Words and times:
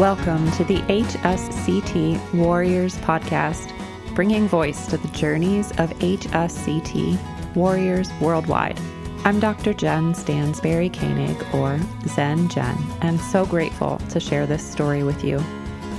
Welcome 0.00 0.50
to 0.52 0.64
the 0.64 0.78
HSCT 0.84 2.32
Warriors 2.32 2.96
podcast, 3.00 3.70
bringing 4.14 4.48
voice 4.48 4.86
to 4.86 4.96
the 4.96 5.08
journeys 5.08 5.72
of 5.72 5.90
HSCT 5.98 7.54
warriors 7.54 8.10
worldwide. 8.18 8.80
I'm 9.26 9.40
Dr. 9.40 9.74
Jen 9.74 10.14
Stansberry 10.14 10.90
Koenig, 10.90 11.54
or 11.54 11.78
Zen 12.08 12.48
Jen, 12.48 12.78
and 13.02 13.20
so 13.20 13.44
grateful 13.44 13.98
to 14.08 14.18
share 14.18 14.46
this 14.46 14.66
story 14.66 15.02
with 15.02 15.22
you. 15.22 15.38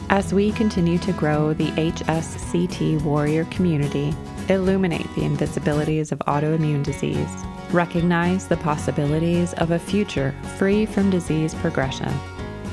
As 0.10 0.34
we 0.34 0.52
continue 0.52 0.98
to 0.98 1.14
grow 1.14 1.54
the 1.54 1.70
HSCT 1.74 3.04
warrior 3.04 3.46
community, 3.52 4.16
illuminate 4.50 5.14
the 5.14 5.22
invisibilities 5.22 6.12
of 6.12 6.18
autoimmune 6.26 6.82
disease, 6.82 7.30
recognize 7.70 8.48
the 8.48 8.58
possibilities 8.58 9.54
of 9.54 9.70
a 9.70 9.78
future 9.78 10.34
free 10.58 10.88
from 10.88 11.12
disease 11.12 11.54
progression 11.54 12.12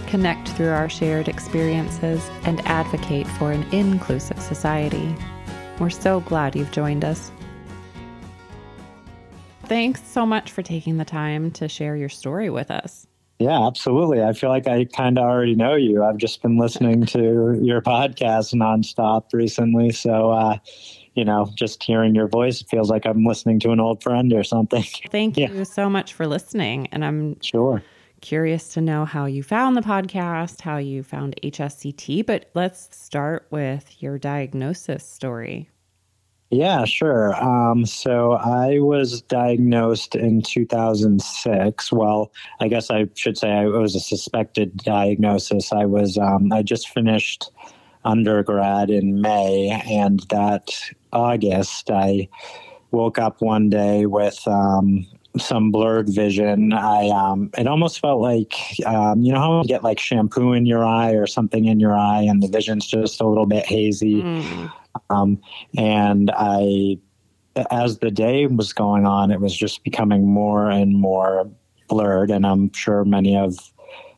connect 0.09 0.48
through 0.48 0.71
our 0.71 0.89
shared 0.89 1.29
experiences, 1.29 2.29
and 2.45 2.61
advocate 2.67 3.27
for 3.27 3.53
an 3.53 3.62
inclusive 3.73 4.41
society. 4.41 5.15
We're 5.79 5.91
so 5.91 6.21
glad 6.21 6.57
you've 6.57 6.73
joined 6.73 7.05
us. 7.05 7.31
Thanks 9.67 10.03
so 10.03 10.25
much 10.25 10.51
for 10.51 10.62
taking 10.62 10.97
the 10.97 11.05
time 11.05 11.51
to 11.53 11.69
share 11.69 11.95
your 11.95 12.09
story 12.09 12.48
with 12.48 12.71
us. 12.71 13.07
Yeah, 13.39 13.67
absolutely. 13.67 14.23
I 14.23 14.33
feel 14.33 14.51
like 14.51 14.67
I 14.67 14.87
kind 14.87 15.19
of 15.19 15.25
already 15.25 15.55
know 15.55 15.75
you. 15.75 16.03
I've 16.03 16.17
just 16.17 16.43
been 16.43 16.59
listening 16.59 17.06
to 17.06 17.56
your 17.62 17.81
podcast 17.83 18.53
nonstop 18.55 19.33
recently. 19.33 19.93
So, 19.93 20.33
uh, 20.33 20.56
you 21.15 21.25
know, 21.25 21.48
just 21.55 21.83
hearing 21.83 22.17
your 22.17 22.27
voice 22.27 22.62
feels 22.62 22.91
like 22.91 23.06
I'm 23.06 23.25
listening 23.25 23.61
to 23.61 23.70
an 23.70 23.78
old 23.78 24.03
friend 24.03 24.33
or 24.33 24.43
something. 24.43 24.84
Thank 25.11 25.37
yeah. 25.37 25.53
you 25.53 25.65
so 25.65 25.89
much 25.89 26.15
for 26.15 26.27
listening. 26.27 26.89
And 26.89 27.05
I'm 27.05 27.41
sure 27.41 27.83
curious 28.20 28.69
to 28.74 28.80
know 28.80 29.05
how 29.05 29.27
you 29.27 29.42
found 29.42 29.77
the 29.77 29.80
podcast, 29.80 30.61
how 30.61 30.77
you 30.77 31.02
found 31.02 31.36
HSCT, 31.42 32.27
but 32.27 32.50
let's 32.55 32.88
start 32.97 33.47
with 33.50 34.02
your 34.02 34.19
diagnosis 34.19 35.06
story. 35.06 35.69
Yeah, 36.50 36.86
sure. 36.86 37.34
Um, 37.34 37.84
so 37.84 38.33
I 38.33 38.78
was 38.78 39.20
diagnosed 39.20 40.14
in 40.14 40.41
2006. 40.41 41.92
Well, 41.92 42.33
I 42.60 42.69
guess 42.69 42.91
I 42.91 43.06
should 43.14 43.36
say 43.36 43.64
it 43.64 43.66
was 43.66 43.94
a 43.94 44.00
suspected 44.00 44.78
diagnosis. 44.78 45.72
I 45.72 45.84
was 45.84 46.16
um, 46.16 46.50
I 46.50 46.62
just 46.62 46.88
finished 46.88 47.50
undergrad 48.05 48.88
in 48.88 49.20
May, 49.20 49.78
and 49.86 50.20
that 50.30 50.70
August 51.12 51.91
I 51.91 52.28
woke 52.92 53.19
up 53.19 53.42
one 53.42 53.69
day 53.69 54.06
with 54.06 54.41
um, 54.48 55.06
some 55.39 55.70
blurred 55.70 56.08
vision. 56.08 56.72
I 56.72 57.08
um, 57.08 57.50
it 57.56 57.67
almost 57.67 58.00
felt 58.00 58.20
like 58.20 58.55
um, 58.86 59.22
you 59.22 59.33
know 59.33 59.41
how 59.41 59.62
you 59.62 59.69
get 59.69 59.83
like 59.83 59.98
shampoo 59.98 60.53
in 60.53 60.67
your 60.67 60.84
eye 60.84 61.12
or 61.12 61.27
something 61.27 61.67
in 61.67 61.81
your 61.81 61.97
eye, 61.97 62.22
and 62.22 62.42
the 62.42 62.48
vision's 62.48 62.86
just 62.86 63.20
a 63.20 63.27
little 63.27 63.47
bit 63.47 63.66
hazy. 63.66 64.22
Mm. 64.22 64.72
Um, 65.11 65.41
and 65.77 66.31
I, 66.34 66.98
as 67.70 67.98
the 67.98 68.11
day 68.11 68.47
was 68.47 68.72
going 68.72 69.06
on, 69.06 69.31
it 69.31 69.41
was 69.41 69.56
just 69.56 69.84
becoming 69.84 70.27
more 70.27 70.70
and 70.70 70.94
more 70.94 71.50
blurred. 71.89 72.31
And 72.31 72.47
I'm 72.47 72.72
sure 72.72 73.05
many 73.05 73.36
of 73.36 73.56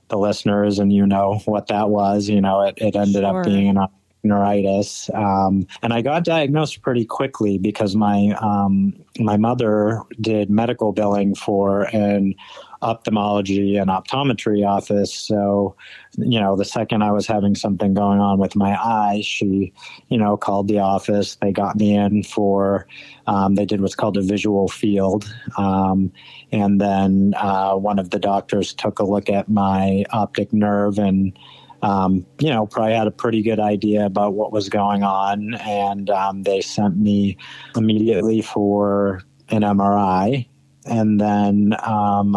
the 0.08 0.18
listeners 0.18 0.78
and 0.78 0.92
you 0.92 1.06
know 1.06 1.40
what 1.44 1.68
that 1.68 1.90
was. 1.90 2.28
You 2.28 2.40
know, 2.40 2.62
it, 2.62 2.74
it 2.78 2.96
ended 2.96 3.22
sure. 3.22 3.40
up 3.40 3.44
being 3.44 3.68
an 3.68 3.78
neuritis. 4.22 5.10
Um, 5.14 5.66
and 5.82 5.92
I 5.92 6.02
got 6.02 6.24
diagnosed 6.24 6.82
pretty 6.82 7.04
quickly 7.04 7.58
because 7.58 7.96
my 7.96 8.36
um, 8.40 8.94
my 9.18 9.36
mother 9.36 10.02
did 10.20 10.50
medical 10.50 10.92
billing 10.92 11.34
for 11.34 11.84
an 11.94 12.34
ophthalmology 12.82 13.76
and 13.76 13.90
optometry 13.90 14.66
office. 14.66 15.12
So, 15.12 15.76
you 16.16 16.40
know, 16.40 16.56
the 16.56 16.64
second 16.64 17.02
I 17.02 17.12
was 17.12 17.26
having 17.26 17.54
something 17.54 17.92
going 17.94 18.20
on 18.20 18.38
with 18.38 18.56
my 18.56 18.74
eye, 18.74 19.20
she, 19.22 19.72
you 20.08 20.16
know, 20.16 20.36
called 20.36 20.68
the 20.68 20.78
office. 20.78 21.36
They 21.36 21.52
got 21.52 21.76
me 21.76 21.94
in 21.94 22.22
for, 22.22 22.86
um, 23.26 23.54
they 23.54 23.66
did 23.66 23.82
what's 23.82 23.94
called 23.94 24.16
a 24.16 24.22
visual 24.22 24.68
field. 24.68 25.32
Um, 25.58 26.10
and 26.52 26.80
then 26.80 27.34
uh, 27.36 27.74
one 27.74 27.98
of 27.98 28.10
the 28.10 28.18
doctors 28.18 28.72
took 28.72 28.98
a 28.98 29.04
look 29.04 29.28
at 29.28 29.48
my 29.48 30.04
optic 30.10 30.52
nerve 30.52 30.98
and 30.98 31.38
um, 31.82 32.26
you 32.38 32.50
know, 32.50 32.66
probably 32.66 32.94
had 32.94 33.06
a 33.06 33.12
pretty 33.12 33.42
good 33.42 33.60
idea 33.60 34.04
about 34.04 34.34
what 34.34 34.52
was 34.52 34.68
going 34.68 35.02
on. 35.02 35.54
And 35.54 36.10
um, 36.10 36.42
they 36.42 36.60
sent 36.60 36.96
me 36.96 37.36
immediately 37.76 38.42
for 38.42 39.22
an 39.48 39.62
MRI. 39.62 40.46
And 40.86 41.20
then 41.20 41.74
um, 41.82 42.36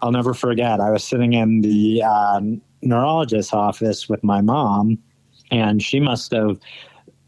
I'll 0.00 0.12
never 0.12 0.34
forget, 0.34 0.80
I 0.80 0.90
was 0.90 1.04
sitting 1.04 1.32
in 1.32 1.60
the 1.60 2.02
uh, 2.04 2.40
neurologist's 2.82 3.52
office 3.52 4.08
with 4.08 4.22
my 4.24 4.40
mom, 4.40 4.98
and 5.50 5.82
she 5.82 6.00
must 6.00 6.32
have. 6.32 6.58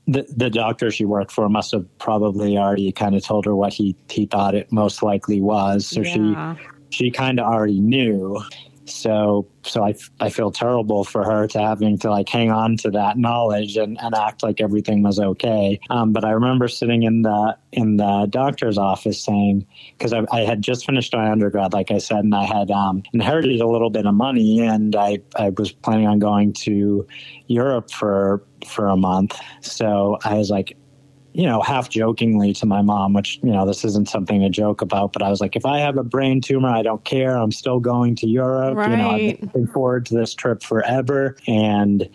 The, 0.07 0.27
the 0.37 0.51
doctor 0.51 0.91
she 0.91 1.07
worked 1.07 1.33
for 1.33 1.49
must 1.49 1.73
have 1.73 1.87
probably 1.97 2.59
already 2.59 2.93
kind 2.93 3.15
of 3.15 3.25
told 3.25 3.47
her 3.47 3.57
what 3.57 3.73
he, 3.73 3.97
he 4.11 4.27
thought 4.27 4.55
it 4.55 4.71
most 4.71 5.03
likely 5.03 5.41
was. 5.41 5.87
So 5.87 6.03
yeah. 6.03 6.57
she 6.57 6.67
she 6.91 7.11
kind 7.11 7.41
of 7.41 7.47
already 7.47 7.81
knew. 7.81 8.39
So, 8.87 9.49
so 9.63 9.85
I, 9.85 9.95
I 10.21 10.29
feel 10.29 10.51
terrible 10.51 11.05
for 11.05 11.25
her 11.25 11.47
to 11.49 11.59
having 11.59 11.99
to 11.99 12.11
like 12.11 12.29
hang 12.29 12.51
on 12.51 12.77
to 12.79 12.91
that 12.91 13.17
knowledge 13.17 13.77
and, 13.77 13.99
and 14.01 14.15
act 14.15 14.43
like 14.43 14.61
everything 14.61 15.03
was 15.03 15.19
okay. 15.19 15.81
Um, 15.91 16.13
but 16.13 16.25
I 16.25 16.31
remember 16.31 16.69
sitting 16.69 17.03
in 17.03 17.23
the 17.23 17.57
in 17.73 17.97
the 17.97 18.27
doctor's 18.31 18.79
office 18.79 19.23
saying, 19.23 19.67
because 19.97 20.13
I, 20.13 20.25
I, 20.31 20.41
had 20.43 20.63
just 20.63 20.87
finished 20.87 21.13
my 21.13 21.31
undergrad, 21.31 21.73
like 21.73 21.91
I 21.91 21.99
said, 21.99 22.19
and 22.19 22.35
I 22.35 22.45
had 22.45 22.71
um, 22.71 23.03
inherited 23.13 23.61
a 23.61 23.67
little 23.67 23.91
bit 23.91 24.07
of 24.07 24.15
money, 24.15 24.61
and 24.61 24.95
I, 24.95 25.19
I 25.37 25.51
was 25.51 25.73
planning 25.73 26.07
on 26.07 26.19
going 26.21 26.53
to 26.65 27.07
Europe 27.47 27.91
for 27.91 28.45
for 28.67 28.89
a 28.89 28.97
month. 28.97 29.37
So 29.61 30.19
I 30.25 30.35
was 30.35 30.51
like, 30.51 30.77
you 31.35 31.47
know, 31.47 31.61
half 31.61 31.91
jokingly 31.91 32.53
to 32.55 32.65
my 32.65 32.81
mom, 32.81 33.13
which, 33.13 33.41
you 33.43 33.51
know, 33.51 33.67
this 33.67 33.85
isn't 33.85 34.09
something 34.09 34.41
to 34.41 34.49
joke 34.49 34.81
about, 34.81 35.13
but 35.13 35.21
I 35.21 35.31
was 35.31 35.41
like, 35.41 35.57
if 35.57 35.67
I 35.67 35.81
have 35.81 35.99
a 35.99 36.05
brain 36.05 36.41
tumor, 36.41 36.69
I 36.69 36.83
don't 36.83 37.05
care. 37.05 37.37
I'm 37.37 37.51
still 37.51 37.81
going 37.81 38.15
to 38.17 38.29
Europe. 38.29 38.77
Right. 38.77 38.91
You 38.91 38.97
know, 38.97 39.11
I've 39.11 39.19
been 39.19 39.47
looking 39.47 39.67
forward 39.67 40.07
to 40.07 40.15
this 40.15 40.33
trip 40.33 40.63
forever. 40.63 41.37
And, 41.49 42.09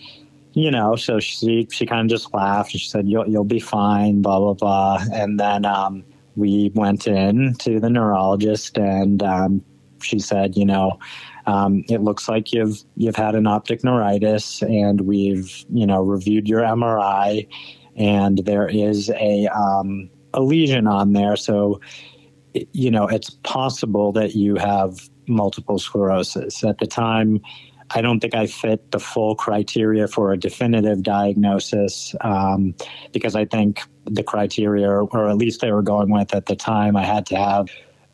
you 0.53 0.71
know, 0.71 0.95
so 0.95 1.19
she 1.19 1.67
she 1.69 1.85
kind 1.85 2.09
of 2.09 2.09
just 2.09 2.33
laughed 2.33 2.73
and 2.73 2.79
she 2.79 2.87
said, 2.87 3.09
You'll 3.09 3.27
you'll 3.27 3.43
be 3.43 3.59
fine, 3.59 4.21
blah, 4.21 4.39
blah, 4.39 4.53
blah. 4.53 5.03
And 5.13 5.37
then 5.37 5.65
um, 5.65 6.05
we 6.37 6.71
went 6.73 7.05
in 7.05 7.55
to 7.55 7.81
the 7.81 7.89
neurologist 7.89 8.77
and 8.77 9.21
um, 9.21 9.61
she 10.01 10.19
said, 10.19 10.55
you 10.55 10.65
know, 10.65 10.97
um, 11.45 11.83
it 11.89 12.01
looks 12.01 12.29
like 12.29 12.53
you've 12.53 12.83
you've 12.95 13.17
had 13.17 13.35
an 13.35 13.47
optic 13.47 13.83
neuritis 13.83 14.61
and 14.61 15.01
we've, 15.01 15.65
you 15.69 15.85
know, 15.85 16.01
reviewed 16.01 16.47
your 16.47 16.61
MRI 16.61 17.47
and 17.99 18.39
there 18.39 18.67
is 18.67 19.09
a 19.11 19.47
um, 19.47 20.09
a 20.33 20.41
lesion 20.41 20.87
on 20.87 21.13
there. 21.13 21.35
So, 21.35 21.79
you 22.53 22.89
know, 22.89 23.07
it's 23.07 23.29
possible 23.43 24.11
that 24.13 24.35
you 24.35 24.55
have 24.55 25.09
multiple 25.27 25.77
sclerosis. 25.77 26.63
At 26.63 26.79
the 26.79 26.87
time, 26.87 27.41
I 27.91 28.01
don't 28.01 28.19
think 28.19 28.35
I 28.35 28.47
fit 28.47 28.91
the 28.91 28.99
full 28.99 29.35
criteria 29.35 30.07
for 30.07 30.31
a 30.31 30.37
definitive 30.37 31.03
diagnosis 31.03 32.15
um, 32.21 32.75
because 33.11 33.35
I 33.35 33.45
think 33.45 33.81
the 34.05 34.23
criteria, 34.23 34.89
or 34.89 35.29
at 35.29 35.37
least 35.37 35.61
they 35.61 35.71
were 35.71 35.81
going 35.81 36.09
with 36.09 36.33
at 36.33 36.45
the 36.45 36.55
time, 36.55 36.95
I 36.95 37.03
had 37.03 37.25
to 37.27 37.35
have 37.35 37.67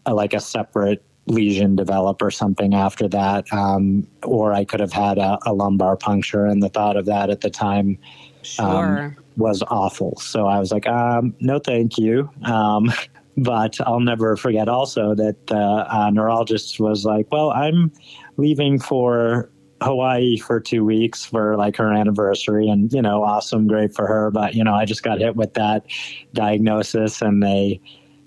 a, 0.06 0.14
like 0.14 0.34
a 0.34 0.40
separate 0.40 1.04
lesion 1.28 1.76
develop 1.76 2.22
or 2.22 2.30
something 2.32 2.74
after 2.74 3.08
that, 3.08 3.52
um, 3.52 4.08
or 4.24 4.54
I 4.54 4.64
could 4.64 4.80
have 4.80 4.94
had 4.94 5.18
a, 5.18 5.40
a, 5.46 5.54
lumbar 5.54 5.98
puncture. 5.98 6.46
And 6.46 6.62
the 6.62 6.70
thought 6.70 6.98
of 6.98 7.06
that 7.06 7.30
at 7.30 7.42
the 7.42 7.50
time 7.50 7.98
sure. 8.44 8.66
um, 8.66 9.18
was 9.38 9.64
awful. 9.64 10.18
So 10.18 10.48
I 10.48 10.60
was 10.60 10.72
like, 10.72 10.88
um, 10.88 11.36
no, 11.40 11.60
thank 11.60 11.98
you. 11.98 12.30
Um, 12.44 12.92
but 13.38 13.80
I'll 13.82 14.00
never 14.00 14.38
forget 14.38 14.70
also 14.70 15.16
that 15.16 15.48
the 15.48 15.58
uh, 15.58 16.10
neurologist 16.12 16.80
was 16.80 17.06
like, 17.06 17.32
well, 17.32 17.52
I'm 17.52 17.92
leaving 18.38 18.80
for 18.80 19.50
Hawaii 19.82 20.38
for 20.38 20.60
two 20.60 20.86
weeks 20.86 21.26
for 21.26 21.58
like 21.58 21.76
her 21.78 21.92
anniversary 21.92 22.70
and, 22.70 22.92
you 22.94 23.02
know, 23.02 23.24
awesome, 23.24 23.68
great 23.68 23.94
for 23.94 24.08
her. 24.08 24.32
But, 24.32 24.54
you 24.54 24.64
know, 24.64 24.74
I 24.74 24.86
just 24.86 25.04
got 25.04 25.20
hit 25.20 25.36
with 25.36 25.54
that 25.56 25.86
diagnosis 26.34 27.22
and 27.22 27.44
they, 27.44 27.82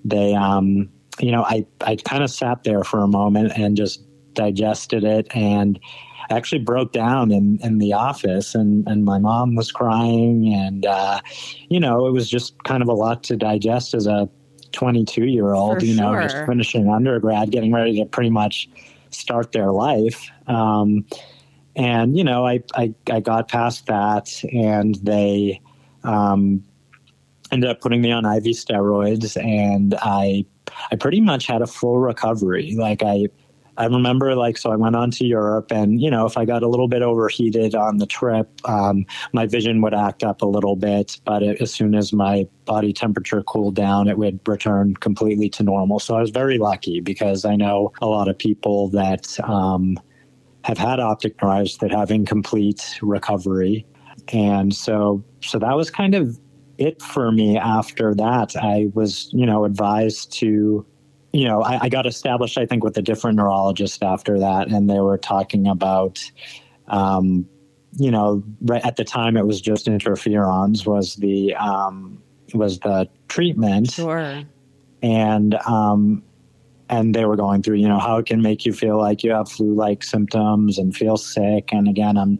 they, 0.04 0.34
um, 0.34 0.90
you 1.20 1.32
know, 1.32 1.42
I, 1.44 1.66
I 1.80 1.96
kind 1.96 2.22
of 2.22 2.30
sat 2.30 2.64
there 2.64 2.84
for 2.84 3.00
a 3.00 3.08
moment 3.08 3.52
and 3.56 3.76
just 3.76 4.02
digested 4.34 5.04
it 5.04 5.26
and 5.34 5.78
actually 6.30 6.60
broke 6.60 6.92
down 6.92 7.30
in, 7.30 7.58
in 7.62 7.78
the 7.78 7.92
office 7.92 8.54
and, 8.54 8.86
and 8.86 9.04
my 9.04 9.18
mom 9.18 9.54
was 9.54 9.72
crying 9.72 10.52
and 10.54 10.84
uh, 10.84 11.20
you 11.68 11.80
know 11.80 12.06
it 12.06 12.12
was 12.12 12.28
just 12.28 12.62
kind 12.64 12.82
of 12.82 12.88
a 12.88 12.92
lot 12.92 13.22
to 13.22 13.36
digest 13.36 13.94
as 13.94 14.06
a 14.06 14.28
22 14.72 15.24
year 15.24 15.54
old 15.54 15.82
you 15.82 15.94
know 15.94 16.14
just 16.20 16.36
finishing 16.46 16.88
undergrad 16.90 17.50
getting 17.50 17.72
ready 17.72 17.96
to 17.96 18.04
pretty 18.04 18.28
much 18.30 18.68
start 19.10 19.52
their 19.52 19.72
life. 19.72 20.30
Um, 20.46 21.06
and 21.76 22.16
you 22.16 22.24
know 22.24 22.46
I, 22.46 22.62
I, 22.74 22.94
I 23.10 23.20
got 23.20 23.48
past 23.48 23.86
that 23.86 24.42
and 24.52 24.96
they 24.96 25.60
um, 26.04 26.64
ended 27.50 27.70
up 27.70 27.80
putting 27.80 28.02
me 28.02 28.12
on 28.12 28.24
IV 28.24 28.44
steroids 28.44 29.42
and 29.42 29.94
I 30.00 30.44
I 30.90 30.96
pretty 30.96 31.20
much 31.20 31.46
had 31.46 31.62
a 31.62 31.66
full 31.66 31.98
recovery 31.98 32.74
like 32.76 33.02
I 33.02 33.28
I 33.78 33.84
remember 33.86 34.34
like, 34.34 34.58
so 34.58 34.72
I 34.72 34.76
went 34.76 34.96
on 34.96 35.12
to 35.12 35.24
Europe 35.24 35.70
and, 35.70 36.02
you 36.02 36.10
know, 36.10 36.26
if 36.26 36.36
I 36.36 36.44
got 36.44 36.64
a 36.64 36.68
little 36.68 36.88
bit 36.88 37.00
overheated 37.00 37.76
on 37.76 37.98
the 37.98 38.06
trip, 38.06 38.50
um, 38.68 39.06
my 39.32 39.46
vision 39.46 39.80
would 39.82 39.94
act 39.94 40.24
up 40.24 40.42
a 40.42 40.46
little 40.46 40.74
bit. 40.74 41.20
But 41.24 41.44
it, 41.44 41.62
as 41.62 41.72
soon 41.72 41.94
as 41.94 42.12
my 42.12 42.48
body 42.64 42.92
temperature 42.92 43.40
cooled 43.44 43.76
down, 43.76 44.08
it 44.08 44.18
would 44.18 44.40
return 44.48 44.94
completely 44.94 45.48
to 45.50 45.62
normal. 45.62 46.00
So 46.00 46.16
I 46.16 46.20
was 46.20 46.30
very 46.30 46.58
lucky 46.58 47.00
because 47.00 47.44
I 47.44 47.54
know 47.54 47.92
a 48.02 48.06
lot 48.06 48.26
of 48.26 48.36
people 48.36 48.88
that 48.88 49.38
um, 49.48 49.96
have 50.64 50.76
had 50.76 50.98
optic 50.98 51.40
neuritis 51.40 51.76
that 51.76 51.92
have 51.92 52.10
incomplete 52.10 52.98
recovery. 53.00 53.86
And 54.32 54.74
so, 54.74 55.24
so 55.40 55.60
that 55.60 55.76
was 55.76 55.88
kind 55.88 56.16
of 56.16 56.36
it 56.78 57.02
for 57.02 57.30
me 57.30 57.58
after 57.58 58.14
that. 58.14 58.56
I 58.56 58.88
was, 58.94 59.28
you 59.32 59.44
know, 59.44 59.64
advised 59.64 60.32
to 60.34 60.86
you 61.32 61.46
know, 61.46 61.62
I, 61.62 61.84
I, 61.84 61.88
got 61.88 62.06
established, 62.06 62.56
I 62.56 62.64
think, 62.64 62.82
with 62.82 62.96
a 62.96 63.02
different 63.02 63.36
neurologist 63.36 64.02
after 64.02 64.38
that, 64.38 64.68
and 64.68 64.88
they 64.88 65.00
were 65.00 65.18
talking 65.18 65.66
about, 65.66 66.18
um, 66.88 67.46
you 67.98 68.10
know, 68.10 68.42
right 68.62 68.84
at 68.84 68.96
the 68.96 69.04
time 69.04 69.36
it 69.36 69.46
was 69.46 69.60
just 69.60 69.86
interferons 69.86 70.86
was 70.86 71.16
the 71.16 71.54
um, 71.56 72.22
was 72.54 72.78
the 72.80 73.08
treatment, 73.28 73.90
sure, 73.90 74.42
and 75.02 75.54
um, 75.66 76.22
and 76.88 77.14
they 77.14 77.26
were 77.26 77.36
going 77.36 77.62
through, 77.62 77.76
you 77.76 77.88
know, 77.88 77.98
how 77.98 78.16
it 78.16 78.26
can 78.26 78.40
make 78.40 78.64
you 78.64 78.72
feel 78.72 78.96
like 78.96 79.22
you 79.22 79.30
have 79.30 79.50
flu-like 79.50 80.02
symptoms 80.02 80.78
and 80.78 80.96
feel 80.96 81.16
sick, 81.16 81.72
and 81.72 81.88
again, 81.88 82.16
I'm. 82.16 82.38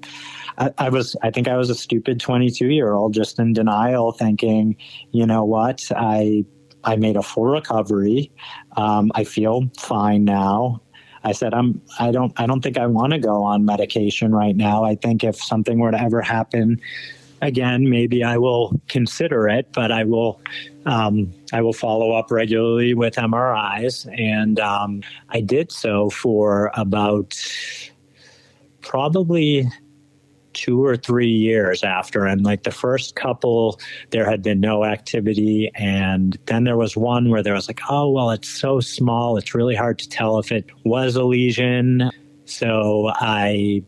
I, 0.79 0.89
was, 0.89 1.15
I 1.23 1.31
think 1.31 1.47
I 1.47 1.57
was 1.57 1.71
a 1.71 1.75
stupid 1.75 2.21
22 2.21 2.67
year 2.67 2.93
old 2.93 3.15
just 3.15 3.39
in 3.39 3.53
denial, 3.53 4.13
thinking, 4.13 4.77
you 5.13 5.27
know 5.27 5.45
what, 5.45 5.85
I 5.95 6.45
I 6.85 6.97
made 6.97 7.17
a 7.17 7.23
full 7.23 7.47
recovery. 7.47 8.31
Um, 8.77 9.11
I 9.15 9.25
feel 9.25 9.71
fine 9.79 10.25
now. 10.25 10.81
I 11.25 11.33
said, 11.33 11.53
I'm, 11.53 11.83
I 11.99 12.11
don't, 12.13 12.33
I 12.41 12.47
don't 12.47 12.63
think 12.63 12.79
I 12.79 12.87
want 12.87 13.13
to 13.13 13.19
go 13.19 13.43
on 13.43 13.65
medication 13.65 14.35
right 14.35 14.57
now. 14.57 14.85
I 14.85 14.95
think 14.95 15.25
if 15.25 15.37
something 15.37 15.79
were 15.79 15.91
to 15.91 16.01
ever 16.01 16.23
happen 16.23 16.81
again, 17.43 17.91
maybe 17.91 18.23
I 18.23 18.39
will 18.39 18.81
consider 18.89 19.49
it, 19.49 19.69
but 19.73 19.91
I 19.93 20.05
will, 20.05 20.41
um, 20.87 21.33
I 21.53 21.61
will 21.61 21.73
follow 21.73 22.13
up 22.13 22.31
regularly 22.31 22.95
with 22.95 23.17
MRIs. 23.17 24.09
And 24.19 24.61
um, 24.61 25.03
I 25.31 25.41
did 25.41 25.73
so 25.73 26.09
for 26.11 26.71
about 26.75 27.37
probably 28.81 29.69
two 30.59 30.85
or 30.85 30.97
three 30.97 31.31
years 31.31 31.85
after. 31.85 32.27
And 32.27 32.45
like 32.45 32.65
the 32.65 32.73
first 32.73 33.15
couple, 33.15 33.81
there 34.11 34.29
had 34.29 34.43
been 34.43 34.61
no 34.61 34.85
activity. 34.85 35.71
And 35.77 36.37
then 36.47 36.65
there 36.65 36.77
was 36.77 36.97
one 36.97 37.31
where 37.31 37.43
there 37.43 37.55
was 37.55 37.69
like, 37.69 37.81
oh, 37.89 38.11
well, 38.11 38.31
it's 38.31 38.49
so 38.49 38.81
small. 38.81 39.37
It's 39.39 39.55
really 39.55 39.77
hard 39.77 39.99
to 40.01 40.09
tell 40.09 40.39
if 40.39 40.51
it 40.51 40.67
was 40.85 41.15
a 41.15 41.23
lesion. 41.23 42.11
So 42.45 43.13
I, 43.15 43.85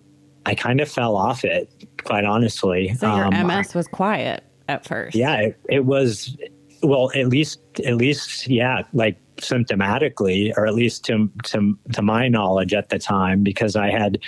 I 0.47 0.55
kind 0.55 0.81
of 0.81 0.89
fell 0.89 1.17
off 1.17 1.45
it, 1.45 1.69
quite 2.05 2.25
honestly. 2.25 2.95
So 2.95 3.15
your 3.17 3.27
um, 3.27 3.47
MS 3.47 3.75
was 3.75 3.89
quiet 3.89 4.45
at 4.69 4.87
first. 4.87 5.17
Yeah, 5.17 5.35
it, 5.37 5.61
it 5.69 5.85
was. 5.85 6.37
Well, 6.83 7.11
at 7.15 7.29
least, 7.29 7.61
at 7.85 7.97
least, 7.97 8.49
yeah, 8.49 8.83
like 8.95 9.19
symptomatically, 9.37 10.57
or 10.57 10.67
at 10.67 10.75
least 10.75 11.05
to 11.07 11.31
to 11.45 11.79
to 11.93 12.01
my 12.01 12.29
knowledge 12.29 12.73
at 12.73 12.89
the 12.89 12.99
time, 12.99 13.43
because 13.43 13.77
I 13.77 13.91
had 13.91 14.19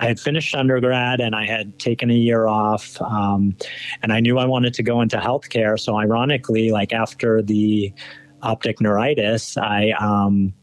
I 0.00 0.06
had 0.06 0.18
finished 0.18 0.54
undergrad 0.54 1.20
and 1.20 1.34
I 1.34 1.44
had 1.44 1.78
taken 1.78 2.10
a 2.10 2.14
year 2.14 2.46
off, 2.46 3.00
um, 3.02 3.54
and 4.02 4.12
I 4.12 4.20
knew 4.20 4.38
I 4.38 4.46
wanted 4.46 4.72
to 4.74 4.82
go 4.82 5.02
into 5.02 5.18
healthcare. 5.18 5.78
So 5.78 5.96
ironically, 5.96 6.70
like 6.70 6.92
after 6.94 7.42
the 7.42 7.92
optic 8.42 8.80
neuritis, 8.80 9.58
I 9.58 9.90
um, 10.00 10.54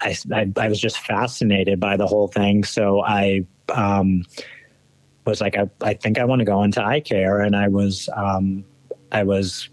I, 0.00 0.16
I, 0.32 0.52
I 0.56 0.68
was 0.68 0.80
just 0.80 0.98
fascinated 0.98 1.80
by 1.80 1.96
the 1.96 2.06
whole 2.06 2.28
thing. 2.28 2.64
So 2.64 3.02
I 3.04 3.44
um, 3.74 4.24
was 5.26 5.40
like, 5.40 5.56
I, 5.56 5.68
I 5.82 5.94
think 5.94 6.18
I 6.18 6.24
want 6.24 6.38
to 6.38 6.46
go 6.46 6.62
into 6.62 6.82
eye 6.82 7.00
care, 7.00 7.40
and 7.40 7.56
I 7.56 7.66
was 7.66 8.08
um, 8.16 8.64
I 9.10 9.24
was 9.24 9.68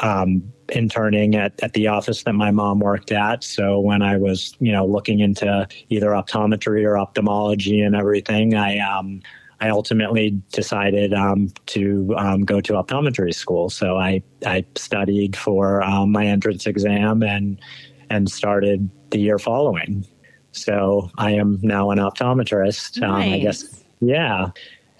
um, 0.00 0.52
interning 0.70 1.34
at, 1.34 1.58
at 1.62 1.72
the 1.72 1.88
office 1.88 2.22
that 2.24 2.34
my 2.34 2.50
mom 2.50 2.80
worked 2.80 3.12
at. 3.12 3.42
So 3.44 3.78
when 3.80 4.02
I 4.02 4.16
was, 4.16 4.54
you 4.60 4.72
know, 4.72 4.86
looking 4.86 5.20
into 5.20 5.66
either 5.88 6.08
optometry 6.08 6.84
or 6.84 6.98
ophthalmology 6.98 7.80
and 7.80 7.94
everything, 7.94 8.54
I 8.54 8.78
um, 8.78 9.22
I 9.60 9.70
ultimately 9.70 10.40
decided 10.52 11.12
um, 11.12 11.48
to 11.66 12.14
um, 12.16 12.44
go 12.44 12.60
to 12.60 12.74
optometry 12.74 13.34
school. 13.34 13.70
So 13.70 13.96
I 13.96 14.22
I 14.46 14.64
studied 14.76 15.36
for 15.36 15.82
um, 15.82 16.12
my 16.12 16.26
entrance 16.26 16.66
exam 16.66 17.22
and 17.22 17.58
and 18.10 18.30
started 18.30 18.88
the 19.10 19.18
year 19.18 19.38
following. 19.38 20.06
So 20.52 21.10
I 21.18 21.32
am 21.32 21.58
now 21.62 21.90
an 21.90 21.98
optometrist. 21.98 23.00
Nice. 23.00 23.32
I 23.32 23.38
guess 23.38 23.84
yeah. 24.00 24.50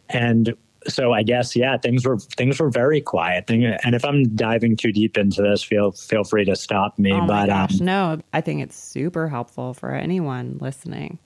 And 0.09 0.55
so 0.89 1.13
I 1.13 1.23
guess 1.23 1.55
yeah, 1.55 1.77
things 1.79 2.07
were 2.07 2.19
things 2.19 2.59
were 2.59 2.71
very 2.71 3.01
quiet. 3.01 3.45
And 3.49 3.95
if 3.95 4.05
I'm 4.05 4.35
diving 4.35 4.77
too 4.77 4.93
deep 4.93 5.17
into 5.17 5.43
this, 5.43 5.63
feel 5.63 5.93
feel 5.93 6.25
free 6.25 6.45
to 6.47 6.57
stop 6.57 6.99
me. 6.99 7.13
Oh 7.13 7.27
but 7.27 7.47
gosh, 7.47 7.81
um, 7.81 7.87
no, 7.87 8.21
I 8.33 8.41
think 8.41 8.63
it's 8.63 8.77
super 8.77 9.29
helpful 9.29 9.75
for 9.75 9.95
anyone 9.95 10.59
listening. 10.61 11.19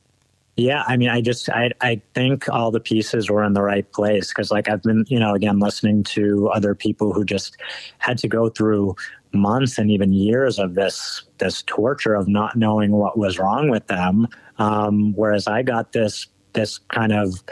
Yeah, 0.56 0.84
I 0.86 0.98
mean, 0.98 1.08
I 1.08 1.22
just 1.22 1.48
I 1.48 1.70
I 1.80 2.00
think 2.14 2.48
all 2.48 2.70
the 2.70 2.80
pieces 2.80 3.30
were 3.30 3.42
in 3.42 3.54
the 3.54 3.62
right 3.62 3.90
place 3.92 4.28
because 4.28 4.50
like 4.50 4.68
I've 4.68 4.82
been 4.82 5.04
you 5.08 5.18
know 5.18 5.34
again 5.34 5.60
listening 5.60 6.04
to 6.04 6.48
other 6.48 6.74
people 6.74 7.12
who 7.12 7.24
just 7.24 7.56
had 7.98 8.18
to 8.18 8.28
go 8.28 8.50
through 8.50 8.94
months 9.32 9.78
and 9.78 9.90
even 9.90 10.12
years 10.12 10.58
of 10.58 10.74
this 10.74 11.22
this 11.38 11.62
torture 11.62 12.14
of 12.14 12.28
not 12.28 12.56
knowing 12.56 12.92
what 12.92 13.16
was 13.16 13.38
wrong 13.38 13.70
with 13.70 13.86
them, 13.86 14.28
um, 14.58 15.14
whereas 15.14 15.46
I 15.46 15.62
got 15.62 15.92
this 15.92 16.26
this 16.52 16.78
kind 16.78 17.12
of 17.12 17.42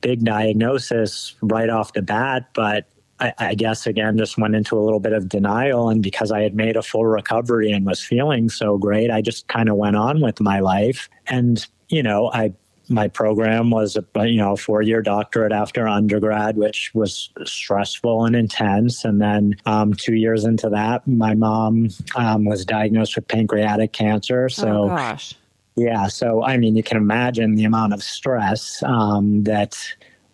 big 0.00 0.24
diagnosis 0.24 1.34
right 1.42 1.70
off 1.70 1.92
the 1.92 2.02
bat, 2.02 2.48
but 2.54 2.88
I, 3.20 3.32
I, 3.38 3.54
guess 3.54 3.86
again 3.86 4.18
just 4.18 4.36
went 4.36 4.54
into 4.54 4.76
a 4.76 4.82
little 4.82 5.00
bit 5.00 5.12
of 5.12 5.28
denial. 5.28 5.88
And 5.88 6.02
because 6.02 6.32
I 6.32 6.42
had 6.42 6.54
made 6.54 6.76
a 6.76 6.82
full 6.82 7.06
recovery 7.06 7.70
and 7.70 7.86
was 7.86 8.02
feeling 8.02 8.48
so 8.48 8.78
great, 8.78 9.10
I 9.10 9.20
just 9.20 9.46
kind 9.48 9.68
of 9.68 9.76
went 9.76 9.96
on 9.96 10.20
with 10.20 10.40
my 10.40 10.60
life. 10.60 11.08
And 11.26 11.64
you 11.88 12.02
know, 12.02 12.30
I 12.32 12.52
my 12.88 13.06
program 13.08 13.70
was 13.70 13.96
a 13.96 14.26
you 14.26 14.38
know 14.38 14.56
four 14.56 14.82
year 14.82 15.02
doctorate 15.02 15.52
after 15.52 15.86
undergrad, 15.86 16.56
which 16.56 16.90
was 16.94 17.30
stressful 17.44 18.24
and 18.24 18.34
intense. 18.34 19.04
And 19.04 19.20
then 19.20 19.54
um, 19.66 19.94
two 19.94 20.14
years 20.14 20.44
into 20.44 20.68
that, 20.70 21.06
my 21.06 21.34
mom 21.34 21.90
um, 22.16 22.44
was 22.44 22.64
diagnosed 22.64 23.14
with 23.16 23.28
pancreatic 23.28 23.92
cancer. 23.92 24.48
So. 24.48 24.84
Oh, 24.84 24.88
gosh 24.88 25.34
yeah. 25.76 26.06
So, 26.08 26.42
I 26.42 26.56
mean, 26.56 26.76
you 26.76 26.82
can 26.82 26.96
imagine 26.96 27.54
the 27.54 27.64
amount 27.64 27.92
of 27.92 28.02
stress 28.02 28.82
um, 28.82 29.44
that 29.44 29.78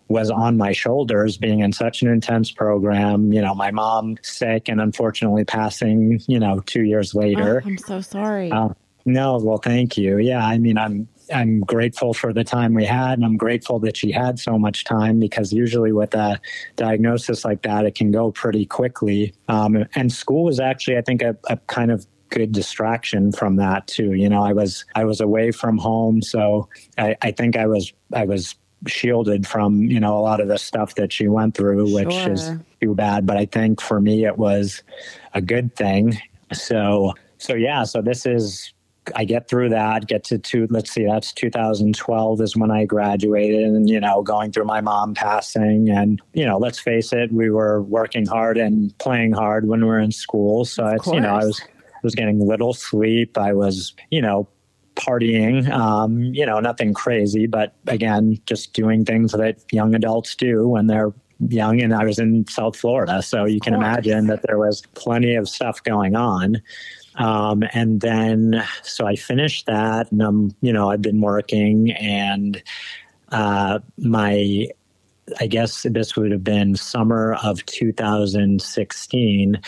was 0.09 0.31
on 0.31 0.57
my 0.57 0.71
shoulders 0.71 1.37
being 1.37 1.59
in 1.59 1.71
such 1.71 2.01
an 2.01 2.09
intense 2.09 2.51
program. 2.51 3.31
You 3.31 3.41
know, 3.41 3.53
my 3.53 3.71
mom 3.71 4.17
sick 4.23 4.67
and 4.67 4.81
unfortunately 4.81 5.45
passing, 5.45 6.19
you 6.27 6.39
know, 6.39 6.61
two 6.65 6.83
years 6.83 7.13
later. 7.13 7.61
Oh, 7.63 7.67
I'm 7.67 7.77
so 7.77 8.01
sorry. 8.01 8.51
Uh, 8.51 8.69
no, 9.05 9.37
well, 9.37 9.59
thank 9.59 9.97
you. 9.97 10.17
Yeah. 10.17 10.45
I 10.45 10.57
mean, 10.57 10.77
I'm, 10.77 11.07
I'm 11.33 11.59
grateful 11.61 12.13
for 12.15 12.33
the 12.33 12.43
time 12.43 12.73
we 12.73 12.85
had, 12.85 13.19
and 13.19 13.23
I'm 13.23 13.37
grateful 13.37 13.79
that 13.79 13.95
she 13.95 14.11
had 14.11 14.39
so 14.39 14.57
much 14.57 14.83
time 14.83 15.19
because 15.19 15.53
usually 15.53 15.91
with 15.91 16.15
a 16.15 16.39
diagnosis 16.75 17.45
like 17.45 17.61
that, 17.61 17.85
it 17.85 17.93
can 17.93 18.11
go 18.11 18.31
pretty 18.31 18.65
quickly. 18.65 19.33
Um, 19.47 19.85
and 19.93 20.11
school 20.11 20.45
was 20.45 20.59
actually, 20.59 20.97
I 20.97 21.01
think, 21.01 21.21
a, 21.21 21.37
a 21.47 21.57
kind 21.67 21.91
of 21.91 22.07
good 22.29 22.51
distraction 22.51 23.31
from 23.31 23.55
that 23.57 23.87
too. 23.87 24.13
You 24.13 24.29
know, 24.29 24.43
I 24.43 24.53
was 24.53 24.85
I 24.95 25.03
was 25.03 25.21
away 25.21 25.51
from 25.51 25.77
home, 25.77 26.21
so 26.21 26.69
I, 26.97 27.15
I 27.21 27.31
think 27.31 27.57
I 27.57 27.65
was 27.65 27.91
I 28.13 28.25
was 28.25 28.55
shielded 28.87 29.45
from 29.45 29.83
you 29.83 29.99
know 29.99 30.17
a 30.17 30.21
lot 30.21 30.39
of 30.39 30.47
the 30.47 30.57
stuff 30.57 30.95
that 30.95 31.11
she 31.11 31.27
went 31.27 31.55
through, 31.55 31.93
which 31.93 32.11
sure. 32.11 32.31
is 32.31 32.51
too 32.81 32.95
bad. 32.95 33.25
But 33.25 33.37
I 33.37 33.45
think 33.45 33.81
for 33.81 33.99
me 33.99 34.25
it 34.25 34.37
was 34.37 34.83
a 35.33 35.41
good 35.41 35.75
thing. 35.75 36.19
So 36.53 37.13
so 37.37 37.53
yeah, 37.53 37.83
so 37.83 38.01
this 38.01 38.25
is 38.25 38.73
I 39.15 39.25
get 39.25 39.47
through 39.47 39.69
that, 39.69 40.07
get 40.07 40.23
to 40.25 40.37
two, 40.37 40.67
let's 40.69 40.91
see, 40.91 41.05
that's 41.05 41.33
2012 41.33 42.41
is 42.41 42.55
when 42.55 42.71
I 42.71 42.85
graduated 42.85 43.63
and, 43.63 43.89
you 43.89 43.99
know, 43.99 44.21
going 44.21 44.51
through 44.51 44.65
my 44.65 44.81
mom 44.81 45.13
passing. 45.13 45.89
And, 45.89 46.21
you 46.33 46.45
know, 46.45 46.57
let's 46.57 46.79
face 46.79 47.13
it, 47.13 47.31
we 47.31 47.49
were 47.49 47.81
working 47.81 48.25
hard 48.25 48.57
and 48.57 48.95
playing 48.99 49.31
hard 49.31 49.67
when 49.67 49.81
we 49.81 49.87
were 49.87 49.99
in 49.99 50.11
school. 50.11 50.65
So 50.65 50.85
of 50.85 50.93
it's, 50.95 51.03
course. 51.05 51.15
you 51.15 51.21
know, 51.21 51.35
I 51.35 51.45
was 51.45 51.61
was 52.03 52.15
getting 52.15 52.45
little 52.45 52.73
sleep. 52.73 53.37
I 53.37 53.53
was, 53.53 53.93
you 54.09 54.21
know, 54.21 54.47
partying, 54.95 55.69
um, 55.71 56.21
you 56.21 56.45
know, 56.45 56.59
nothing 56.59 56.93
crazy, 56.93 57.47
but 57.47 57.75
again, 57.87 58.37
just 58.45 58.73
doing 58.73 59.05
things 59.05 59.31
that 59.31 59.57
young 59.71 59.95
adults 59.95 60.35
do 60.35 60.67
when 60.67 60.87
they're 60.87 61.13
young. 61.47 61.81
And 61.81 61.93
I 61.93 62.03
was 62.03 62.19
in 62.19 62.45
South 62.47 62.75
Florida. 62.75 63.21
So 63.21 63.45
you 63.45 63.61
can 63.61 63.73
imagine 63.73 64.27
that 64.27 64.41
there 64.43 64.57
was 64.57 64.83
plenty 64.95 65.35
of 65.35 65.47
stuff 65.47 65.81
going 65.83 66.15
on. 66.15 66.61
Um, 67.15 67.63
and 67.73 68.01
then, 68.01 68.63
so 68.83 69.07
I 69.07 69.15
finished 69.15 69.65
that 69.65 70.11
and 70.11 70.21
I'm, 70.21 70.55
you 70.61 70.73
know, 70.73 70.91
I've 70.91 71.01
been 71.01 71.21
working 71.21 71.91
and, 71.93 72.61
uh, 73.29 73.79
my, 73.97 74.67
I 75.39 75.47
guess 75.47 75.85
this 75.89 76.15
would 76.15 76.31
have 76.31 76.43
been 76.43 76.75
summer 76.75 77.35
of 77.43 77.65
2016. 77.67 79.61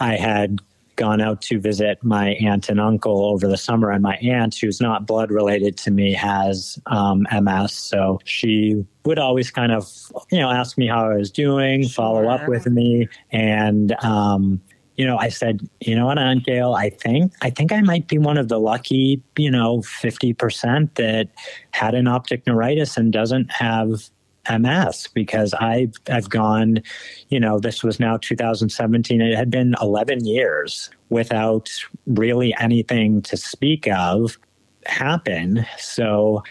I 0.00 0.16
had 0.16 0.60
gone 1.02 1.20
out 1.20 1.42
to 1.42 1.58
visit 1.58 1.98
my 2.04 2.28
aunt 2.34 2.68
and 2.68 2.80
uncle 2.80 3.26
over 3.26 3.48
the 3.48 3.56
summer, 3.56 3.90
and 3.90 4.04
my 4.04 4.14
aunt, 4.18 4.54
who's 4.54 4.80
not 4.80 5.04
blood 5.04 5.32
related 5.32 5.76
to 5.76 5.90
me, 5.90 6.12
has 6.12 6.78
um, 6.86 7.26
MS. 7.32 7.72
So 7.72 8.20
she 8.24 8.86
would 9.04 9.18
always 9.18 9.50
kind 9.50 9.72
of, 9.72 9.90
you 10.30 10.38
know, 10.38 10.48
ask 10.48 10.78
me 10.78 10.86
how 10.86 11.10
I 11.10 11.16
was 11.16 11.32
doing, 11.32 11.88
follow 11.88 12.28
up 12.28 12.46
with 12.46 12.68
me, 12.68 13.08
and 13.32 13.92
um, 14.04 14.60
you 14.96 15.04
know, 15.04 15.16
I 15.18 15.28
said, 15.28 15.68
you 15.80 15.96
know 15.96 16.06
what, 16.06 16.18
Aunt 16.18 16.44
Gail, 16.44 16.74
I 16.74 16.90
think 16.90 17.32
I 17.42 17.50
think 17.50 17.72
I 17.72 17.80
might 17.80 18.06
be 18.06 18.18
one 18.18 18.38
of 18.38 18.46
the 18.46 18.60
lucky, 18.60 19.20
you 19.36 19.50
know, 19.50 19.82
fifty 19.82 20.32
percent 20.32 20.94
that 20.94 21.30
had 21.72 21.96
an 21.96 22.06
optic 22.06 22.46
neuritis 22.46 22.96
and 22.96 23.12
doesn't 23.12 23.50
have 23.50 24.08
MS 24.50 25.08
because 25.14 25.54
I've 25.54 25.94
I've 26.10 26.28
gone, 26.28 26.82
you 27.28 27.38
know, 27.38 27.58
this 27.58 27.82
was 27.82 28.00
now 28.00 28.16
2017. 28.16 29.20
It 29.20 29.36
had 29.36 29.50
been 29.50 29.74
11 29.80 30.24
years 30.24 30.90
without 31.10 31.70
really 32.06 32.54
anything 32.58 33.22
to 33.22 33.36
speak 33.36 33.86
of 33.88 34.38
happen. 34.86 35.66
So 35.78 36.42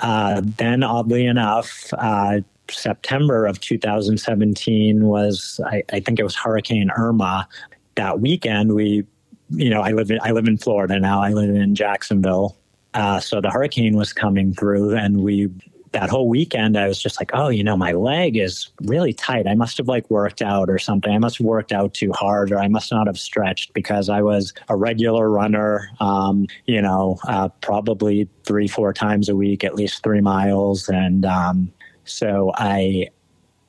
uh, 0.00 0.42
then, 0.44 0.82
oddly 0.82 1.26
enough, 1.26 1.92
uh, 1.98 2.40
September 2.68 3.46
of 3.46 3.60
2017 3.60 5.04
was 5.04 5.60
I, 5.64 5.82
I 5.92 6.00
think 6.00 6.18
it 6.18 6.24
was 6.24 6.34
Hurricane 6.34 6.90
Irma. 6.96 7.48
That 7.94 8.20
weekend, 8.20 8.74
we, 8.74 9.04
you 9.50 9.70
know, 9.70 9.80
I 9.80 9.92
live 9.92 10.10
in 10.10 10.18
I 10.22 10.32
live 10.32 10.48
in 10.48 10.58
Florida 10.58 10.98
now. 10.98 11.22
I 11.22 11.30
live 11.30 11.54
in 11.54 11.74
Jacksonville. 11.74 12.56
Uh, 12.94 13.20
so 13.20 13.40
the 13.40 13.50
hurricane 13.50 13.96
was 13.96 14.12
coming 14.12 14.54
through, 14.54 14.96
and 14.96 15.22
we 15.22 15.50
that 15.96 16.10
whole 16.10 16.28
weekend 16.28 16.76
I 16.76 16.86
was 16.88 17.00
just 17.02 17.18
like, 17.18 17.30
oh, 17.32 17.48
you 17.48 17.64
know, 17.64 17.74
my 17.74 17.92
leg 17.92 18.36
is 18.36 18.68
really 18.82 19.14
tight. 19.14 19.46
I 19.46 19.54
must 19.54 19.78
have 19.78 19.88
like 19.88 20.08
worked 20.10 20.42
out 20.42 20.68
or 20.68 20.78
something. 20.78 21.10
I 21.10 21.16
must 21.16 21.38
have 21.38 21.46
worked 21.46 21.72
out 21.72 21.94
too 21.94 22.12
hard 22.12 22.52
or 22.52 22.58
I 22.58 22.68
must 22.68 22.92
not 22.92 23.06
have 23.06 23.18
stretched 23.18 23.72
because 23.72 24.10
I 24.10 24.20
was 24.20 24.52
a 24.68 24.76
regular 24.76 25.30
runner, 25.30 25.88
um, 25.98 26.48
you 26.66 26.82
know, 26.82 27.18
uh, 27.26 27.48
probably 27.62 28.28
three, 28.44 28.68
four 28.68 28.92
times 28.92 29.30
a 29.30 29.34
week, 29.34 29.64
at 29.64 29.74
least 29.74 30.02
three 30.02 30.20
miles. 30.20 30.86
And 30.90 31.24
um, 31.24 31.72
so 32.04 32.52
I, 32.56 33.08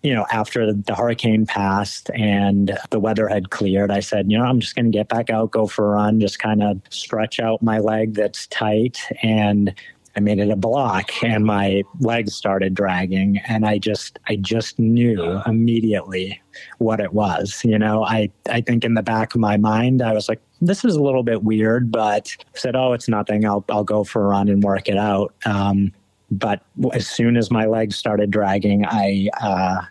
you 0.04 0.14
know, 0.14 0.26
after 0.30 0.74
the 0.74 0.96
hurricane 0.96 1.46
passed 1.46 2.10
and 2.14 2.78
the 2.90 3.00
weather 3.00 3.30
had 3.30 3.52
cleared, 3.52 3.90
I 3.90 4.02
said, 4.02 4.30
you 4.30 4.38
know, 4.38 4.44
I'm 4.44 4.60
just 4.60 4.76
going 4.76 4.92
to 4.92 4.98
get 4.98 5.08
back 5.08 5.30
out, 5.30 5.52
go 5.52 5.66
for 5.66 5.86
a 5.86 5.96
run, 5.96 6.20
just 6.20 6.40
kind 6.40 6.62
of 6.62 6.82
stretch 6.90 7.40
out 7.40 7.64
my 7.64 7.80
leg 7.80 8.16
that's 8.16 8.48
tight. 8.48 9.00
And 9.24 9.74
I 10.18 10.20
made 10.20 10.40
it 10.40 10.50
a 10.50 10.56
block 10.56 11.12
and 11.24 11.46
my 11.46 11.84
legs 12.00 12.34
started 12.34 12.74
dragging 12.74 13.38
and 13.48 13.68
I 13.68 13.78
just 13.78 14.18
I 14.28 14.36
just 14.38 14.80
knew 14.80 15.40
immediately 15.46 16.42
what 16.80 17.00
it 17.00 17.14
was. 17.14 17.62
You 17.64 17.78
know, 17.78 18.04
I 18.04 18.32
I 18.50 18.62
think 18.62 18.84
in 18.84 18.96
the 18.96 19.04
back 19.04 19.36
of 19.36 19.42
my 19.42 19.58
mind 19.58 20.02
I 20.02 20.14
was 20.14 20.28
like 20.28 20.42
this 20.60 20.84
is 20.84 20.96
a 20.96 21.04
little 21.04 21.22
bit 21.22 21.44
weird, 21.44 21.92
but 21.92 22.36
I 22.40 22.58
said, 22.58 22.76
"Oh, 22.76 22.94
it's 22.94 23.08
nothing. 23.08 23.46
I'll 23.46 23.64
I'll 23.70 23.84
go 23.84 24.04
for 24.04 24.24
a 24.24 24.28
run 24.30 24.50
and 24.50 24.64
work 24.64 24.90
it 24.90 24.98
out." 24.98 25.36
Um, 25.46 25.94
but 26.32 26.66
as 26.94 27.08
soon 27.08 27.38
as 27.38 27.52
my 27.52 27.66
legs 27.66 27.96
started 27.96 28.32
dragging, 28.32 28.86
I 28.88 29.30
uh, 29.40 29.82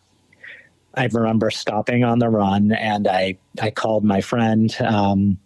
I 0.94 1.06
remember 1.12 1.50
stopping 1.52 2.02
on 2.02 2.18
the 2.18 2.28
run 2.28 2.72
and 2.72 3.06
I 3.06 3.38
I 3.62 3.70
called 3.70 4.02
my 4.02 4.20
friend 4.20 4.74
um, 4.80 5.38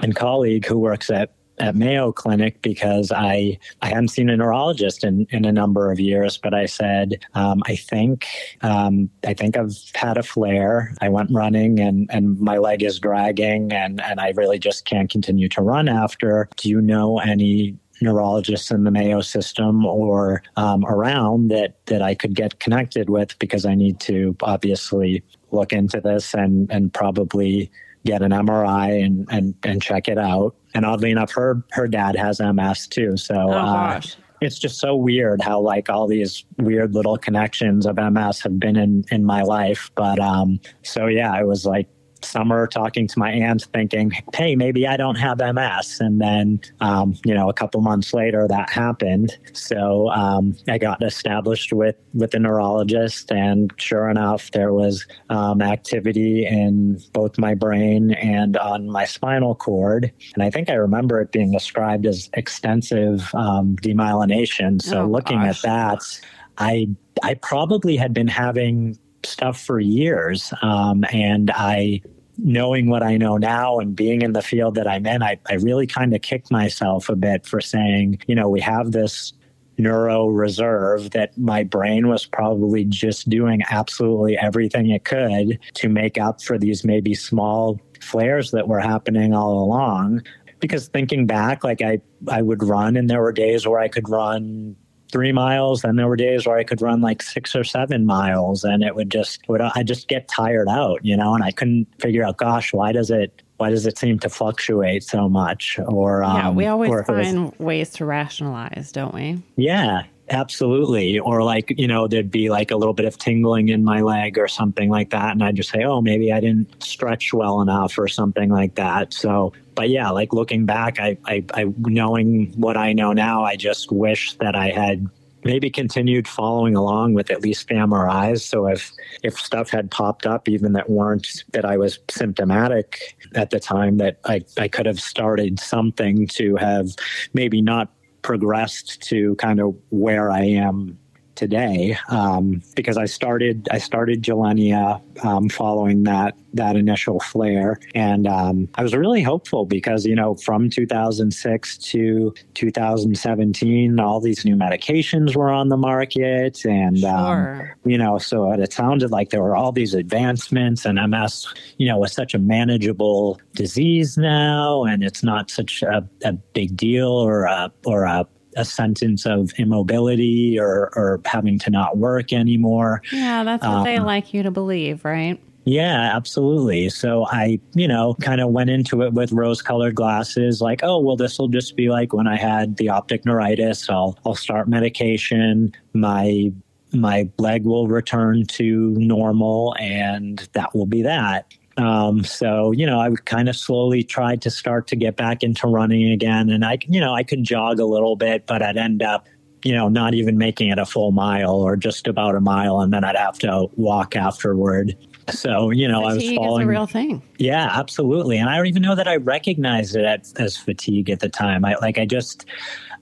and 0.00 0.14
colleague 0.14 0.64
who 0.64 0.78
works 0.78 1.10
at 1.10 1.32
at 1.62 1.76
Mayo 1.76 2.12
Clinic 2.12 2.60
because 2.60 3.12
I 3.12 3.56
I 3.80 3.88
hadn't 3.88 4.08
seen 4.08 4.28
a 4.28 4.36
neurologist 4.36 5.04
in, 5.04 5.26
in 5.30 5.44
a 5.44 5.52
number 5.52 5.92
of 5.92 6.00
years, 6.00 6.36
but 6.36 6.52
I 6.52 6.66
said 6.66 7.24
um, 7.34 7.62
I 7.66 7.76
think 7.76 8.26
um, 8.62 9.08
I 9.24 9.32
think 9.32 9.56
I've 9.56 9.76
had 9.94 10.18
a 10.18 10.24
flare. 10.24 10.92
I 11.00 11.08
went 11.08 11.30
running 11.30 11.78
and 11.78 12.10
and 12.12 12.38
my 12.40 12.58
leg 12.58 12.82
is 12.82 12.98
dragging 12.98 13.72
and 13.72 14.00
and 14.02 14.20
I 14.20 14.32
really 14.36 14.58
just 14.58 14.84
can't 14.84 15.08
continue 15.08 15.48
to 15.50 15.62
run 15.62 15.88
after. 15.88 16.48
Do 16.56 16.68
you 16.68 16.80
know 16.80 17.20
any 17.20 17.78
neurologists 18.00 18.72
in 18.72 18.82
the 18.82 18.90
Mayo 18.90 19.20
system 19.20 19.86
or 19.86 20.42
um, 20.56 20.84
around 20.86 21.48
that 21.52 21.76
that 21.86 22.02
I 22.02 22.16
could 22.16 22.34
get 22.34 22.58
connected 22.58 23.08
with 23.08 23.38
because 23.38 23.64
I 23.64 23.76
need 23.76 24.00
to 24.00 24.36
obviously 24.42 25.22
look 25.52 25.72
into 25.72 26.00
this 26.00 26.34
and 26.34 26.68
and 26.72 26.92
probably 26.92 27.70
get 28.04 28.22
an 28.22 28.32
MRI 28.32 29.04
and, 29.04 29.26
and, 29.30 29.54
and 29.62 29.82
check 29.82 30.08
it 30.08 30.18
out. 30.18 30.56
And 30.74 30.84
oddly 30.84 31.10
enough, 31.10 31.32
her 31.32 31.62
her 31.72 31.86
dad 31.86 32.16
has 32.16 32.40
MS 32.40 32.86
too. 32.86 33.16
So 33.16 33.34
oh, 33.34 33.52
uh, 33.52 34.00
it's 34.40 34.58
just 34.58 34.78
so 34.78 34.96
weird 34.96 35.40
how 35.40 35.60
like 35.60 35.88
all 35.88 36.06
these 36.06 36.44
weird 36.58 36.94
little 36.94 37.16
connections 37.16 37.86
of 37.86 37.96
MS 37.96 38.40
have 38.40 38.58
been 38.58 38.76
in 38.76 39.04
in 39.10 39.24
my 39.24 39.42
life. 39.42 39.90
But 39.94 40.18
um, 40.18 40.60
so 40.82 41.06
yeah, 41.06 41.32
I 41.32 41.44
was 41.44 41.64
like 41.64 41.88
summer 42.24 42.66
talking 42.66 43.06
to 43.06 43.18
my 43.18 43.30
aunt 43.30 43.62
thinking 43.72 44.12
hey 44.34 44.54
maybe 44.56 44.86
i 44.86 44.96
don't 44.96 45.16
have 45.16 45.38
ms 45.38 46.00
and 46.00 46.20
then 46.20 46.60
um, 46.80 47.14
you 47.24 47.34
know 47.34 47.48
a 47.48 47.52
couple 47.52 47.80
months 47.80 48.14
later 48.14 48.46
that 48.48 48.70
happened 48.70 49.36
so 49.52 50.10
um, 50.10 50.56
i 50.68 50.78
got 50.78 51.02
established 51.02 51.72
with 51.72 51.96
with 52.14 52.34
a 52.34 52.38
neurologist 52.38 53.30
and 53.30 53.72
sure 53.76 54.08
enough 54.08 54.50
there 54.52 54.72
was 54.72 55.06
um, 55.30 55.62
activity 55.62 56.46
in 56.46 57.00
both 57.12 57.38
my 57.38 57.54
brain 57.54 58.12
and 58.14 58.56
on 58.56 58.88
my 58.88 59.04
spinal 59.04 59.54
cord 59.54 60.12
and 60.34 60.42
i 60.42 60.50
think 60.50 60.70
i 60.70 60.74
remember 60.74 61.20
it 61.20 61.32
being 61.32 61.52
described 61.52 62.06
as 62.06 62.30
extensive 62.34 63.34
um, 63.34 63.76
demyelination 63.76 64.80
so 64.80 65.02
oh, 65.02 65.06
looking 65.06 65.40
gosh. 65.40 65.56
at 65.56 65.62
that 65.62 66.20
i 66.58 66.86
I 67.22 67.34
probably 67.34 67.96
had 67.96 68.14
been 68.14 68.26
having 68.26 68.98
stuff 69.24 69.60
for 69.60 69.80
years. 69.80 70.52
Um, 70.62 71.04
and 71.12 71.50
I, 71.54 72.02
knowing 72.38 72.88
what 72.88 73.02
I 73.02 73.16
know 73.16 73.36
now 73.36 73.78
and 73.78 73.94
being 73.94 74.22
in 74.22 74.32
the 74.32 74.42
field 74.42 74.74
that 74.76 74.88
I'm 74.88 75.06
in, 75.06 75.22
I, 75.22 75.38
I 75.48 75.54
really 75.54 75.86
kind 75.86 76.14
of 76.14 76.22
kicked 76.22 76.50
myself 76.50 77.08
a 77.08 77.16
bit 77.16 77.46
for 77.46 77.60
saying, 77.60 78.20
you 78.26 78.34
know, 78.34 78.48
we 78.48 78.60
have 78.60 78.92
this 78.92 79.32
neuro 79.78 80.26
reserve 80.26 81.10
that 81.10 81.36
my 81.38 81.62
brain 81.64 82.08
was 82.08 82.26
probably 82.26 82.84
just 82.84 83.28
doing 83.28 83.62
absolutely 83.70 84.36
everything 84.38 84.90
it 84.90 85.04
could 85.04 85.58
to 85.74 85.88
make 85.88 86.18
up 86.18 86.42
for 86.42 86.58
these 86.58 86.84
maybe 86.84 87.14
small 87.14 87.80
flares 88.00 88.50
that 88.50 88.68
were 88.68 88.80
happening 88.80 89.34
all 89.34 89.62
along. 89.62 90.22
Because 90.60 90.88
thinking 90.88 91.26
back 91.26 91.64
like 91.64 91.82
i 91.82 92.00
i 92.28 92.40
would 92.40 92.62
run 92.62 92.96
and 92.96 93.10
there 93.10 93.20
were 93.20 93.32
days 93.32 93.66
where 93.66 93.80
i 93.80 93.88
could 93.88 94.08
run 94.08 94.76
three 95.12 95.32
miles 95.32 95.84
and 95.84 95.98
there 95.98 96.08
were 96.08 96.16
days 96.16 96.46
where 96.46 96.56
i 96.56 96.64
could 96.64 96.82
run 96.82 97.00
like 97.00 97.22
six 97.22 97.54
or 97.54 97.62
seven 97.62 98.04
miles 98.06 98.64
and 98.64 98.82
it 98.82 98.94
would 98.94 99.10
just 99.10 99.46
would 99.48 99.60
i 99.60 99.82
just 99.82 100.08
get 100.08 100.26
tired 100.28 100.68
out 100.68 100.98
you 101.04 101.16
know 101.16 101.34
and 101.34 101.44
i 101.44 101.50
couldn't 101.50 101.86
figure 102.00 102.24
out 102.24 102.38
gosh 102.38 102.72
why 102.72 102.90
does 102.90 103.10
it 103.10 103.42
why 103.58 103.70
does 103.70 103.86
it 103.86 103.96
seem 103.96 104.18
to 104.18 104.28
fluctuate 104.28 105.04
so 105.04 105.28
much? 105.28 105.78
Or 105.86 106.22
yeah 106.24 106.48
um, 106.48 106.56
we 106.56 106.66
always 106.66 106.90
find 107.06 107.44
was, 107.44 107.58
ways 107.60 107.90
to 107.90 108.04
rationalize 108.04 108.90
don't 108.90 109.14
we? 109.14 109.40
Yeah 109.54 110.02
absolutely 110.32 111.18
or 111.18 111.42
like 111.42 111.72
you 111.76 111.86
know 111.86 112.06
there'd 112.06 112.30
be 112.30 112.50
like 112.50 112.70
a 112.70 112.76
little 112.76 112.94
bit 112.94 113.06
of 113.06 113.18
tingling 113.18 113.68
in 113.68 113.84
my 113.84 114.00
leg 114.00 114.38
or 114.38 114.48
something 114.48 114.88
like 114.88 115.10
that 115.10 115.32
and 115.32 115.42
i'd 115.42 115.56
just 115.56 115.70
say 115.70 115.84
oh 115.84 116.00
maybe 116.00 116.32
i 116.32 116.40
didn't 116.40 116.82
stretch 116.82 117.32
well 117.32 117.60
enough 117.60 117.98
or 117.98 118.08
something 118.08 118.50
like 118.50 118.74
that 118.74 119.12
so 119.12 119.52
but 119.74 119.90
yeah, 119.90 120.10
like 120.10 120.32
looking 120.32 120.66
back, 120.66 121.00
I, 121.00 121.16
I, 121.24 121.44
I, 121.54 121.64
knowing 121.78 122.52
what 122.56 122.76
I 122.76 122.92
know 122.92 123.12
now, 123.12 123.44
I 123.44 123.56
just 123.56 123.90
wish 123.90 124.34
that 124.34 124.54
I 124.54 124.70
had 124.70 125.06
maybe 125.44 125.70
continued 125.70 126.28
following 126.28 126.76
along 126.76 127.14
with 127.14 127.30
at 127.30 127.42
least 127.42 127.68
MRIs. 127.68 128.40
So 128.40 128.66
if 128.68 128.92
if 129.22 129.36
stuff 129.38 129.70
had 129.70 129.90
popped 129.90 130.26
up, 130.26 130.48
even 130.48 130.72
that 130.74 130.88
weren't 130.88 131.44
that 131.52 131.64
I 131.64 131.76
was 131.76 131.98
symptomatic 132.10 133.16
at 133.34 133.50
the 133.50 133.58
time, 133.58 133.96
that 133.98 134.20
I, 134.24 134.42
I 134.58 134.68
could 134.68 134.86
have 134.86 135.00
started 135.00 135.58
something 135.58 136.26
to 136.28 136.56
have 136.56 136.90
maybe 137.32 137.60
not 137.60 137.90
progressed 138.22 139.02
to 139.02 139.34
kind 139.36 139.60
of 139.60 139.76
where 139.90 140.30
I 140.30 140.42
am 140.44 140.98
today 141.34 141.96
um, 142.08 142.62
because 142.76 142.96
I 142.96 143.06
started 143.06 143.68
I 143.70 143.78
started 143.78 144.22
Gilenya 144.22 145.00
um, 145.24 145.48
following 145.48 146.04
that 146.04 146.34
that 146.54 146.76
initial 146.76 147.20
flare, 147.20 147.80
and 147.94 148.26
um, 148.26 148.68
I 148.74 148.82
was 148.82 148.94
really 148.94 149.22
hopeful 149.22 149.64
because 149.64 150.04
you 150.04 150.14
know 150.14 150.34
from 150.34 150.68
2006 150.68 151.78
to 151.78 152.34
2017, 152.54 154.00
all 154.00 154.20
these 154.20 154.44
new 154.44 154.56
medications 154.56 155.34
were 155.34 155.50
on 155.50 155.68
the 155.68 155.76
market, 155.76 156.64
and 156.64 157.04
um, 157.04 157.46
sure. 157.46 157.76
you 157.84 157.98
know 157.98 158.18
so 158.18 158.52
it 158.52 158.72
sounded 158.72 159.10
like 159.10 159.30
there 159.30 159.42
were 159.42 159.56
all 159.56 159.72
these 159.72 159.94
advancements, 159.94 160.84
and 160.84 160.98
MS 161.10 161.46
you 161.78 161.88
know 161.88 161.98
was 161.98 162.12
such 162.12 162.34
a 162.34 162.38
manageable 162.38 163.40
disease 163.54 164.16
now, 164.16 164.84
and 164.84 165.02
it's 165.02 165.22
not 165.22 165.50
such 165.50 165.82
a, 165.82 166.06
a 166.24 166.32
big 166.32 166.76
deal 166.76 167.10
or 167.10 167.44
a 167.44 167.72
or 167.84 168.04
a 168.04 168.26
a 168.56 168.64
sentence 168.64 169.26
of 169.26 169.52
immobility 169.58 170.58
or, 170.58 170.90
or 170.94 171.20
having 171.24 171.58
to 171.60 171.70
not 171.70 171.96
work 171.96 172.32
anymore. 172.32 173.02
Yeah, 173.12 173.44
that's 173.44 173.64
what 173.64 173.72
um, 173.72 173.84
they 173.84 173.98
like 173.98 174.34
you 174.34 174.42
to 174.42 174.50
believe, 174.50 175.04
right? 175.04 175.40
Yeah, 175.64 176.10
absolutely. 176.14 176.88
So 176.88 177.26
I, 177.26 177.60
you 177.74 177.86
know, 177.86 178.14
kind 178.20 178.40
of 178.40 178.50
went 178.50 178.70
into 178.70 179.02
it 179.02 179.12
with 179.12 179.30
rose 179.30 179.62
colored 179.62 179.94
glasses, 179.94 180.60
like, 180.60 180.80
oh, 180.82 180.98
well, 180.98 181.16
this 181.16 181.38
will 181.38 181.48
just 181.48 181.76
be 181.76 181.88
like 181.88 182.12
when 182.12 182.26
I 182.26 182.36
had 182.36 182.76
the 182.78 182.88
optic 182.88 183.24
neuritis. 183.24 183.88
I'll, 183.88 184.18
I'll 184.26 184.34
start 184.34 184.68
medication. 184.68 185.72
My, 185.94 186.52
my 186.92 187.30
leg 187.38 187.64
will 187.64 187.86
return 187.86 188.44
to 188.46 188.90
normal 188.98 189.76
and 189.78 190.48
that 190.54 190.74
will 190.74 190.86
be 190.86 191.02
that. 191.02 191.52
Um, 191.76 192.24
so, 192.24 192.72
you 192.72 192.84
know, 192.86 193.00
I 193.00 193.10
kind 193.24 193.48
of 193.48 193.56
slowly 193.56 194.02
tried 194.02 194.42
to 194.42 194.50
start 194.50 194.86
to 194.88 194.96
get 194.96 195.16
back 195.16 195.42
into 195.42 195.66
running 195.66 196.10
again. 196.10 196.50
And 196.50 196.64
I, 196.64 196.78
you 196.86 197.00
know, 197.00 197.14
I 197.14 197.22
could 197.22 197.44
jog 197.44 197.80
a 197.80 197.84
little 197.84 198.16
bit, 198.16 198.46
but 198.46 198.62
I'd 198.62 198.76
end 198.76 199.02
up, 199.02 199.26
you 199.64 199.72
know, 199.72 199.88
not 199.88 200.12
even 200.14 200.36
making 200.36 200.68
it 200.68 200.78
a 200.78 200.84
full 200.84 201.12
mile 201.12 201.54
or 201.54 201.76
just 201.76 202.06
about 202.06 202.34
a 202.34 202.40
mile. 202.40 202.80
And 202.80 202.92
then 202.92 203.04
I'd 203.04 203.16
have 203.16 203.38
to 203.40 203.68
walk 203.76 204.16
afterward. 204.16 204.96
So, 205.30 205.70
you 205.70 205.86
know, 205.86 206.02
fatigue 206.10 206.30
I 206.30 206.32
was 206.32 206.36
falling. 206.36 206.62
Is 206.62 206.66
a 206.66 206.68
real 206.68 206.86
thing. 206.86 207.22
Yeah, 207.38 207.68
absolutely. 207.72 208.38
And 208.38 208.50
I 208.50 208.56
don't 208.56 208.66
even 208.66 208.82
know 208.82 208.96
that 208.96 209.06
I 209.06 209.16
recognized 209.16 209.94
it 209.94 210.04
as, 210.04 210.34
as 210.34 210.56
fatigue 210.56 211.08
at 211.08 211.20
the 211.20 211.28
time. 211.28 211.64
I 211.64 211.76
like, 211.76 211.96
I 211.96 212.04
just, 212.04 212.44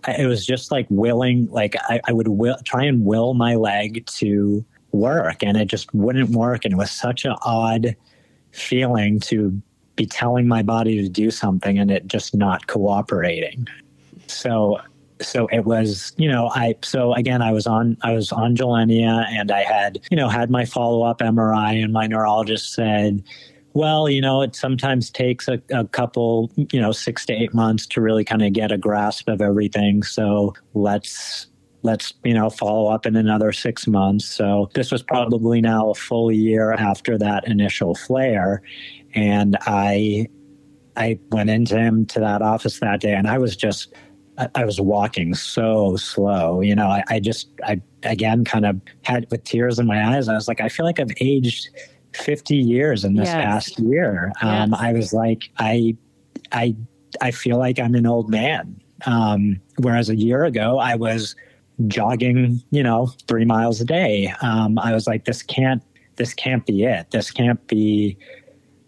I, 0.05 0.13
it 0.13 0.27
was 0.27 0.47
just 0.47 0.71
like 0.71 0.87
willing, 0.91 1.49
like 1.51 1.77
I, 1.89 2.01
I 2.07 2.13
would 2.13 2.29
will, 2.29 2.59
try 2.65 2.85
and 2.85 3.05
will 3.07 3.33
my 3.33 3.55
leg 3.55 4.05
to 4.19 4.65
work 4.93 5.43
and 5.43 5.57
it 5.57 5.67
just 5.67 5.93
wouldn't 5.95 6.31
work. 6.31 6.65
And 6.65 6.75
it 6.75 6.77
was 6.77 6.91
such 6.91 7.25
an 7.25 7.37
odd 7.43 7.97
feeling 8.53 9.21
to 9.21 9.61
be 9.97 10.07
telling 10.07 10.49
my 10.49 10.63
body 10.63 11.01
to 11.03 11.09
do 11.09 11.31
something 11.31 11.79
and 11.79 11.91
it 11.91 12.07
just 12.07 12.35
not 12.35 12.67
cooperating. 12.67 13.67
So 14.27 14.81
so 15.21 15.47
it 15.49 15.65
was 15.65 16.13
you 16.17 16.29
know 16.29 16.51
i 16.55 16.75
so 16.83 17.13
again 17.15 17.43
i 17.43 17.53
was 17.53 17.67
on 17.67 17.97
i 18.03 18.13
was 18.13 18.33
on 18.33 18.57
Gilenya 18.57 19.27
and 19.29 19.51
i 19.51 19.63
had 19.63 19.99
you 20.11 20.17
know 20.17 20.29
had 20.29 20.51
my 20.51 20.65
follow-up 20.65 21.19
mri 21.19 21.83
and 21.83 21.93
my 21.93 22.07
neurologist 22.07 22.73
said 22.73 23.23
well 23.75 24.09
you 24.09 24.21
know 24.21 24.43
it 24.43 24.57
sometimes 24.57 25.11
takes 25.11 25.47
a, 25.47 25.61
a 25.73 25.87
couple 25.89 26.51
you 26.73 26.81
know 26.81 26.93
six 26.93 27.27
to 27.27 27.33
eight 27.33 27.53
months 27.55 27.87
to 27.87 28.01
really 28.01 28.25
kind 28.25 28.43
of 28.43 28.53
get 28.53 28.73
a 28.73 28.79
grasp 28.79 29.29
of 29.29 29.41
everything 29.41 30.03
so 30.03 30.55
let's 30.75 31.47
let's 31.83 32.13
you 32.25 32.35
know 32.35 32.51
follow 32.51 32.87
up 32.87 33.07
in 33.07 33.17
another 33.17 33.53
six 33.53 33.87
months 33.87 34.25
so 34.25 34.71
this 34.75 34.93
was 34.93 35.03
probably 35.03 35.61
now 35.61 35.91
a 35.91 35.95
full 35.95 36.31
year 36.31 36.73
after 36.73 37.17
that 37.17 37.47
initial 37.47 37.95
flare 37.95 38.63
and 39.15 39.57
i 39.63 40.27
i 40.97 41.19
went 41.31 41.51
into 41.51 41.79
him 41.79 42.05
to 42.07 42.21
that 42.21 42.43
office 42.43 42.81
that 42.81 43.01
day 43.01 43.15
and 43.15 43.29
i 43.29 43.39
was 43.39 43.57
just 43.57 43.95
I, 44.55 44.65
was 44.65 44.81
walking 44.81 45.35
so 45.35 45.97
slow. 45.97 46.61
You 46.61 46.75
know, 46.75 46.87
I, 46.87 47.05
I, 47.09 47.21
just, 47.21 47.49
I 47.65 47.81
again 48.05 48.45
kind 48.45 48.65
of 48.65 48.81
had 49.03 49.27
with 49.31 49.45
tears 49.45 49.79
in 49.79 49.87
my 49.87 50.17
eyes. 50.17 50.29
I 50.29 50.35
was 50.35 50.49
like, 50.49 50.61
I 50.61 50.69
feel 50.69 50.87
like 50.87 51.01
I've 51.01 51.13
aged 51.21 51.69
50 52.15 52.57
years 52.57 53.05
in 53.05 53.15
this 53.15 53.29
yes. 53.29 53.45
past 53.45 53.79
year. 53.81 54.33
Um, 54.41 54.71
yes. 54.71 54.81
I 54.81 54.93
was 54.93 55.13
like, 55.13 55.51
I, 55.59 55.97
I, 56.53 56.75
I 57.21 57.31
feel 57.31 57.59
like 57.59 57.79
I'm 57.79 57.95
an 57.95 58.07
old 58.07 58.31
man. 58.31 58.81
Um, 59.07 59.61
whereas 59.79 60.11
a 60.11 60.17
year 60.17 60.45
ago, 60.45 60.79
I 60.79 60.95
was 60.95 61.35
jogging, 61.87 62.63
you 62.71 62.83
know, 62.83 63.13
three 63.27 63.45
miles 63.45 63.81
a 63.81 63.85
day. 63.85 64.33
Um, 64.43 64.79
I 64.79 64.93
was 64.93 65.07
like, 65.07 65.25
this 65.25 65.43
can't, 65.43 65.83
this 66.17 66.35
can't 66.35 66.65
be 66.67 66.85
it. 66.85 67.11
This 67.11 67.31
can't 67.31 67.65
be, 67.67 68.17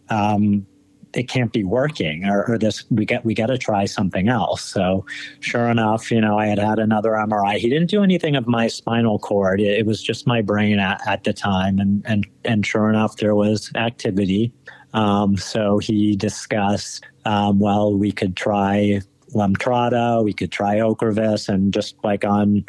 um, 0.08 0.66
it 1.14 1.28
can't 1.28 1.52
be 1.52 1.64
working 1.64 2.24
or, 2.24 2.44
or 2.48 2.58
this 2.58 2.84
we 2.90 3.04
get 3.04 3.24
we 3.24 3.34
got 3.34 3.46
to 3.46 3.58
try 3.58 3.84
something 3.84 4.28
else. 4.28 4.62
So 4.62 5.04
sure 5.40 5.68
enough 5.68 6.10
you 6.10 6.20
know 6.20 6.38
i 6.38 6.46
had 6.46 6.58
had 6.58 6.78
another 6.78 7.10
mri 7.10 7.56
he 7.56 7.68
didn't 7.68 7.90
do 7.90 8.02
anything 8.02 8.36
of 8.36 8.46
my 8.46 8.68
spinal 8.68 9.18
cord. 9.18 9.60
It, 9.60 9.80
it 9.80 9.86
was 9.86 10.02
just 10.02 10.26
my 10.26 10.42
brain 10.42 10.78
at, 10.78 11.00
at, 11.06 11.24
the 11.24 11.32
time. 11.32 11.78
And 11.78 12.04
and 12.06 12.26
and 12.44 12.66
sure 12.66 12.88
enough 12.88 13.16
there 13.16 13.34
was 13.34 13.70
activity. 13.74 14.52
Um, 14.94 15.36
so 15.36 15.78
he 15.78 16.16
discussed 16.16 17.04
um, 17.24 17.58
well 17.58 17.94
we 17.94 18.12
could 18.12 18.36
try 18.36 19.00
lemtrada 19.34 20.22
we 20.22 20.32
could 20.32 20.52
try 20.52 20.76
ocrevus 20.76 21.48
and 21.48 21.72
just 21.72 21.96
like 22.04 22.24
on 22.24 22.64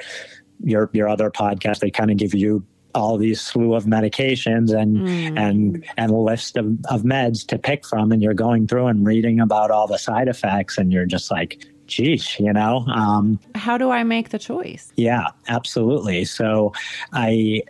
your 0.64 0.90
your 0.94 1.08
other 1.08 1.30
podcast 1.30 1.80
they 1.80 1.92
kind 1.92 2.12
of 2.12 2.18
give 2.18 2.34
you 2.34 2.66
all 2.96 3.18
these 3.18 3.42
slew 3.42 3.74
of 3.74 3.86
medications 3.86 4.74
and 4.74 4.98
mm. 4.98 5.40
and 5.40 5.86
and 5.98 6.12
a 6.12 6.16
list 6.16 6.58
of, 6.58 6.66
of 6.90 7.04
meds 7.04 7.46
to 7.46 7.58
pick 7.58 7.86
from 7.86 8.12
and 8.12 8.22
you're 8.22 8.34
going 8.34 8.68
through 8.68 8.88
and 8.88 9.06
reading 9.06 9.40
about 9.40 9.72
all 9.72 9.88
the 9.88 9.98
side 9.98 10.28
effects 10.28 10.78
and 10.78 10.92
you're 10.92 11.06
just 11.06 11.32
like 11.32 11.66
geez 11.88 12.40
you 12.40 12.54
know? 12.54 12.86
Um, 12.88 13.40
how 13.56 13.78
do 13.78 13.90
i 13.90 14.04
make 14.04 14.30
the 14.30 14.40
choice? 14.40 14.92
Yeah 14.96 15.28
absolutely. 15.48 16.26
So 16.26 16.74
i 17.14 17.62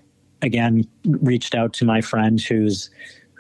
again 0.42 0.88
reached 1.06 1.56
out 1.56 1.74
to 1.74 1.86
my 1.86 2.02
friend 2.02 2.42
who's 2.42 2.90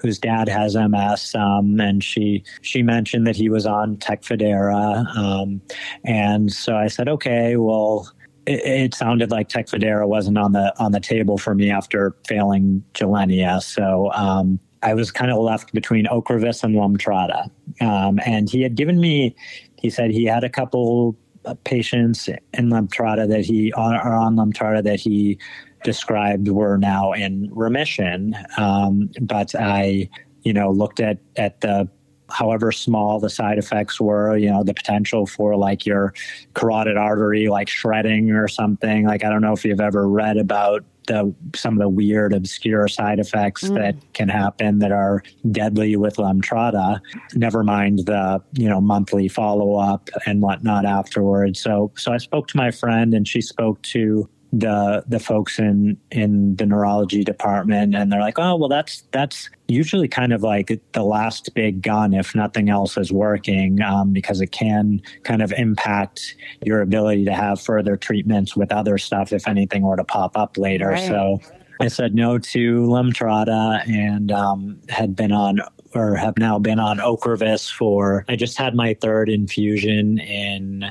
whose 0.03 0.19
dad 0.19 0.47
has 0.47 0.75
MS, 0.75 1.33
um, 1.33 1.79
and 1.79 2.03
she 2.03 2.43
she 2.61 2.83
mentioned 2.83 3.25
that 3.25 3.35
he 3.35 3.49
was 3.49 3.65
on 3.65 3.97
Tecfidera, 3.97 5.07
um, 5.17 5.61
and 6.03 6.51
so 6.51 6.75
I 6.75 6.87
said, 6.87 7.07
okay, 7.07 7.55
well, 7.55 8.11
it, 8.45 8.93
sounded 8.93 9.31
like 9.31 9.49
Tecfidera 9.49 10.07
wasn't 10.07 10.37
on 10.37 10.51
the 10.51 10.73
on 10.77 10.91
the 10.91 10.99
table 10.99 11.37
for 11.37 11.55
me 11.55 11.71
after 11.71 12.15
failing 12.27 12.83
Gilenya. 12.93 13.63
So 13.63 14.11
um, 14.11 14.59
I 14.81 14.93
was 14.93 15.11
kind 15.11 15.31
of 15.31 15.37
left 15.39 15.73
between 15.73 16.05
Ocrevus 16.05 16.63
and 16.63 16.75
Lemtrada. 16.75 17.49
Um, 17.81 18.19
and 18.25 18.49
he 18.49 18.61
had 18.61 18.75
given 18.75 18.99
me, 18.99 19.35
he 19.79 19.89
said 19.89 20.11
he 20.11 20.25
had 20.25 20.43
a 20.43 20.49
couple 20.49 21.17
patients 21.63 22.27
in 22.27 22.69
Lemtrada 22.69 23.27
that 23.27 23.45
he 23.45 23.71
are 23.73 24.13
on 24.13 24.35
Lemtrada 24.35 24.83
that 24.83 24.99
he 24.99 25.37
described 25.84 26.48
were 26.48 26.78
now 26.78 27.13
in 27.13 27.50
remission. 27.54 28.36
Um, 28.58 29.10
but 29.22 29.54
I, 29.56 30.10
you 30.43 30.54
know, 30.54 30.72
looked 30.72 31.00
at 31.00 31.19
at 31.36 31.62
the 31.62 31.89
however 32.30 32.72
small 32.72 33.19
the 33.19 33.30
side 33.30 33.58
effects 33.58 34.02
were, 34.02 34.36
you 34.38 34.50
know, 34.50 34.63
the 34.63 34.74
potential 34.74 35.26
for 35.26 35.56
like 35.56 35.86
your 35.86 36.13
carotid 36.56 36.98
artery 36.98 37.48
like 37.48 37.69
shredding 37.69 38.32
or 38.32 38.48
something. 38.48 39.06
Like 39.06 39.24
I 39.24 39.30
don't 39.30 39.41
know 39.41 39.54
if 39.54 39.63
you've 39.63 39.82
ever 39.82 40.10
read 40.10 40.38
about 40.38 40.84
the 41.08 41.34
some 41.56 41.74
of 41.74 41.80
the 41.80 41.89
weird 41.89 42.34
obscure 42.34 42.88
side 42.88 43.19
effects 43.19 43.63
mm. 43.63 43.76
that 43.76 43.96
can 44.13 44.30
happen 44.30 44.80
that 44.80 44.91
are 44.91 45.22
deadly 45.52 45.96
with 45.96 46.15
Lemtrada. 46.15 47.00
Never 47.36 47.63
mind 47.63 48.00
the 48.06 48.41
you 48.54 48.69
know 48.69 48.82
monthly 48.82 49.28
follow 49.28 49.76
up 49.76 50.10
and 50.26 50.41
whatnot 50.41 50.86
afterwards. 50.86 51.60
So 51.60 51.91
so 51.98 52.13
I 52.13 52.17
spoke 52.17 52.48
to 52.50 52.58
my 52.58 52.72
friend 52.72 53.13
and 53.13 53.28
she 53.28 53.41
spoke 53.41 53.82
to 53.84 54.30
the 54.53 55.03
the 55.07 55.19
folks 55.19 55.57
in 55.57 55.97
in 56.11 56.55
the 56.57 56.65
neurology 56.65 57.23
department 57.23 57.95
and 57.95 58.11
they're 58.11 58.19
like 58.19 58.37
oh 58.37 58.55
well 58.55 58.69
that's 58.69 59.01
that's 59.11 59.49
usually 59.67 60.07
kind 60.07 60.31
of 60.31 60.43
like 60.43 60.79
the 60.91 61.03
last 61.03 61.51
big 61.55 61.81
gun 61.81 62.13
if 62.13 62.35
nothing 62.35 62.69
else 62.69 62.95
is 62.95 63.11
working 63.11 63.81
um, 63.81 64.13
because 64.13 64.41
it 64.41 64.51
can 64.51 65.01
kind 65.23 65.41
of 65.41 65.51
impact 65.53 66.35
your 66.63 66.81
ability 66.81 67.25
to 67.25 67.33
have 67.33 67.59
further 67.59 67.97
treatments 67.97 68.55
with 68.55 68.71
other 68.71 68.99
stuff 68.99 69.33
if 69.33 69.47
anything 69.47 69.81
were 69.81 69.97
to 69.97 70.03
pop 70.03 70.37
up 70.37 70.55
later 70.55 70.89
right. 70.89 71.07
so 71.07 71.39
I 71.81 71.87
said 71.87 72.13
no 72.13 72.37
to 72.37 72.81
Lemtrada 72.81 73.83
and 73.87 74.31
um, 74.31 74.79
had 74.87 75.15
been 75.15 75.31
on 75.31 75.61
or 75.95 76.15
have 76.15 76.37
now 76.37 76.59
been 76.59 76.79
on 76.79 76.99
Ocrevus 76.99 77.71
for 77.71 78.23
I 78.29 78.35
just 78.35 78.55
had 78.59 78.75
my 78.75 78.93
third 79.01 79.29
infusion 79.29 80.19
in 80.19 80.85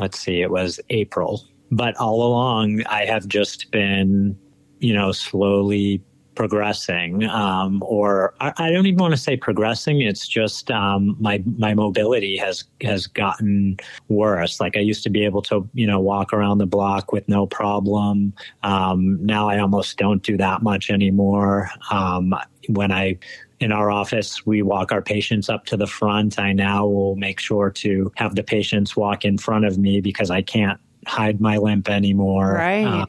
let's 0.00 0.18
see 0.18 0.40
it 0.40 0.50
was 0.50 0.80
April 0.88 1.44
but 1.76 1.96
all 1.96 2.26
along, 2.26 2.84
I 2.86 3.04
have 3.04 3.26
just 3.26 3.70
been, 3.70 4.38
you 4.78 4.94
know, 4.94 5.12
slowly 5.12 6.02
progressing 6.34 7.24
um, 7.28 7.80
or 7.86 8.34
I, 8.40 8.52
I, 8.56 8.70
don't 8.72 8.86
even 8.86 8.98
want 8.98 9.12
to 9.12 9.16
say 9.16 9.36
progressing 9.36 10.02
it's 10.02 10.26
just 10.26 10.68
um, 10.70 11.16
my 11.20 11.40
my 11.56 11.74
mobility 11.74 12.36
has 12.38 12.64
has 12.82 13.06
gotten 13.06 13.76
worse. 14.08 14.60
Like 14.60 14.76
i 14.76 14.80
used 14.80 15.04
to 15.04 15.10
be 15.10 15.24
able 15.24 15.42
to 15.42 15.68
you 15.74 15.86
know 15.86 16.00
walk 16.00 16.32
around 16.32 16.58
the 16.58 16.66
block 16.66 17.12
with 17.12 17.28
no 17.28 17.46
problem. 17.46 18.32
Um, 18.64 19.24
now 19.24 19.48
i 19.48 19.58
almost 19.60 19.96
don't 19.96 20.24
do 20.24 20.36
that 20.38 20.62
much 20.62 20.90
anymore. 20.90 21.70
Um, 21.90 22.34
when 22.68 22.90
i 22.90 23.16
in 23.60 23.72
our 23.72 23.90
office, 23.90 24.44
we 24.44 24.60
walk 24.62 24.92
our 24.92 25.00
patients 25.00 25.48
up 25.48 25.64
to 25.66 25.76
the 25.76 25.86
front. 25.86 26.38
I 26.38 26.52
now 26.52 26.86
will 26.86 27.16
make 27.16 27.40
sure 27.40 27.70
to 27.70 28.12
have 28.16 28.34
the 28.34 28.42
patients 28.42 28.96
walk 28.96 29.24
in 29.24 29.38
front 29.38 29.64
of 29.64 29.78
me 29.78 30.00
because 30.00 30.30
I 30.30 30.42
can't 30.42 30.78
hide 31.06 31.40
my 31.40 31.56
limp 31.56 31.88
anymore. 31.88 32.54
Right. 32.54 32.84
Uh, 32.84 33.06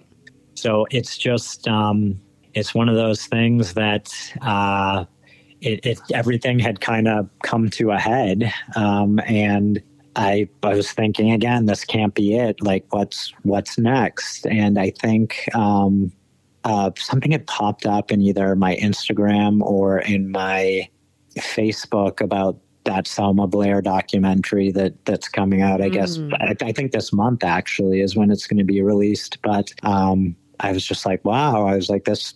so 0.55 0.87
it's 0.91 1.17
just 1.17 1.67
um, 1.67 2.19
it's 2.53 2.73
one 2.73 2.89
of 2.89 2.95
those 2.95 3.25
things 3.25 3.73
that 3.73 4.13
uh, 4.41 5.05
it, 5.61 5.85
it, 5.85 5.99
everything 6.13 6.59
had 6.59 6.81
kind 6.81 7.07
of 7.07 7.29
come 7.43 7.69
to 7.71 7.91
a 7.91 7.99
head, 7.99 8.51
um, 8.75 9.19
and 9.27 9.81
I, 10.15 10.47
I 10.63 10.75
was 10.75 10.91
thinking 10.91 11.31
again, 11.31 11.65
this 11.65 11.83
can't 11.83 12.13
be 12.13 12.37
it. 12.37 12.61
Like, 12.61 12.85
what's 12.91 13.33
what's 13.43 13.77
next? 13.77 14.47
And 14.47 14.79
I 14.79 14.91
think 14.91 15.49
um, 15.53 16.11
uh, 16.63 16.91
something 16.97 17.31
had 17.31 17.45
popped 17.47 17.85
up 17.85 18.11
in 18.11 18.21
either 18.21 18.55
my 18.55 18.75
Instagram 18.77 19.61
or 19.61 19.99
in 19.99 20.31
my 20.31 20.87
Facebook 21.37 22.21
about 22.21 22.57
that 22.85 23.07
Selma 23.07 23.47
Blair 23.47 23.81
documentary 23.81 24.71
that 24.71 25.05
that's 25.05 25.27
coming 25.27 25.61
out. 25.61 25.81
I 25.81 25.89
mm. 25.89 25.93
guess 25.93 26.19
I, 26.39 26.55
I, 26.61 26.71
think 26.71 26.91
this 26.91 27.11
month 27.11 27.43
actually 27.43 27.99
is 27.99 28.15
when 28.15 28.31
it's 28.31 28.47
going 28.47 28.59
to 28.59 28.63
be 28.63 28.81
released. 28.81 29.41
But 29.41 29.73
um, 29.83 30.35
I 30.59 30.71
was 30.71 30.85
just 30.85 31.05
like, 31.05 31.23
wow! 31.25 31.67
I 31.67 31.75
was 31.75 31.89
like, 31.89 32.05
this 32.05 32.33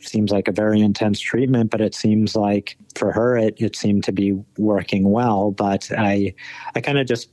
seems 0.00 0.30
like 0.30 0.48
a 0.48 0.52
very 0.52 0.80
intense 0.80 1.20
treatment, 1.20 1.70
but 1.70 1.80
it 1.80 1.94
seems 1.94 2.34
like 2.36 2.76
for 2.94 3.12
her 3.12 3.36
it 3.36 3.60
it 3.60 3.76
seemed 3.76 4.04
to 4.04 4.12
be 4.12 4.32
working 4.56 5.10
well. 5.10 5.50
But 5.50 5.90
I 5.96 6.34
I 6.74 6.80
kind 6.80 6.98
of 6.98 7.06
just 7.06 7.30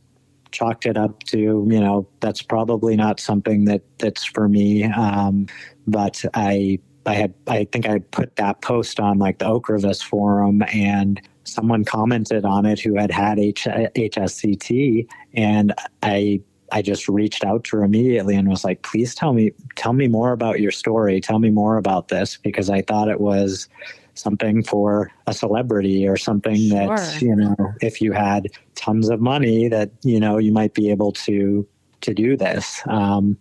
chalked 0.52 0.86
it 0.86 0.98
up 0.98 1.24
to 1.24 1.38
you 1.38 1.80
know 1.80 2.08
that's 2.20 2.42
probably 2.42 2.96
not 2.96 3.20
something 3.20 3.66
that 3.66 3.84
that's 4.00 4.26
for 4.26 4.50
me. 4.50 4.84
Um, 4.86 5.48
but 5.88 6.24
I 6.34 6.80
I 7.06 7.14
had 7.14 7.34
I 7.48 7.66
think 7.72 7.88
I 7.88 8.00
put 8.00 8.36
that 8.38 8.62
post 8.62 9.00
on 9.00 9.20
like 9.20 9.40
the 9.40 9.46
Ocrevus 9.46 10.04
forum 10.04 10.64
and 10.74 11.22
someone 11.46 11.86
commented 11.86 12.46
on 12.46 12.66
it 12.66 12.80
who 12.80 12.96
had 12.96 13.12
had 13.12 13.40
H- 13.40 13.66
HSCT 13.66 15.08
and 15.34 15.74
I 16.04 16.42
I 16.72 16.82
just 16.82 17.08
reached 17.08 17.46
out 17.46 17.64
to 17.66 17.78
her 17.78 17.84
immediately 17.84 18.36
and 18.36 18.50
was 18.50 18.64
like, 18.64 18.82
please 18.82 19.16
tell 19.16 19.34
me 19.34 19.52
tell 19.76 19.94
me 19.94 20.08
more 20.08 20.32
about 20.32 20.60
your 20.60 20.72
story. 20.72 21.22
Tell 21.22 21.40
me 21.40 21.50
more 21.50 21.78
about 21.78 22.08
this 22.10 22.38
because 22.38 22.70
I 22.70 22.82
thought 22.82 23.08
it 23.08 23.22
was 23.22 23.70
something 24.16 24.64
for 24.64 25.12
a 25.28 25.34
celebrity 25.34 26.08
or 26.08 26.18
something 26.18 26.70
sure. 26.70 26.88
that, 26.98 27.22
you 27.22 27.36
know, 27.36 27.56
if 27.82 28.02
you 28.02 28.14
had 28.14 28.48
tons 28.74 29.10
of 29.10 29.20
money 29.20 29.68
that, 29.68 29.92
you 30.04 30.20
know, 30.20 30.38
you 30.38 30.52
might 30.52 30.74
be 30.74 30.90
able 30.90 31.12
to 31.12 31.68
to 32.02 32.14
do 32.14 32.38
this. 32.38 32.82
Um, 32.88 33.38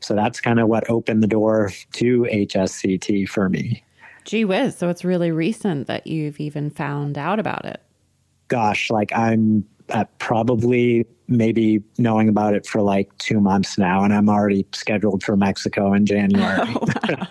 so 0.00 0.14
that's 0.14 0.40
kind 0.40 0.60
of 0.60 0.68
what 0.68 0.88
opened 0.90 1.22
the 1.22 1.28
door 1.28 1.70
to 1.94 2.22
HSCT 2.30 3.28
for 3.28 3.48
me. 3.48 3.82
Gee 4.24 4.44
whiz. 4.44 4.76
So 4.76 4.88
it's 4.88 5.04
really 5.04 5.30
recent 5.30 5.86
that 5.86 6.06
you've 6.06 6.40
even 6.40 6.70
found 6.70 7.18
out 7.18 7.38
about 7.38 7.64
it. 7.64 7.80
Gosh, 8.48 8.90
like 8.90 9.12
I'm 9.14 9.64
at 9.88 10.16
probably 10.18 11.06
maybe 11.28 11.82
knowing 11.98 12.28
about 12.28 12.54
it 12.54 12.66
for 12.66 12.82
like 12.82 13.16
two 13.18 13.40
months 13.40 13.78
now, 13.78 14.04
and 14.04 14.12
I'm 14.12 14.28
already 14.28 14.66
scheduled 14.72 15.22
for 15.22 15.36
Mexico 15.36 15.92
in 15.92 16.06
January. 16.06 16.74
Oh, 17.04 17.14
wow. 17.14 17.26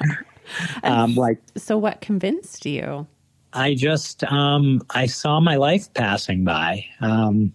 um, 1.04 1.16
like, 1.16 1.40
so 1.56 1.78
what 1.78 2.02
convinced 2.02 2.66
you? 2.66 3.08
I 3.54 3.74
just 3.74 4.24
um, 4.26 4.82
I 4.92 5.06
saw 5.06 5.40
my 5.40 5.56
life 5.56 5.94
passing 5.94 6.44
by. 6.44 6.86
Um, 7.00 7.54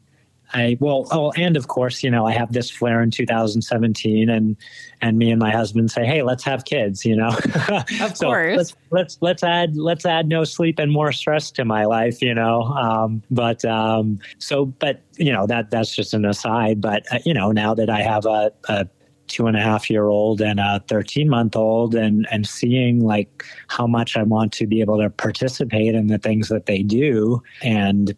I 0.54 0.76
well, 0.80 1.09
oh, 1.11 1.32
and 1.37 1.56
of 1.56 1.68
course, 1.68 2.02
you 2.02 2.11
know, 2.11 2.26
I 2.26 2.32
have 2.32 2.52
this 2.52 2.70
flare 2.70 3.02
in 3.02 3.11
2017, 3.11 4.28
and 4.28 4.56
and 5.00 5.18
me 5.18 5.30
and 5.30 5.40
my 5.40 5.50
husband 5.50 5.90
say, 5.90 6.06
hey, 6.06 6.22
let's 6.22 6.44
have 6.44 6.64
kids. 6.64 7.04
You 7.04 7.16
know, 7.16 7.28
of 8.00 8.16
so 8.16 8.26
course. 8.26 8.56
Let's, 8.56 8.74
let's 8.90 9.18
let's 9.20 9.42
add 9.42 9.76
let's 9.76 10.06
add 10.06 10.28
no 10.28 10.44
sleep 10.44 10.78
and 10.78 10.92
more 10.92 11.12
stress 11.12 11.50
to 11.52 11.64
my 11.64 11.85
life. 11.85 12.22
You 12.22 12.35
know, 12.35 12.62
um, 12.62 13.22
but 13.30 13.64
um, 13.64 14.18
so 14.38 14.66
but 14.66 15.02
you 15.16 15.32
know 15.32 15.46
that 15.46 15.70
that's 15.70 15.94
just 15.94 16.14
an 16.14 16.24
aside. 16.24 16.80
But 16.80 17.04
uh, 17.12 17.18
you 17.24 17.35
know, 17.35 17.50
now 17.52 17.74
that 17.74 17.90
I 17.90 18.02
have 18.02 18.26
a, 18.26 18.52
a 18.68 18.87
two 19.26 19.46
and 19.46 19.56
a 19.56 19.61
half 19.61 19.90
year 19.90 20.06
old 20.06 20.40
and 20.40 20.61
a 20.61 20.82
13 20.87 21.28
month 21.28 21.56
old 21.56 21.94
and 21.94 22.26
and 22.30 22.46
seeing 22.46 23.00
like 23.00 23.44
how 23.68 23.87
much 23.87 24.16
I 24.16 24.22
want 24.22 24.52
to 24.52 24.66
be 24.66 24.80
able 24.80 24.98
to 24.98 25.11
participate 25.11 25.94
in 25.94 26.06
the 26.06 26.18
things 26.18 26.48
that 26.48 26.66
they 26.66 26.82
do 26.82 27.42
and 27.62 28.16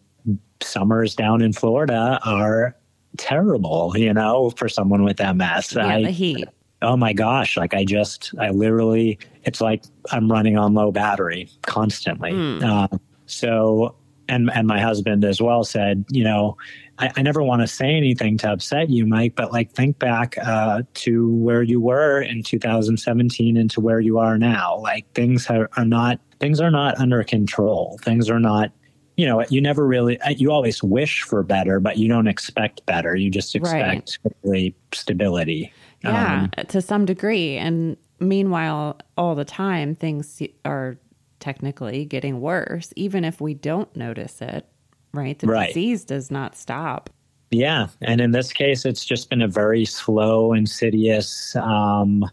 summers 0.61 1.15
down 1.15 1.41
in 1.41 1.53
Florida 1.53 2.19
are 2.25 2.75
terrible, 3.17 3.93
you 3.95 4.13
know, 4.13 4.51
for 4.51 4.69
someone 4.69 5.03
with 5.03 5.19
MS. 5.19 5.73
Yeah, 5.75 5.87
I, 5.87 6.03
the 6.03 6.11
heat. 6.11 6.47
Oh 6.81 6.95
my 6.95 7.13
gosh. 7.13 7.57
Like 7.57 7.73
I 7.73 7.83
just, 7.83 8.33
I 8.39 8.49
literally, 8.51 9.19
it's 9.43 9.61
like 9.61 9.83
I'm 10.11 10.31
running 10.31 10.57
on 10.57 10.73
low 10.73 10.91
battery 10.91 11.49
constantly. 11.63 12.31
Mm. 12.31 12.63
Uh, 12.63 12.97
so, 13.25 13.95
and, 14.29 14.49
and 14.53 14.67
my 14.67 14.79
husband 14.79 15.25
as 15.25 15.41
well 15.41 15.63
said, 15.63 16.05
you 16.09 16.23
know, 16.23 16.55
I, 16.99 17.11
I 17.17 17.21
never 17.21 17.41
want 17.41 17.61
to 17.61 17.67
say 17.67 17.95
anything 17.95 18.37
to 18.39 18.51
upset 18.51 18.89
you, 18.89 19.05
Mike, 19.05 19.35
but 19.35 19.51
like 19.51 19.71
think 19.71 19.99
back 19.99 20.37
uh, 20.37 20.83
to 20.95 21.33
where 21.35 21.63
you 21.63 21.81
were 21.81 22.21
in 22.21 22.43
2017 22.43 23.57
and 23.57 23.71
to 23.71 23.81
where 23.81 23.99
you 23.99 24.19
are 24.19 24.37
now. 24.37 24.77
Like 24.77 25.11
things 25.13 25.47
are, 25.47 25.69
are 25.75 25.85
not, 25.85 26.19
things 26.39 26.61
are 26.61 26.71
not 26.71 26.97
under 26.99 27.23
control. 27.23 27.99
Things 28.03 28.29
are 28.29 28.39
not 28.39 28.71
you 29.19 29.25
know, 29.25 29.43
you 29.49 29.59
never 29.59 29.85
really, 29.85 30.17
you 30.37 30.49
always 30.49 30.81
wish 30.81 31.23
for 31.23 31.43
better, 31.43 31.81
but 31.81 31.97
you 31.97 32.07
don't 32.07 32.27
expect 32.27 32.85
better. 32.85 33.17
You 33.17 33.29
just 33.29 33.53
expect 33.53 34.17
right. 34.23 34.33
really 34.43 34.75
stability. 34.93 35.73
Yeah, 36.05 36.47
um, 36.57 36.65
to 36.67 36.81
some 36.81 37.05
degree. 37.05 37.57
And 37.57 37.97
meanwhile, 38.21 38.97
all 39.17 39.35
the 39.35 39.43
time, 39.43 39.93
things 39.93 40.41
are 40.63 40.97
technically 41.41 42.05
getting 42.05 42.39
worse, 42.39 42.93
even 42.95 43.25
if 43.25 43.41
we 43.41 43.53
don't 43.53 43.93
notice 43.93 44.41
it, 44.41 44.65
right? 45.13 45.37
The 45.37 45.47
right. 45.47 45.67
disease 45.67 46.05
does 46.05 46.31
not 46.31 46.55
stop. 46.55 47.09
Yeah. 47.51 47.87
And 48.01 48.21
in 48.21 48.31
this 48.31 48.53
case, 48.53 48.85
it's 48.85 49.03
just 49.03 49.29
been 49.29 49.41
a 49.41 49.49
very 49.49 49.83
slow, 49.83 50.53
insidious, 50.53 51.57
um, 51.57 52.23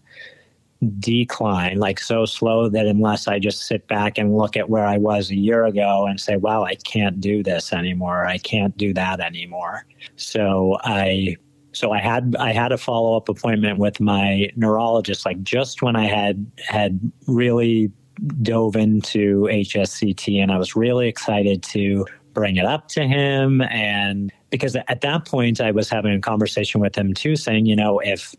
decline, 0.99 1.79
like 1.79 1.99
so 1.99 2.27
slow 2.27 2.69
that 2.69 2.87
unless 2.87 3.29
I 3.29 3.39
just 3.39 3.67
sit 3.67 3.89
back 3.89 4.19
and 4.19 4.37
look 4.37 4.57
at 4.57 4.69
where 4.69 4.85
I 4.85 4.99
was 4.99 5.31
a 5.31 5.37
year 5.37 5.65
ago 5.65 6.07
and 6.07 6.21
say, 6.21 6.37
wow, 6.37 6.65
I 6.65 6.75
can't 6.75 7.21
do 7.21 7.43
this 7.43 7.73
anymore. 7.73 8.27
I 8.27 8.39
can't 8.39 8.77
do 8.77 8.93
that 8.95 9.21
anymore. 9.21 9.87
So 10.17 10.79
I 10.83 11.37
so 11.73 11.93
I 11.93 12.01
had 12.01 12.37
I 12.39 12.53
had 12.53 12.73
a 12.73 12.79
follow 12.79 13.17
up 13.17 13.29
appointment 13.29 13.79
with 13.79 14.01
my 14.01 14.51
neurologist 14.57 15.27
like 15.27 15.43
just 15.43 15.83
when 15.83 15.95
I 15.95 16.07
had 16.07 16.51
had 16.67 16.99
really 17.27 17.93
dove 18.41 18.77
into 18.77 19.43
HSCT 19.43 20.43
and 20.43 20.51
I 20.51 20.57
was 20.57 20.75
really 20.75 21.07
excited 21.07 21.63
to 21.65 22.07
bring 22.33 22.57
it 22.57 22.65
up 22.65 22.89
to 22.89 23.07
him 23.07 23.61
and 23.63 24.33
because 24.49 24.75
at 24.75 25.03
that 25.03 25.27
point 25.27 25.61
I 25.61 25.71
was 25.71 25.91
having 25.91 26.15
a 26.15 26.21
conversation 26.21 26.81
with 26.81 26.97
him 26.97 27.13
too 27.13 27.37
saying 27.37 27.67
you 27.67 27.77
know 27.77 27.99
if 27.99 28.35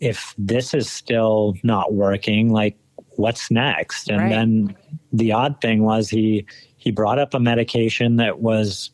if 0.00 0.34
this 0.38 0.74
is 0.74 0.90
still 0.90 1.54
not 1.62 1.92
working, 1.92 2.52
like 2.52 2.76
what's 3.16 3.50
next? 3.50 4.08
And 4.08 4.22
right. 4.22 4.30
then 4.30 4.76
the 5.12 5.32
odd 5.32 5.60
thing 5.60 5.82
was 5.82 6.08
he 6.08 6.46
he 6.76 6.90
brought 6.90 7.18
up 7.18 7.34
a 7.34 7.40
medication 7.40 8.16
that 8.16 8.40
was 8.40 8.90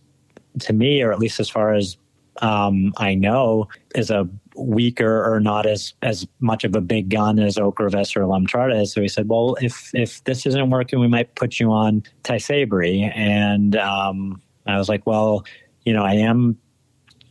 to 0.60 0.72
me, 0.72 1.02
or 1.02 1.12
at 1.12 1.18
least 1.18 1.40
as 1.40 1.48
far 1.50 1.74
as 1.74 1.96
um, 2.42 2.92
I 2.96 3.14
know, 3.14 3.68
is 3.94 4.10
a 4.10 4.28
weaker 4.56 5.24
or 5.24 5.40
not 5.40 5.66
as 5.66 5.94
as 6.02 6.26
much 6.40 6.64
of 6.64 6.74
a 6.74 6.80
big 6.80 7.08
gun 7.08 7.38
as 7.38 7.56
Ocrevus 7.56 8.16
or 8.16 8.20
Lemtrada 8.20 8.86
So 8.86 9.00
he 9.00 9.08
said, 9.08 9.28
"Well, 9.28 9.56
if 9.60 9.94
if 9.94 10.22
this 10.24 10.46
isn't 10.46 10.70
working, 10.70 11.00
we 11.00 11.08
might 11.08 11.34
put 11.34 11.60
you 11.60 11.70
on 11.70 12.02
Tysabri." 12.22 13.12
And 13.14 13.76
um, 13.76 14.40
I 14.66 14.78
was 14.78 14.88
like, 14.88 15.06
"Well, 15.06 15.44
you 15.84 15.92
know, 15.92 16.02
I 16.02 16.14
am 16.14 16.58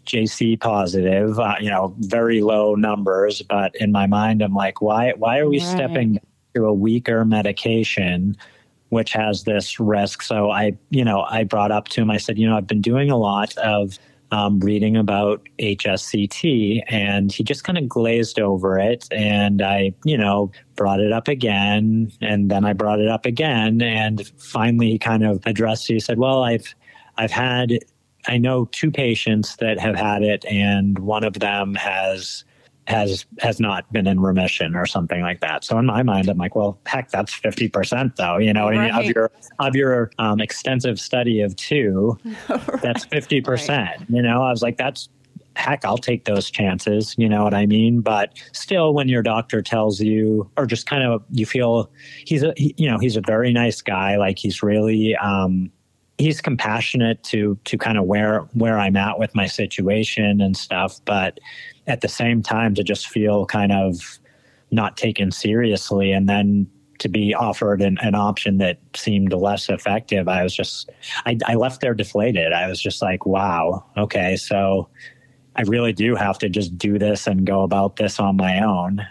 JC 0.05 0.59
positive, 0.59 1.39
uh, 1.39 1.55
you 1.59 1.69
know, 1.69 1.95
very 1.99 2.41
low 2.41 2.75
numbers. 2.75 3.41
But 3.41 3.75
in 3.75 3.91
my 3.91 4.07
mind, 4.07 4.41
I'm 4.41 4.53
like, 4.53 4.81
why, 4.81 5.13
why 5.17 5.39
are 5.39 5.49
we 5.49 5.59
right. 5.59 5.67
stepping 5.67 6.19
to 6.55 6.65
a 6.65 6.73
weaker 6.73 7.25
medication, 7.25 8.37
which 8.89 9.13
has 9.13 9.43
this 9.43 9.79
risk? 9.79 10.21
So 10.21 10.51
I, 10.51 10.77
you 10.89 11.03
know, 11.03 11.21
I 11.21 11.43
brought 11.43 11.71
up 11.71 11.87
to 11.89 12.01
him, 12.01 12.11
I 12.11 12.17
said, 12.17 12.37
you 12.37 12.47
know, 12.47 12.57
I've 12.57 12.67
been 12.67 12.81
doing 12.81 13.09
a 13.09 13.17
lot 13.17 13.55
of 13.57 13.97
um, 14.33 14.59
reading 14.61 14.97
about 14.97 15.47
HSCT, 15.59 16.81
and 16.87 17.31
he 17.31 17.43
just 17.43 17.63
kind 17.63 17.77
of 17.77 17.87
glazed 17.87 18.39
over 18.39 18.79
it. 18.79 19.07
And 19.11 19.61
I, 19.61 19.93
you 20.05 20.17
know, 20.17 20.51
brought 20.75 20.99
it 20.99 21.11
up 21.11 21.27
again, 21.27 22.11
and 22.19 22.49
then 22.49 22.65
I 22.65 22.73
brought 22.73 22.99
it 22.99 23.07
up 23.07 23.27
again, 23.27 23.81
and 23.83 24.27
finally 24.37 24.89
he 24.89 24.97
kind 24.97 25.23
of 25.23 25.45
addressed. 25.45 25.87
It. 25.89 25.93
He 25.93 25.99
said, 25.99 26.17
"Well, 26.17 26.43
I've 26.43 26.73
I've 27.17 27.31
had 27.31 27.77
I 28.27 28.37
know 28.37 28.65
two 28.71 28.91
patients 28.91 29.57
that 29.57 29.79
have 29.79 29.95
had 29.95 30.23
it, 30.23 30.45
and 30.45 30.99
one 30.99 31.23
of 31.23 31.33
them 31.39 31.75
has 31.75 32.43
has 32.87 33.25
has 33.39 33.59
not 33.59 33.91
been 33.93 34.07
in 34.07 34.19
remission 34.19 34.75
or 34.75 34.85
something 34.85 35.21
like 35.21 35.39
that. 35.39 35.63
So 35.63 35.77
in 35.77 35.85
my 35.85 36.03
mind, 36.03 36.27
I'm 36.29 36.37
like, 36.37 36.55
well, 36.55 36.79
heck, 36.85 37.09
that's 37.09 37.33
fifty 37.33 37.69
percent 37.69 38.15
though. 38.17 38.37
You 38.37 38.53
know, 38.53 38.69
right. 38.69 38.93
of 38.93 39.05
your 39.05 39.31
of 39.59 39.75
your 39.75 40.11
um, 40.19 40.41
extensive 40.41 40.99
study 40.99 41.41
of 41.41 41.55
two, 41.55 42.17
right. 42.49 42.81
that's 42.81 43.05
fifty 43.05 43.41
percent. 43.41 43.99
Right. 43.99 44.09
You 44.09 44.21
know, 44.21 44.43
I 44.43 44.51
was 44.51 44.61
like, 44.61 44.77
that's 44.77 45.09
heck, 45.55 45.85
I'll 45.85 45.97
take 45.97 46.25
those 46.25 46.49
chances. 46.49 47.15
You 47.17 47.29
know 47.29 47.43
what 47.43 47.53
I 47.53 47.65
mean? 47.65 48.01
But 48.01 48.33
still, 48.53 48.93
when 48.93 49.07
your 49.07 49.21
doctor 49.21 49.61
tells 49.61 49.99
you, 49.99 50.49
or 50.57 50.65
just 50.65 50.85
kind 50.85 51.03
of 51.03 51.23
you 51.31 51.45
feel 51.45 51.89
he's 52.25 52.43
a 52.43 52.53
he, 52.57 52.73
you 52.77 52.89
know 52.89 52.97
he's 52.97 53.15
a 53.15 53.21
very 53.21 53.53
nice 53.53 53.81
guy. 53.81 54.17
Like 54.17 54.39
he's 54.39 54.63
really. 54.63 55.15
um 55.17 55.71
he's 56.23 56.39
compassionate 56.39 57.21
to 57.21 57.57
to 57.65 57.77
kind 57.77 57.97
of 57.97 58.05
where 58.05 58.39
where 58.53 58.79
I'm 58.79 58.95
at 58.95 59.19
with 59.19 59.35
my 59.35 59.45
situation 59.45 60.39
and 60.39 60.55
stuff, 60.55 61.01
but 61.03 61.39
at 61.85 61.99
the 61.99 62.07
same 62.07 62.41
time 62.41 62.73
to 62.75 62.83
just 62.83 63.09
feel 63.09 63.45
kind 63.45 63.73
of 63.73 64.19
not 64.71 64.95
taken 64.95 65.31
seriously 65.31 66.13
and 66.13 66.29
then 66.29 66.67
to 66.99 67.09
be 67.09 67.33
offered 67.33 67.81
an, 67.81 67.97
an 68.01 68.15
option 68.15 68.57
that 68.59 68.79
seemed 68.95 69.33
less 69.33 69.67
effective, 69.69 70.29
I 70.29 70.43
was 70.43 70.55
just 70.55 70.89
I, 71.25 71.37
I 71.45 71.55
left 71.55 71.81
there 71.81 71.93
deflated. 71.93 72.53
I 72.53 72.69
was 72.69 72.81
just 72.81 73.01
like, 73.01 73.25
wow, 73.25 73.83
okay, 73.97 74.37
so 74.37 74.87
I 75.57 75.63
really 75.63 75.91
do 75.91 76.15
have 76.15 76.39
to 76.39 76.49
just 76.49 76.77
do 76.77 76.97
this 76.97 77.27
and 77.27 77.45
go 77.45 77.63
about 77.63 77.97
this 77.97 78.19
on 78.19 78.37
my 78.37 78.63
own. 78.63 79.05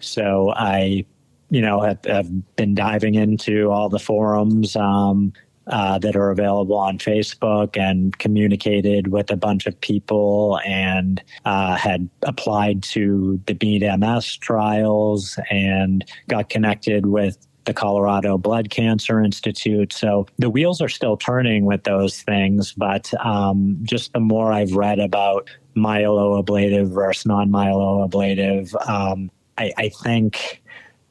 So 0.00 0.52
I 0.56 1.06
you 1.48 1.60
know, 1.60 1.80
have, 1.80 2.04
have, 2.06 2.56
been 2.56 2.74
diving 2.74 3.14
into 3.14 3.70
all 3.70 3.88
the 3.88 4.00
forums, 4.00 4.74
um, 4.74 5.32
uh, 5.68 5.98
that 5.98 6.16
are 6.16 6.30
available 6.30 6.76
on 6.76 6.98
Facebook 6.98 7.76
and 7.76 8.16
communicated 8.18 9.08
with 9.08 9.30
a 9.30 9.36
bunch 9.36 9.66
of 9.66 9.80
people 9.80 10.60
and 10.64 11.22
uh, 11.44 11.76
had 11.76 12.08
applied 12.22 12.82
to 12.82 13.40
the 13.46 13.54
Beat 13.54 13.82
MS 13.82 14.36
trials 14.36 15.38
and 15.50 16.04
got 16.28 16.48
connected 16.48 17.06
with 17.06 17.46
the 17.64 17.74
Colorado 17.74 18.38
Blood 18.38 18.70
Cancer 18.70 19.20
Institute. 19.20 19.92
So 19.92 20.26
the 20.38 20.48
wheels 20.48 20.80
are 20.80 20.88
still 20.88 21.16
turning 21.16 21.64
with 21.64 21.82
those 21.82 22.22
things, 22.22 22.72
but 22.72 23.12
um, 23.24 23.76
just 23.82 24.12
the 24.12 24.20
more 24.20 24.52
I've 24.52 24.74
read 24.74 25.00
about 25.00 25.50
myelo 25.76 26.38
ablative 26.38 26.90
versus 26.90 27.26
non 27.26 27.50
myelo 27.50 28.04
ablative, 28.04 28.74
um, 28.86 29.30
I, 29.58 29.72
I 29.76 29.88
think 29.88 30.62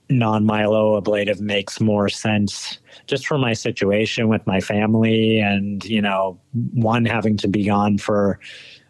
non 0.10 0.46
myeloablative 0.46 1.40
makes 1.40 1.80
more 1.82 2.10
sense 2.10 2.80
just 3.08 3.26
for 3.28 3.38
my 3.38 3.54
situation 3.54 4.28
with 4.28 4.46
my 4.46 4.60
family 4.60 5.40
and 5.40 5.84
you 5.86 6.02
know 6.02 6.40
one 6.74 7.06
having 7.06 7.38
to 7.38 7.48
be 7.48 7.66
gone 7.66 7.98
for 7.98 8.40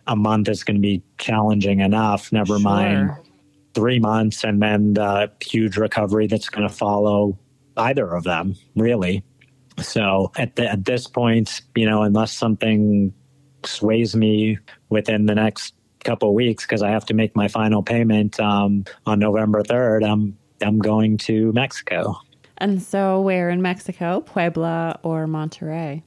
a 0.08 0.15
month 0.15 0.49
is 0.49 0.63
going 0.63 0.75
to 0.75 0.82
be 0.82 1.01
challenging 1.17 1.80
enough 1.80 2.32
never 2.32 2.58
sure. 2.58 2.60
mind 2.60 3.12
three 3.73 3.99
months 3.99 4.43
and 4.43 4.62
then 4.62 4.93
the 4.93 5.32
huge 5.41 5.78
recovery 5.78 6.28
that's 6.28 6.49
going 6.49 6.67
to 6.67 6.73
follow 6.73 7.38
either 7.78 8.13
of 8.13 8.23
them 8.23 8.56
really 8.75 9.23
so 9.80 10.32
at, 10.38 10.56
the, 10.56 10.69
at 10.69 10.86
this 10.86 11.08
point 11.08 11.62
you 11.75 11.86
know 11.86 12.04
unless 12.04 12.34
something 12.34 13.13
sways 13.63 14.15
me 14.15 14.58
within 14.89 15.25
the 15.25 15.36
next 15.36 15.73
couple 16.04 16.34
weeks 16.34 16.65
because 16.65 16.84
i 16.84 16.89
have 16.89 17.06
to 17.06 17.13
make 17.13 17.36
my 17.36 17.47
final 17.47 17.82
payment 17.82 18.39
um, 18.39 18.84
on 19.06 19.17
november 19.17 19.63
3rd 19.63 20.08
i'm 20.08 20.38
i'm 20.65 20.80
going 20.80 21.17
to 21.17 21.51
mexico 21.54 22.15
and 22.58 22.82
so, 22.82 23.19
where 23.21 23.49
in 23.49 23.62
Mexico, 23.62 24.21
Puebla 24.21 24.99
or 25.04 25.25
Monterrey? 25.28 26.04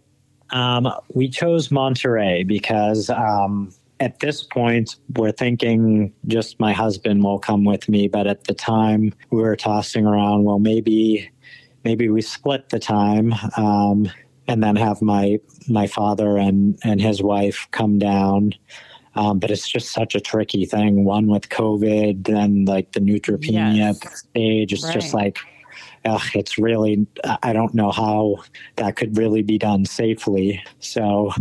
Um, 0.51 0.89
we 1.13 1.29
chose 1.29 1.69
Monterrey 1.69 2.47
because 2.47 3.11
um, 3.11 3.71
at 4.01 4.21
this 4.21 4.43
point, 4.43 4.97
we're 5.15 5.33
thinking 5.33 6.13
just 6.27 6.59
my 6.59 6.73
husband 6.73 7.23
will 7.23 7.39
come 7.39 7.65
with 7.65 7.89
me. 7.89 8.09
But 8.09 8.27
at 8.27 8.45
the 8.45 8.55
time, 8.55 9.13
we 9.31 9.43
were 9.43 9.57
tossing 9.57 10.07
around, 10.07 10.45
well, 10.45 10.59
maybe 10.59 11.31
maybe 11.85 12.09
we 12.09 12.23
split 12.23 12.71
the 12.71 12.79
time 12.79 13.35
um, 13.57 14.11
and 14.47 14.63
then 14.63 14.77
have 14.77 15.03
my 15.03 15.39
my 15.69 15.87
father 15.87 16.39
and 16.39 16.79
and 16.83 17.01
his 17.01 17.23
wife 17.23 17.69
come 17.73 17.99
down. 17.99 18.55
Um, 19.19 19.41
but 19.41 19.51
it's 19.51 19.69
just 19.69 19.91
such 19.91 20.15
a 20.15 20.21
tricky 20.21 20.65
thing. 20.65 21.05
One 21.05 21.27
with 21.27 21.49
COVID, 21.49 22.25
then 22.25 22.67
like 22.67 22.93
the 22.93 23.01
neutropenia 23.01 23.77
yes. 23.77 24.21
stage. 24.21 24.73
It's 24.73 24.85
right. 24.85 24.95
just 24.95 25.13
like 25.13 25.39
uh, 26.05 26.21
it's 26.35 26.57
really 26.57 27.05
I 27.43 27.53
don't 27.53 27.75
know 27.75 27.91
how 27.91 28.37
that 28.77 28.95
could 28.95 29.19
really 29.19 29.43
be 29.43 29.59
done 29.59 29.85
safely. 29.85 30.63
So 30.79 31.33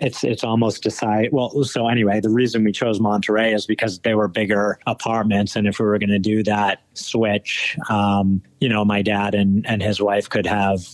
it's 0.00 0.24
it's 0.24 0.44
almost 0.44 0.82
decide 0.82 1.30
well 1.32 1.64
so 1.64 1.88
anyway 1.88 2.20
the 2.20 2.28
reason 2.28 2.62
we 2.62 2.70
chose 2.70 2.98
monterrey 2.98 3.54
is 3.54 3.64
because 3.64 3.98
they 4.00 4.14
were 4.14 4.28
bigger 4.28 4.78
apartments 4.86 5.56
and 5.56 5.66
if 5.66 5.78
we 5.78 5.86
were 5.86 5.98
going 5.98 6.10
to 6.10 6.18
do 6.18 6.42
that 6.42 6.82
switch 6.92 7.78
um, 7.88 8.42
you 8.60 8.68
know 8.68 8.84
my 8.84 9.00
dad 9.00 9.34
and 9.34 9.66
and 9.66 9.82
his 9.82 9.98
wife 9.98 10.28
could 10.28 10.44
have 10.44 10.86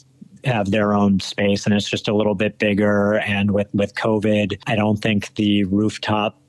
have 0.45 0.71
their 0.71 0.93
own 0.93 1.21
space 1.21 1.67
and 1.67 1.75
it's 1.75 1.89
just 1.89 2.09
a 2.09 2.15
little 2.15 2.35
bit 2.35 2.59
bigger 2.59 3.19
and 3.19 3.53
with 3.53 3.69
with 3.73 3.95
covid 3.95 4.59
i 4.67 4.75
don't 4.75 4.99
think 4.99 5.35
the 5.37 5.65
rooftop 5.65 6.41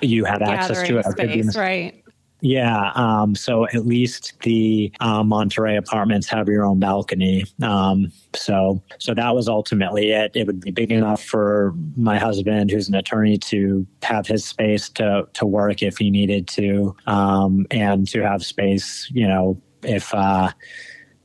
you 0.00 0.24
have 0.24 0.42
access 0.42 0.86
to 0.86 0.98
it 0.98 1.06
space, 1.06 1.56
right 1.56 2.02
yeah. 2.42 2.90
Um, 2.96 3.36
so 3.36 3.66
at 3.68 3.86
least 3.86 4.32
the 4.40 4.92
uh, 4.98 5.22
Monterrey 5.22 5.78
apartments 5.78 6.28
have 6.28 6.48
your 6.48 6.64
own 6.64 6.80
balcony. 6.80 7.44
Um, 7.62 8.12
so 8.34 8.82
so 8.98 9.14
that 9.14 9.32
was 9.32 9.48
ultimately 9.48 10.10
it. 10.10 10.32
It 10.34 10.48
would 10.48 10.60
be 10.60 10.72
big 10.72 10.90
enough 10.90 11.22
for 11.22 11.72
my 11.96 12.18
husband, 12.18 12.72
who's 12.72 12.88
an 12.88 12.96
attorney, 12.96 13.38
to 13.38 13.86
have 14.02 14.26
his 14.26 14.44
space 14.44 14.88
to 14.90 15.28
to 15.34 15.46
work 15.46 15.84
if 15.84 15.98
he 15.98 16.10
needed 16.10 16.48
to, 16.48 16.96
um, 17.06 17.64
and 17.70 18.08
to 18.08 18.22
have 18.22 18.44
space, 18.44 19.08
you 19.12 19.26
know, 19.26 19.62
if. 19.84 20.12
Uh, 20.12 20.50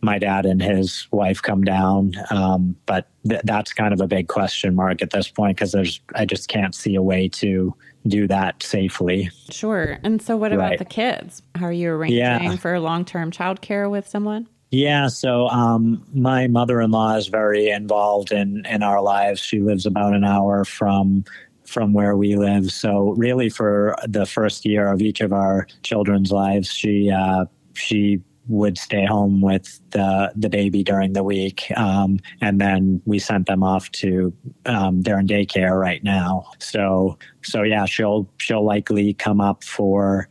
my 0.01 0.19
dad 0.19 0.45
and 0.45 0.62
his 0.62 1.07
wife 1.12 1.41
come 1.41 1.63
down. 1.63 2.13
Um, 2.29 2.75
but 2.86 3.07
th- 3.27 3.41
that's 3.43 3.73
kind 3.73 3.93
of 3.93 4.01
a 4.01 4.07
big 4.07 4.27
question 4.27 4.75
mark 4.75 5.01
at 5.01 5.10
this 5.10 5.29
point 5.29 5.57
because 5.57 5.71
there's 5.71 5.99
I 6.15 6.25
just 6.25 6.49
can't 6.49 6.75
see 6.75 6.95
a 6.95 7.01
way 7.01 7.27
to 7.29 7.75
do 8.07 8.27
that 8.27 8.63
safely. 8.63 9.29
Sure. 9.49 9.99
And 10.03 10.21
so, 10.21 10.38
what 10.38 10.53
about 10.53 10.71
right. 10.71 10.79
the 10.79 10.86
kids? 10.86 11.41
How 11.55 11.65
are 11.65 11.71
you 11.71 11.91
arranging 11.91 12.19
yeah. 12.19 12.55
for 12.57 12.79
long 12.79 13.05
term 13.05 13.31
childcare 13.31 13.89
with 13.89 14.07
someone? 14.07 14.47
Yeah, 14.69 15.07
so 15.07 15.47
um, 15.47 16.05
my 16.13 16.47
mother-in-law 16.47 17.15
is 17.15 17.27
very 17.27 17.69
involved 17.69 18.31
in 18.31 18.65
in 18.65 18.83
our 18.83 19.01
lives. 19.01 19.39
She 19.39 19.60
lives 19.60 19.86
about 19.86 20.13
an 20.13 20.23
hour 20.23 20.65
from 20.65 21.23
from 21.65 21.93
where 21.93 22.15
we 22.17 22.36
live. 22.36 22.71
So 22.71 23.13
really, 23.17 23.49
for 23.49 23.95
the 24.05 24.25
first 24.25 24.65
year 24.65 24.91
of 24.91 25.01
each 25.01 25.21
of 25.21 25.31
our 25.31 25.67
children's 25.83 26.31
lives, 26.31 26.71
she 26.71 27.10
uh, 27.10 27.45
she 27.73 28.21
would 28.47 28.77
stay 28.77 29.05
home 29.05 29.41
with 29.41 29.79
the 29.91 30.31
the 30.36 30.49
baby 30.49 30.83
during 30.83 31.13
the 31.13 31.23
week, 31.23 31.71
um, 31.75 32.19
and 32.41 32.60
then 32.60 33.01
we 33.05 33.19
sent 33.19 33.47
them 33.47 33.63
off 33.63 33.91
to 33.91 34.33
um, 34.65 35.01
they're 35.01 35.19
in 35.19 35.27
daycare 35.27 35.79
right 35.79 36.03
now. 36.03 36.45
So 36.60 37.17
so 37.43 37.63
yeah, 37.63 37.86
she'll 37.86 38.29
she'll 38.38 38.65
likely 38.65 39.13
come 39.13 39.41
up 39.41 39.63
for 39.63 40.29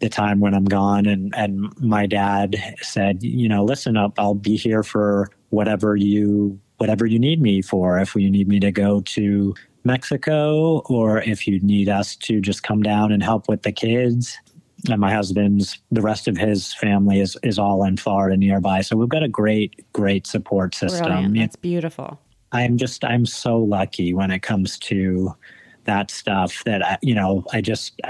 the 0.00 0.08
time 0.08 0.40
when 0.40 0.54
I'm 0.54 0.64
gone, 0.64 1.06
and 1.06 1.34
and 1.36 1.70
my 1.80 2.06
dad 2.06 2.56
said, 2.80 3.22
you 3.22 3.48
know, 3.48 3.64
listen 3.64 3.96
up, 3.96 4.14
I'll 4.18 4.34
be 4.34 4.56
here 4.56 4.82
for 4.82 5.28
whatever 5.50 5.96
you 5.96 6.58
whatever 6.78 7.04
you 7.04 7.18
need 7.18 7.42
me 7.42 7.60
for. 7.60 7.98
If 7.98 8.14
you 8.14 8.30
need 8.30 8.48
me 8.48 8.58
to 8.60 8.72
go 8.72 9.02
to 9.02 9.54
Mexico, 9.84 10.80
or 10.86 11.22
if 11.22 11.46
you 11.46 11.60
need 11.60 11.88
us 11.88 12.16
to 12.16 12.40
just 12.40 12.62
come 12.62 12.82
down 12.82 13.12
and 13.12 13.22
help 13.22 13.48
with 13.48 13.62
the 13.62 13.72
kids, 13.72 14.38
and 14.88 15.00
my 15.00 15.12
husband's 15.12 15.78
the 15.90 16.00
rest 16.00 16.28
of 16.28 16.36
his 16.36 16.72
family 16.74 17.20
is 17.20 17.36
is 17.42 17.58
all 17.58 17.84
in 17.84 17.96
Florida 17.96 18.36
nearby. 18.36 18.80
So 18.80 18.96
we've 18.96 19.08
got 19.08 19.22
a 19.22 19.28
great 19.28 19.84
great 19.92 20.26
support 20.26 20.74
system. 20.74 21.06
Brilliant. 21.06 21.36
That's 21.36 21.56
beautiful. 21.56 22.20
I'm 22.52 22.76
just 22.76 23.04
I'm 23.04 23.26
so 23.26 23.58
lucky 23.58 24.14
when 24.14 24.30
it 24.30 24.40
comes 24.40 24.78
to 24.80 25.34
that 25.84 26.10
stuff 26.10 26.62
that 26.64 26.84
I, 26.84 26.98
you 27.02 27.14
know 27.14 27.44
I 27.52 27.60
just 27.60 28.00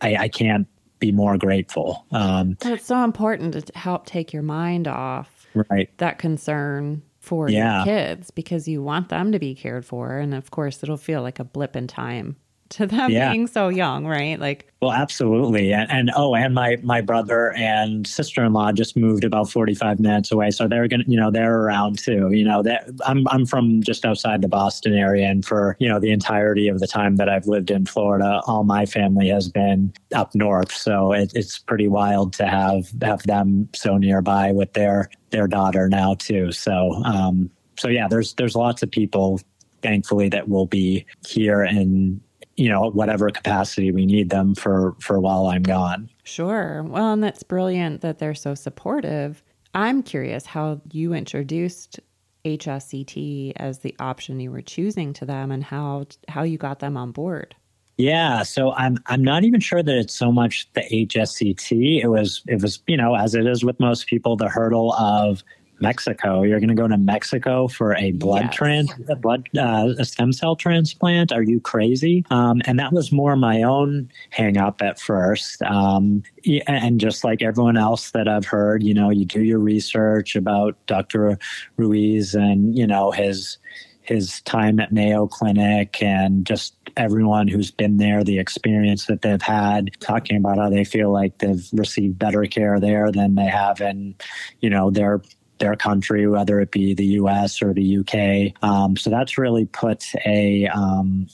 I, 0.00 0.16
I 0.16 0.28
can't 0.28 0.66
be 0.98 1.12
more 1.12 1.38
grateful. 1.38 2.06
Um, 2.12 2.56
it's 2.64 2.86
so 2.86 3.02
important 3.04 3.54
to 3.54 3.78
help 3.78 4.06
take 4.06 4.32
your 4.32 4.42
mind 4.42 4.86
off 4.86 5.46
right 5.54 5.90
that 5.98 6.18
concern 6.18 7.02
for 7.18 7.50
yeah. 7.50 7.78
your 7.78 7.84
kids 7.84 8.30
because 8.30 8.66
you 8.66 8.82
want 8.82 9.08
them 9.08 9.32
to 9.32 9.38
be 9.38 9.54
cared 9.54 9.84
for, 9.84 10.18
and 10.18 10.34
of 10.34 10.50
course 10.50 10.82
it'll 10.82 10.96
feel 10.96 11.22
like 11.22 11.38
a 11.38 11.44
blip 11.44 11.76
in 11.76 11.86
time 11.86 12.36
to 12.70 12.86
them 12.86 13.10
yeah. 13.10 13.30
being 13.30 13.46
so 13.46 13.68
young, 13.68 14.06
right? 14.06 14.38
Like, 14.38 14.72
well, 14.80 14.92
absolutely. 14.92 15.72
And, 15.72 15.90
and 15.90 16.10
oh, 16.16 16.34
and 16.34 16.54
my 16.54 16.76
my 16.82 17.00
brother 17.00 17.52
and 17.52 18.06
sister 18.06 18.44
in 18.44 18.52
law 18.52 18.72
just 18.72 18.96
moved 18.96 19.24
about 19.24 19.50
forty 19.50 19.74
five 19.74 20.00
minutes 20.00 20.32
away, 20.32 20.50
so 20.50 20.66
they're 20.66 20.88
gonna, 20.88 21.04
you 21.06 21.18
know, 21.18 21.30
they're 21.30 21.60
around 21.60 21.98
too. 21.98 22.30
You 22.30 22.44
know, 22.44 22.62
that 22.62 22.88
I'm 23.04 23.28
I'm 23.28 23.44
from 23.44 23.82
just 23.82 24.04
outside 24.04 24.42
the 24.42 24.48
Boston 24.48 24.94
area, 24.94 25.28
and 25.28 25.44
for 25.44 25.76
you 25.80 25.88
know 25.88 26.00
the 26.00 26.10
entirety 26.10 26.68
of 26.68 26.80
the 26.80 26.86
time 26.86 27.16
that 27.16 27.28
I've 27.28 27.46
lived 27.46 27.70
in 27.70 27.84
Florida, 27.84 28.40
all 28.46 28.64
my 28.64 28.86
family 28.86 29.28
has 29.28 29.48
been 29.48 29.92
up 30.14 30.34
north. 30.34 30.72
So 30.72 31.12
it, 31.12 31.32
it's 31.34 31.58
pretty 31.58 31.88
wild 31.88 32.32
to 32.34 32.46
have 32.46 32.90
have 33.02 33.22
them 33.24 33.68
so 33.74 33.98
nearby 33.98 34.52
with 34.52 34.72
their 34.72 35.10
their 35.30 35.46
daughter 35.46 35.88
now 35.88 36.14
too. 36.14 36.52
So 36.52 37.02
um, 37.04 37.50
so 37.78 37.88
yeah, 37.88 38.08
there's 38.08 38.34
there's 38.34 38.56
lots 38.56 38.82
of 38.82 38.90
people 38.90 39.40
thankfully 39.82 40.28
that 40.28 40.48
will 40.48 40.66
be 40.66 41.06
here 41.26 41.62
and 41.62 42.20
you 42.60 42.68
know 42.68 42.90
whatever 42.90 43.30
capacity 43.30 43.90
we 43.90 44.04
need 44.04 44.28
them 44.28 44.54
for 44.54 44.94
for 45.00 45.18
while 45.18 45.46
I'm 45.46 45.62
gone. 45.62 46.10
Sure. 46.24 46.82
Well, 46.82 47.14
and 47.14 47.24
that's 47.24 47.42
brilliant 47.42 48.02
that 48.02 48.18
they're 48.18 48.34
so 48.34 48.54
supportive. 48.54 49.42
I'm 49.74 50.02
curious 50.02 50.44
how 50.44 50.82
you 50.92 51.14
introduced 51.14 52.00
HSCT 52.44 53.54
as 53.56 53.78
the 53.78 53.94
option 53.98 54.40
you 54.40 54.50
were 54.50 54.60
choosing 54.60 55.14
to 55.14 55.24
them 55.24 55.50
and 55.50 55.64
how 55.64 56.04
how 56.28 56.42
you 56.42 56.58
got 56.58 56.80
them 56.80 56.98
on 56.98 57.12
board. 57.12 57.56
Yeah, 57.96 58.42
so 58.42 58.72
I'm 58.72 58.98
I'm 59.06 59.24
not 59.24 59.44
even 59.44 59.60
sure 59.60 59.82
that 59.82 59.96
it's 59.96 60.14
so 60.14 60.30
much 60.30 60.68
the 60.74 60.82
HSCT. 60.82 62.02
It 62.02 62.08
was 62.08 62.42
it 62.46 62.60
was 62.60 62.82
you 62.86 62.96
know 62.96 63.14
as 63.14 63.34
it 63.34 63.46
is 63.46 63.64
with 63.64 63.80
most 63.80 64.06
people 64.06 64.36
the 64.36 64.50
hurdle 64.50 64.92
of 64.94 65.42
Mexico. 65.80 66.42
You're 66.42 66.60
going 66.60 66.68
to 66.68 66.74
go 66.74 66.88
to 66.88 66.98
Mexico 66.98 67.68
for 67.68 67.94
a 67.96 68.12
blood 68.12 68.44
yes. 68.44 68.54
trans, 68.54 68.92
a 69.08 69.16
blood, 69.16 69.48
uh, 69.56 69.94
a 69.98 70.04
stem 70.04 70.32
cell 70.32 70.56
transplant. 70.56 71.32
Are 71.32 71.42
you 71.42 71.60
crazy? 71.60 72.24
Um, 72.30 72.62
and 72.66 72.78
that 72.78 72.92
was 72.92 73.12
more 73.12 73.36
my 73.36 73.62
own 73.62 74.10
hang 74.30 74.56
up 74.56 74.82
at 74.82 75.00
first. 75.00 75.62
Um, 75.62 76.22
and 76.66 77.00
just 77.00 77.24
like 77.24 77.42
everyone 77.42 77.76
else 77.76 78.10
that 78.12 78.28
I've 78.28 78.46
heard, 78.46 78.82
you 78.82 78.94
know, 78.94 79.10
you 79.10 79.24
do 79.24 79.42
your 79.42 79.58
research 79.58 80.36
about 80.36 80.76
Dr. 80.86 81.38
Ruiz 81.76 82.34
and, 82.34 82.76
you 82.76 82.86
know, 82.86 83.10
his, 83.10 83.58
his 84.02 84.40
time 84.42 84.80
at 84.80 84.92
Mayo 84.92 85.26
Clinic 85.26 86.02
and 86.02 86.44
just 86.44 86.74
everyone 86.96 87.48
who's 87.48 87.70
been 87.70 87.98
there, 87.98 88.24
the 88.24 88.38
experience 88.38 89.06
that 89.06 89.22
they've 89.22 89.40
had, 89.40 89.90
talking 90.00 90.36
about 90.36 90.58
how 90.58 90.68
they 90.68 90.84
feel 90.84 91.12
like 91.12 91.38
they've 91.38 91.68
received 91.72 92.18
better 92.18 92.44
care 92.44 92.80
there 92.80 93.12
than 93.12 93.34
they 93.34 93.46
have 93.46 93.80
in, 93.80 94.14
you 94.60 94.70
know, 94.70 94.90
their 94.90 95.22
their 95.60 95.76
country, 95.76 96.26
whether 96.26 96.60
it 96.60 96.72
be 96.72 96.94
the 96.94 97.06
U.S. 97.06 97.62
or 97.62 97.72
the 97.72 97.98
UK. 97.98 98.62
Um, 98.64 98.96
so 98.96 99.08
that's 99.10 99.38
really 99.38 99.66
put 99.66 100.04
a 100.26 100.66
um, 100.66 101.28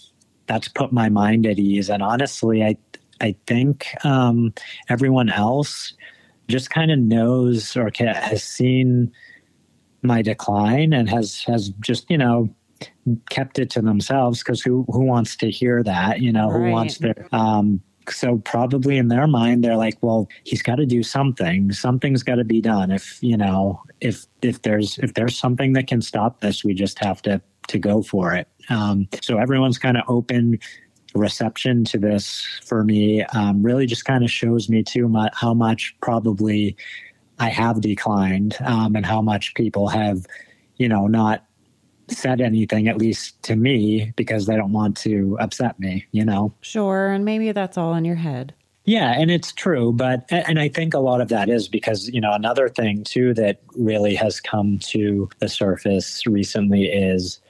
that's 0.46 0.68
put 0.68 0.92
my 0.92 1.08
mind 1.08 1.46
at 1.46 1.58
ease. 1.58 1.88
And 1.88 2.02
honestly, 2.02 2.62
I 2.62 2.76
I 3.20 3.34
think 3.46 3.86
um, 4.04 4.52
everyone 4.88 5.30
else 5.30 5.94
just 6.48 6.70
kind 6.70 6.90
of 6.90 6.98
knows 6.98 7.76
or 7.76 7.90
has 7.98 8.44
seen 8.44 9.12
my 10.02 10.22
decline 10.22 10.92
and 10.92 11.08
has 11.08 11.42
has 11.44 11.70
just 11.80 12.08
you 12.10 12.18
know 12.18 12.48
kept 13.30 13.58
it 13.58 13.70
to 13.70 13.82
themselves 13.82 14.40
because 14.40 14.62
who 14.62 14.84
who 14.90 15.00
wants 15.00 15.36
to 15.36 15.50
hear 15.50 15.82
that 15.82 16.20
you 16.20 16.32
know 16.32 16.50
right. 16.50 16.66
who 16.66 16.70
wants 16.70 16.98
to 16.98 17.14
um 17.34 17.80
so 18.10 18.38
probably 18.38 18.96
in 18.96 19.08
their 19.08 19.26
mind 19.26 19.64
they're 19.64 19.76
like 19.76 19.96
well 20.00 20.28
he's 20.44 20.62
got 20.62 20.76
to 20.76 20.86
do 20.86 21.02
something. 21.02 21.72
Something's 21.72 22.22
got 22.22 22.36
to 22.36 22.44
be 22.44 22.60
done. 22.60 22.90
If 22.90 23.18
you 23.22 23.36
know 23.36 23.82
if 24.00 24.26
if 24.42 24.62
there's 24.62 24.98
if 24.98 25.14
there's 25.14 25.38
something 25.38 25.72
that 25.74 25.86
can 25.86 26.02
stop 26.02 26.40
this 26.40 26.64
we 26.64 26.74
just 26.74 26.98
have 26.98 27.22
to 27.22 27.40
to 27.68 27.78
go 27.78 28.02
for 28.02 28.34
it. 28.34 28.48
Um, 28.68 29.08
so 29.22 29.38
everyone's 29.38 29.78
kind 29.78 29.96
of 29.96 30.04
open 30.08 30.58
reception 31.14 31.84
to 31.84 31.98
this 31.98 32.44
for 32.64 32.84
me. 32.84 33.22
Um, 33.24 33.62
really 33.62 33.86
just 33.86 34.04
kind 34.04 34.24
of 34.24 34.30
shows 34.30 34.68
me 34.68 34.82
too 34.82 35.08
much 35.08 35.32
how 35.34 35.54
much 35.54 35.96
probably 36.00 36.76
I 37.38 37.48
have 37.48 37.80
declined 37.80 38.56
um, 38.64 38.96
and 38.96 39.04
how 39.04 39.20
much 39.20 39.54
people 39.54 39.88
have, 39.88 40.26
you 40.76 40.88
know, 40.88 41.06
not 41.06 41.44
said 42.08 42.40
anything, 42.40 42.88
at 42.88 42.98
least 42.98 43.42
to 43.44 43.56
me, 43.56 44.12
because 44.16 44.46
they 44.46 44.56
don't 44.56 44.72
want 44.72 44.96
to 44.98 45.36
upset 45.40 45.78
me, 45.80 46.06
you 46.12 46.24
know? 46.24 46.52
Sure. 46.60 47.08
And 47.08 47.24
maybe 47.24 47.52
that's 47.52 47.76
all 47.76 47.94
in 47.94 48.04
your 48.04 48.16
head. 48.16 48.54
Yeah, 48.86 49.14
and 49.18 49.32
it's 49.32 49.52
true, 49.52 49.92
but 49.92 50.26
and 50.30 50.60
I 50.60 50.68
think 50.68 50.94
a 50.94 51.00
lot 51.00 51.20
of 51.20 51.28
that 51.30 51.48
is 51.48 51.66
because 51.66 52.08
you 52.10 52.20
know 52.20 52.32
another 52.32 52.68
thing 52.68 53.02
too 53.02 53.34
that 53.34 53.60
really 53.74 54.14
has 54.14 54.40
come 54.40 54.78
to 54.78 55.28
the 55.40 55.48
surface 55.48 56.24
recently 56.24 56.84
is 56.84 57.40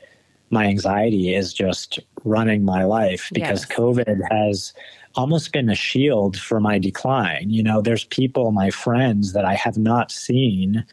my 0.48 0.64
anxiety 0.64 1.34
is 1.34 1.52
just 1.52 1.98
running 2.24 2.64
my 2.64 2.84
life 2.84 3.28
because 3.34 3.66
yes. 3.68 3.78
COVID 3.78 4.20
has 4.30 4.72
almost 5.14 5.52
been 5.52 5.68
a 5.68 5.74
shield 5.74 6.38
for 6.38 6.58
my 6.58 6.78
decline. 6.78 7.50
You 7.50 7.62
know, 7.62 7.82
there's 7.82 8.04
people, 8.04 8.52
my 8.52 8.70
friends 8.70 9.32
that 9.32 9.44
I 9.44 9.54
have 9.54 9.76
not 9.76 10.10
seen. 10.10 10.84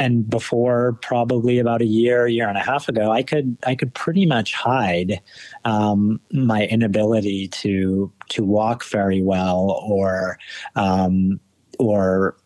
And 0.00 0.28
before 0.28 0.98
probably 1.02 1.58
about 1.58 1.82
a 1.82 1.86
year, 1.86 2.26
year 2.26 2.48
and 2.48 2.58
a 2.58 2.62
half 2.62 2.88
ago, 2.88 3.12
I 3.12 3.22
could 3.22 3.56
I 3.66 3.74
could 3.74 3.94
pretty 3.94 4.26
much 4.26 4.54
hide 4.54 5.20
um, 5.64 6.20
my 6.32 6.64
inability 6.66 7.48
to 7.48 8.10
to 8.30 8.42
walk 8.42 8.84
very 8.84 9.22
well 9.22 9.80
or 9.86 10.38
um, 10.74 11.38
or 11.78 12.36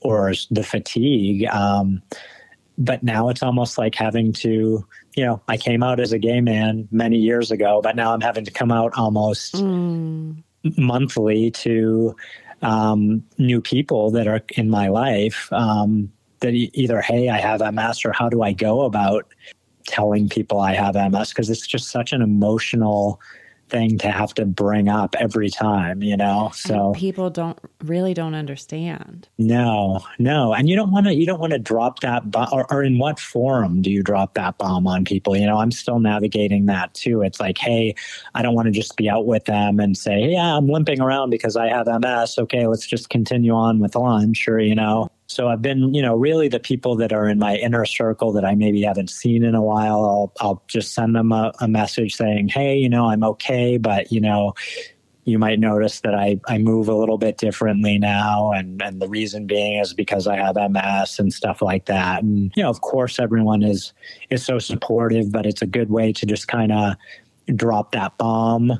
or 0.00 0.32
the 0.50 0.62
fatigue. 0.62 1.46
Um, 1.48 2.02
but 2.78 3.02
now 3.02 3.28
it's 3.28 3.42
almost 3.42 3.76
like 3.76 3.94
having 3.94 4.32
to 4.32 4.86
you 5.14 5.24
know 5.24 5.42
i 5.46 5.58
came 5.58 5.82
out 5.82 6.00
as 6.00 6.10
a 6.10 6.18
gay 6.18 6.40
man 6.40 6.88
many 6.90 7.18
years 7.18 7.50
ago 7.50 7.80
but 7.82 7.94
now 7.94 8.14
i'm 8.14 8.20
having 8.22 8.46
to 8.46 8.50
come 8.50 8.72
out 8.72 8.92
almost 8.96 9.56
mm 9.56 10.42
monthly 10.76 11.50
to 11.50 12.14
um, 12.62 13.24
new 13.38 13.60
people 13.60 14.10
that 14.12 14.28
are 14.28 14.40
in 14.50 14.70
my 14.70 14.88
life 14.88 15.52
um, 15.52 16.12
that 16.42 16.52
either 16.52 17.00
hey 17.00 17.28
i 17.28 17.38
have 17.38 17.60
ms 17.74 18.04
or 18.04 18.12
how 18.12 18.28
do 18.28 18.42
i 18.42 18.52
go 18.52 18.82
about 18.82 19.26
telling 19.86 20.28
people 20.28 20.60
i 20.60 20.74
have 20.74 20.94
ms 20.94 21.30
because 21.30 21.50
it's 21.50 21.66
just 21.66 21.90
such 21.90 22.12
an 22.12 22.22
emotional 22.22 23.20
thing 23.72 23.96
to 23.98 24.10
have 24.10 24.34
to 24.34 24.44
bring 24.44 24.88
up 24.88 25.16
every 25.18 25.48
time, 25.48 26.02
you 26.02 26.16
know. 26.16 26.52
So 26.54 26.88
and 26.88 26.94
people 26.94 27.30
don't 27.30 27.58
really 27.82 28.14
don't 28.14 28.34
understand. 28.34 29.28
No, 29.38 30.00
no, 30.18 30.52
and 30.52 30.68
you 30.68 30.76
don't 30.76 30.92
want 30.92 31.06
to. 31.06 31.14
You 31.14 31.26
don't 31.26 31.40
want 31.40 31.54
to 31.54 31.58
drop 31.58 32.00
that 32.00 32.30
bomb. 32.30 32.48
Or, 32.52 32.70
or, 32.72 32.84
in 32.84 32.98
what 32.98 33.18
forum 33.18 33.82
do 33.82 33.90
you 33.90 34.02
drop 34.02 34.34
that 34.34 34.58
bomb 34.58 34.86
on 34.86 35.04
people? 35.04 35.36
You 35.36 35.46
know, 35.46 35.56
I'm 35.56 35.72
still 35.72 35.98
navigating 35.98 36.66
that 36.66 36.94
too. 36.94 37.22
It's 37.22 37.40
like, 37.40 37.58
hey, 37.58 37.94
I 38.34 38.42
don't 38.42 38.54
want 38.54 38.66
to 38.66 38.72
just 38.72 38.96
be 38.96 39.08
out 39.08 39.26
with 39.26 39.46
them 39.46 39.80
and 39.80 39.96
say, 39.96 40.20
yeah, 40.30 40.56
I'm 40.56 40.68
limping 40.68 41.00
around 41.00 41.30
because 41.30 41.56
I 41.56 41.68
have 41.68 41.86
MS. 41.86 42.38
Okay, 42.38 42.66
let's 42.66 42.86
just 42.86 43.08
continue 43.08 43.54
on 43.54 43.80
with 43.80 43.96
lunch, 43.96 44.46
or 44.46 44.60
you 44.60 44.74
know. 44.74 45.10
So 45.32 45.48
I've 45.48 45.62
been, 45.62 45.94
you 45.94 46.02
know, 46.02 46.14
really 46.14 46.48
the 46.48 46.60
people 46.60 46.96
that 46.96 47.12
are 47.12 47.28
in 47.28 47.38
my 47.38 47.56
inner 47.56 47.84
circle 47.84 48.32
that 48.32 48.44
I 48.44 48.54
maybe 48.54 48.82
haven't 48.82 49.10
seen 49.10 49.44
in 49.44 49.54
a 49.54 49.62
while, 49.62 50.04
I'll, 50.04 50.32
I'll 50.40 50.62
just 50.68 50.94
send 50.94 51.16
them 51.16 51.32
a, 51.32 51.52
a 51.60 51.68
message 51.68 52.14
saying, 52.14 52.48
hey, 52.48 52.76
you 52.76 52.88
know, 52.88 53.08
I'm 53.08 53.24
okay, 53.24 53.78
but, 53.78 54.12
you 54.12 54.20
know, 54.20 54.54
you 55.24 55.38
might 55.38 55.60
notice 55.60 56.00
that 56.00 56.14
I, 56.14 56.40
I 56.48 56.58
move 56.58 56.88
a 56.88 56.94
little 56.94 57.16
bit 57.16 57.38
differently 57.38 57.96
now. 57.96 58.50
And, 58.52 58.82
and 58.82 59.00
the 59.00 59.08
reason 59.08 59.46
being 59.46 59.78
is 59.78 59.94
because 59.94 60.26
I 60.26 60.36
have 60.36 60.56
MS 60.56 61.18
and 61.18 61.32
stuff 61.32 61.62
like 61.62 61.86
that. 61.86 62.22
And, 62.22 62.52
you 62.56 62.62
know, 62.62 62.70
of 62.70 62.80
course, 62.80 63.20
everyone 63.20 63.62
is, 63.62 63.92
is 64.30 64.44
so 64.44 64.58
supportive, 64.58 65.30
but 65.30 65.46
it's 65.46 65.62
a 65.62 65.66
good 65.66 65.90
way 65.90 66.12
to 66.12 66.26
just 66.26 66.48
kind 66.48 66.72
of 66.72 66.94
drop 67.54 67.92
that 67.92 68.16
bomb 68.18 68.72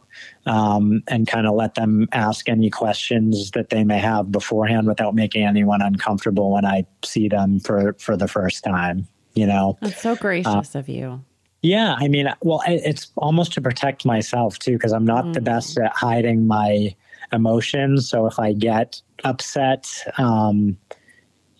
um, 0.46 1.02
and 1.08 1.26
kind 1.26 1.46
of 1.46 1.54
let 1.54 1.74
them 1.74 2.08
ask 2.12 2.48
any 2.48 2.70
questions 2.70 3.50
that 3.52 3.70
they 3.70 3.84
may 3.84 3.98
have 3.98 4.30
beforehand 4.30 4.86
without 4.86 5.14
making 5.14 5.44
anyone 5.44 5.82
uncomfortable 5.82 6.52
when 6.52 6.64
I 6.64 6.86
see 7.04 7.28
them 7.28 7.60
for 7.60 7.94
for 7.94 8.16
the 8.16 8.28
first 8.28 8.64
time. 8.64 9.06
You 9.34 9.46
know, 9.46 9.78
that's 9.80 10.00
so 10.00 10.14
gracious 10.16 10.74
uh, 10.74 10.78
of 10.78 10.88
you. 10.88 11.24
Yeah, 11.62 11.94
I 11.96 12.08
mean, 12.08 12.28
well, 12.42 12.60
it's 12.66 13.12
almost 13.16 13.52
to 13.52 13.60
protect 13.60 14.04
myself 14.04 14.58
too 14.58 14.72
because 14.72 14.92
I'm 14.92 15.04
not 15.04 15.26
mm. 15.26 15.34
the 15.34 15.40
best 15.40 15.78
at 15.78 15.92
hiding 15.92 16.46
my 16.46 16.94
emotions. 17.32 18.08
So 18.08 18.26
if 18.26 18.38
I 18.38 18.52
get 18.52 19.00
upset, 19.24 19.88
um, 20.18 20.76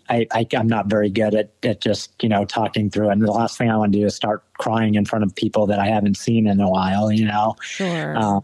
I, 0.09 0.27
I 0.33 0.47
am 0.53 0.67
not 0.67 0.87
very 0.87 1.11
good 1.11 1.35
at, 1.35 1.53
at 1.63 1.81
just 1.81 2.13
you 2.23 2.29
know 2.29 2.45
talking 2.45 2.91
through 2.91 3.09
it. 3.09 3.13
And 3.13 3.23
the 3.23 3.31
last 3.31 3.59
thing 3.59 3.71
I 3.71 3.77
want 3.77 3.93
to 3.93 3.99
do 3.99 4.07
is 4.07 4.15
start 4.15 4.45
crying 4.55 4.95
in 4.95 5.05
front 5.05 5.25
of 5.25 5.35
people 5.35 5.67
that 5.67 5.79
I 5.79 5.87
haven't 5.87 6.17
seen 6.17 6.47
in 6.47 6.61
a 6.61 6.69
while. 6.69 7.11
You 7.11 7.27
know. 7.27 7.57
Sure. 7.63 8.17
Uh, 8.17 8.41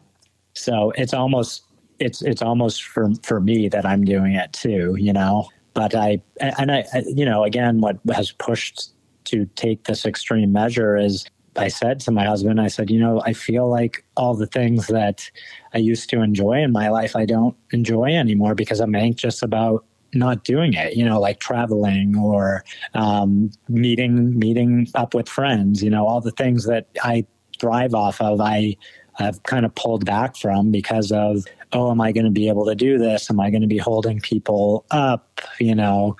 so 0.54 0.92
it's 0.96 1.14
almost 1.14 1.64
it's 1.98 2.22
it's 2.22 2.42
almost 2.42 2.84
for 2.84 3.10
for 3.22 3.40
me 3.40 3.68
that 3.68 3.84
I'm 3.84 4.04
doing 4.04 4.34
it 4.34 4.52
too. 4.52 4.96
You 4.98 5.12
know. 5.12 5.48
But 5.74 5.94
I 5.94 6.20
and 6.40 6.72
I 6.72 6.84
you 7.06 7.24
know 7.24 7.44
again 7.44 7.80
what 7.80 7.98
has 8.12 8.32
pushed 8.32 8.92
to 9.24 9.44
take 9.56 9.84
this 9.84 10.06
extreme 10.06 10.52
measure 10.52 10.96
is 10.96 11.26
I 11.58 11.68
said 11.68 12.00
to 12.00 12.10
my 12.10 12.24
husband, 12.24 12.60
I 12.60 12.68
said, 12.68 12.90
you 12.90 13.00
know, 13.00 13.20
I 13.24 13.32
feel 13.32 13.68
like 13.68 14.04
all 14.16 14.34
the 14.34 14.46
things 14.46 14.86
that 14.86 15.30
I 15.74 15.78
used 15.78 16.08
to 16.10 16.22
enjoy 16.22 16.62
in 16.62 16.72
my 16.72 16.88
life, 16.88 17.16
I 17.16 17.26
don't 17.26 17.56
enjoy 17.72 18.14
anymore 18.14 18.54
because 18.54 18.80
I'm 18.80 18.94
anxious 18.94 19.42
about 19.42 19.84
not 20.14 20.44
doing 20.44 20.72
it 20.72 20.96
you 20.96 21.04
know 21.04 21.20
like 21.20 21.38
traveling 21.38 22.16
or 22.16 22.64
um, 22.94 23.50
meeting 23.68 24.38
meeting 24.38 24.86
up 24.94 25.14
with 25.14 25.28
friends 25.28 25.82
you 25.82 25.90
know 25.90 26.06
all 26.06 26.20
the 26.20 26.30
things 26.32 26.64
that 26.64 26.86
i 27.02 27.24
thrive 27.60 27.94
off 27.94 28.20
of 28.20 28.40
i 28.40 28.74
have 29.14 29.42
kind 29.42 29.66
of 29.66 29.74
pulled 29.74 30.04
back 30.04 30.36
from 30.36 30.70
because 30.70 31.10
of 31.12 31.44
oh 31.72 31.90
am 31.90 32.00
i 32.00 32.12
going 32.12 32.24
to 32.24 32.30
be 32.30 32.48
able 32.48 32.64
to 32.64 32.74
do 32.74 32.98
this? 32.98 33.30
Am 33.30 33.40
i 33.40 33.50
going 33.50 33.62
to 33.62 33.66
be 33.66 33.78
holding 33.78 34.20
people 34.20 34.86
up? 34.90 35.40
You 35.58 35.74
know 35.74 36.16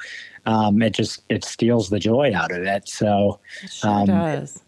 um, 0.48 0.80
it 0.80 0.94
just 0.94 1.22
it 1.28 1.44
steals 1.44 1.90
the 1.90 1.98
joy 1.98 2.32
out 2.34 2.50
of 2.50 2.62
it. 2.62 2.88
So 2.88 3.38
it 3.62 3.70
sure 3.70 3.90
um, 3.90 4.06
does. 4.06 4.62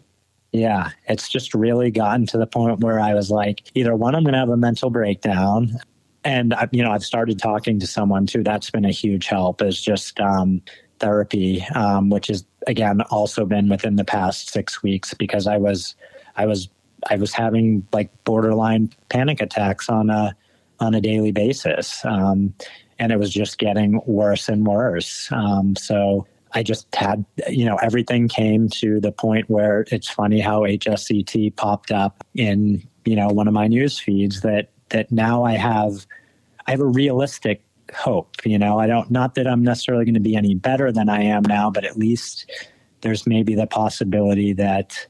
yeah, 0.51 0.91
it's 1.07 1.27
just 1.27 1.55
really 1.55 1.89
gotten 1.89 2.27
to 2.27 2.37
the 2.37 2.45
point 2.45 2.81
where 2.81 2.99
I 2.99 3.15
was 3.15 3.31
like, 3.31 3.63
either 3.73 3.95
one, 3.95 4.13
I'm 4.13 4.23
going 4.23 4.33
to 4.33 4.39
have 4.39 4.49
a 4.49 4.57
mental 4.57 4.91
breakdown 4.91 5.79
and 6.23 6.53
you 6.71 6.83
know 6.83 6.91
i've 6.91 7.03
started 7.03 7.39
talking 7.39 7.79
to 7.79 7.87
someone 7.87 8.25
too. 8.25 8.43
That's 8.43 8.69
been 8.69 8.85
a 8.85 8.91
huge 8.91 9.27
help 9.27 9.61
is 9.61 9.81
just 9.81 10.19
um, 10.19 10.61
therapy 10.99 11.65
um, 11.75 12.09
which 12.09 12.27
has 12.27 12.45
again 12.67 13.01
also 13.09 13.45
been 13.45 13.69
within 13.69 13.95
the 13.95 14.05
past 14.05 14.51
six 14.51 14.83
weeks 14.83 15.13
because 15.13 15.47
i 15.47 15.57
was 15.57 15.95
i 16.35 16.45
was 16.45 16.69
i 17.09 17.15
was 17.15 17.33
having 17.33 17.87
like 17.91 18.11
borderline 18.23 18.91
panic 19.09 19.41
attacks 19.41 19.89
on 19.89 20.09
a 20.09 20.35
on 20.79 20.93
a 20.93 21.01
daily 21.01 21.31
basis 21.31 22.05
um, 22.05 22.53
and 23.01 23.11
it 23.11 23.17
was 23.17 23.31
just 23.31 23.57
getting 23.57 23.99
worse 24.05 24.47
and 24.47 24.65
worse. 24.65 25.27
Um, 25.31 25.75
so 25.75 26.27
I 26.53 26.61
just 26.61 26.93
had, 26.93 27.25
you 27.49 27.65
know, 27.65 27.75
everything 27.77 28.27
came 28.27 28.69
to 28.69 28.99
the 28.99 29.11
point 29.11 29.49
where 29.49 29.85
it's 29.91 30.07
funny 30.07 30.39
how 30.39 30.61
HSCT 30.61 31.55
popped 31.55 31.91
up 31.91 32.23
in, 32.35 32.87
you 33.05 33.15
know, 33.15 33.27
one 33.29 33.47
of 33.47 33.55
my 33.55 33.65
news 33.67 33.99
feeds 33.99 34.41
that 34.41 34.69
that 34.91 35.11
now 35.11 35.43
I 35.43 35.53
have 35.53 36.05
I 36.67 36.71
have 36.71 36.79
a 36.79 36.85
realistic 36.85 37.63
hope. 37.93 38.45
You 38.45 38.57
know, 38.57 38.79
I 38.79 38.87
don't 38.87 39.09
not 39.11 39.35
that 39.35 39.47
I'm 39.47 39.63
necessarily 39.63 40.05
going 40.05 40.15
to 40.15 40.19
be 40.19 40.35
any 40.35 40.55
better 40.55 40.91
than 40.91 41.09
I 41.09 41.23
am 41.23 41.43
now, 41.43 41.69
but 41.69 41.83
at 41.83 41.97
least 41.97 42.49
there's 43.01 43.27
maybe 43.27 43.55
the 43.55 43.67
possibility 43.67 44.53
that 44.53 45.07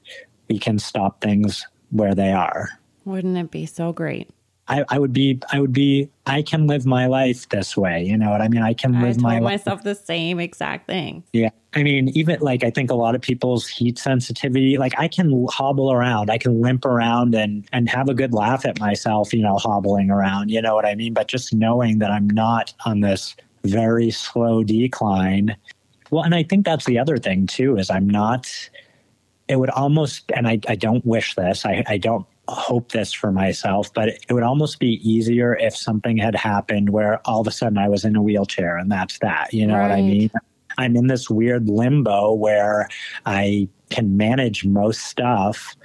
we 0.50 0.58
can 0.58 0.80
stop 0.80 1.22
things 1.22 1.66
where 1.92 2.16
they 2.16 2.32
are. 2.32 2.70
Wouldn't 3.06 3.38
it 3.38 3.52
be 3.52 3.66
so 3.66 3.92
great? 3.94 4.30
I, 4.72 4.86
I 4.88 5.00
would 5.00 5.12
be 5.12 5.38
I 5.52 5.60
would 5.60 5.74
be 5.74 6.10
I 6.26 6.42
can 6.42 6.66
live 6.66 6.86
my 6.86 7.06
life 7.06 7.50
this 7.50 7.76
way. 7.76 8.04
You 8.06 8.18
know 8.18 8.30
what 8.30 8.42
I 8.42 8.48
mean? 8.48 8.64
I 8.64 8.74
can 8.74 9.02
live 9.02 9.18
I 9.18 9.22
my 9.22 9.40
myself 9.42 9.80
life. 9.80 9.84
the 9.84 9.96
same 9.96 10.40
exact 10.40 10.88
thing. 10.88 11.26
Yeah. 11.34 11.50
I 11.74 11.84
mean, 11.84 12.08
even 12.18 12.40
like 12.40 12.64
I 12.64 12.70
think 12.70 12.90
a 12.90 12.96
lot 12.96 13.14
of 13.14 13.22
people's 13.22 13.68
heat 13.68 14.00
sensitivity, 14.00 14.78
like 14.78 14.94
I 14.98 15.10
can 15.10 15.46
hobble 15.50 15.92
around, 15.92 16.30
I 16.30 16.38
can 16.38 16.62
limp 16.62 16.86
around 16.86 17.36
and 17.36 17.68
and 17.74 17.90
have 17.90 18.08
a 18.08 18.14
good 18.14 18.34
laugh 18.34 18.66
at 18.66 18.80
myself, 18.80 19.34
you 19.34 19.42
know, 19.42 19.58
hobbling 19.58 20.10
around. 20.10 20.50
You 20.50 20.62
know 20.62 20.74
what 20.74 20.86
I 20.86 20.96
mean? 20.96 21.14
But 21.14 21.28
just 21.28 21.54
knowing 21.54 22.00
that 22.00 22.10
I'm 22.10 22.30
not 22.30 22.74
on 22.86 23.02
this 23.02 23.36
very 23.66 24.10
slow 24.10 24.64
decline. 24.64 25.58
Well, 26.12 26.24
and 26.24 26.34
I 26.34 26.44
think 26.44 26.66
that's 26.66 26.86
the 26.86 26.98
other 26.98 27.18
thing 27.18 27.46
too, 27.46 27.78
is 27.78 27.90
I'm 27.90 28.10
not 28.10 28.50
it 29.50 29.60
would 29.60 29.70
almost 29.72 30.32
and 30.34 30.48
I, 30.48 30.60
I 30.70 30.76
don't 30.76 31.06
wish 31.06 31.36
this. 31.36 31.66
I, 31.66 31.84
I 31.88 31.98
don't 31.98 32.26
hope 32.54 32.92
this 32.92 33.14
for 33.14 33.32
myself, 33.32 33.94
but 33.94 34.10
it 34.10 34.32
would 34.32 34.44
almost 34.44 34.80
be 34.80 35.00
easier 35.08 35.56
if 35.58 35.76
something 35.76 36.18
had 36.18 36.36
happened 36.36 36.90
where 36.90 37.20
all 37.26 37.42
of 37.42 37.48
a 37.48 37.52
sudden 37.52 37.78
I 37.78 37.90
was 37.90 38.06
in 38.06 38.16
a 38.16 38.22
wheelchair 38.22 38.78
and 38.78 38.92
that's 38.92 39.20
that. 39.20 39.54
You 39.54 39.68
know 39.68 39.76
right. 39.76 39.90
what 39.90 39.92
I 39.92 40.02
mean? 40.02 40.32
I'm 40.78 40.96
in 40.96 41.08
this 41.08 41.30
weird 41.30 41.70
limbo 41.70 42.34
where 42.34 42.88
I 43.26 43.68
can 43.90 44.18
manage 44.18 44.66
most 44.66 45.02
stuff, 45.02 45.76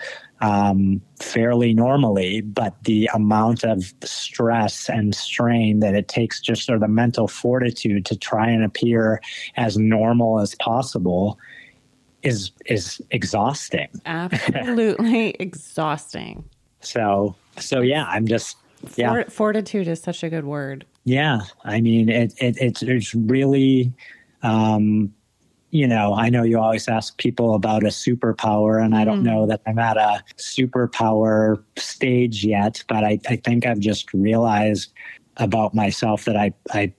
um, 0.40 1.00
fairly 1.20 1.74
normally, 1.74 2.40
but 2.40 2.74
the 2.84 3.10
amount 3.12 3.64
of 3.64 3.92
stress 4.04 4.88
and 4.88 5.14
strain 5.14 5.80
that 5.80 5.94
it 5.94 6.08
takes 6.08 6.40
just 6.40 6.64
sort 6.64 6.76
of 6.76 6.82
the 6.82 6.88
mental 6.88 7.26
fortitude 7.26 8.04
to 8.06 8.16
try 8.16 8.48
and 8.48 8.62
appear 8.62 9.20
as 9.56 9.76
normal 9.76 10.40
as 10.40 10.54
possible 10.54 11.38
is 12.22 12.50
is 12.66 13.00
exhausting. 13.10 13.88
Absolutely 14.06 15.30
exhausting. 15.38 16.44
So 16.86 17.36
so 17.58 17.80
yeah, 17.80 18.04
I'm 18.04 18.26
just 18.26 18.56
yeah. 18.96 19.08
Fort- 19.08 19.32
fortitude 19.32 19.88
is 19.88 20.00
such 20.00 20.22
a 20.22 20.30
good 20.30 20.44
word. 20.44 20.86
Yeah, 21.04 21.40
I 21.64 21.80
mean 21.80 22.08
it, 22.08 22.34
it 22.38 22.56
it's 22.60 22.82
it's 22.82 23.14
really 23.14 23.92
um, 24.42 25.12
you 25.70 25.86
know, 25.86 26.14
I 26.14 26.30
know 26.30 26.42
you 26.42 26.58
always 26.58 26.88
ask 26.88 27.18
people 27.18 27.54
about 27.54 27.82
a 27.82 27.88
superpower, 27.88 28.82
and 28.82 28.94
I 28.94 29.04
don't 29.04 29.20
mm. 29.20 29.26
know 29.26 29.46
that 29.46 29.60
I'm 29.66 29.78
at 29.78 29.96
a 29.96 30.22
superpower 30.36 31.62
stage 31.76 32.44
yet, 32.44 32.82
but 32.88 33.04
I, 33.04 33.18
I 33.28 33.36
think 33.36 33.66
I've 33.66 33.80
just 33.80 34.12
realized 34.14 34.92
about 35.36 35.74
myself 35.74 36.24
that 36.24 36.36
I, 36.36 36.52
I, 36.72 36.94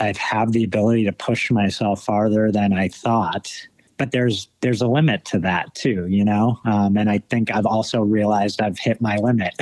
I 0.00 0.12
have 0.18 0.52
the 0.52 0.64
ability 0.64 1.04
to 1.04 1.12
push 1.12 1.50
myself 1.50 2.04
farther 2.04 2.50
than 2.50 2.72
I 2.72 2.88
thought. 2.88 3.52
But 3.98 4.10
there's 4.10 4.48
there's 4.60 4.82
a 4.82 4.88
limit 4.88 5.24
to 5.26 5.38
that 5.40 5.74
too, 5.74 6.06
you 6.08 6.24
know. 6.24 6.58
Um, 6.64 6.96
and 6.96 7.10
I 7.10 7.18
think 7.30 7.50
I've 7.50 7.66
also 7.66 8.02
realized 8.02 8.60
I've 8.60 8.78
hit 8.78 9.00
my 9.00 9.16
limit, 9.16 9.54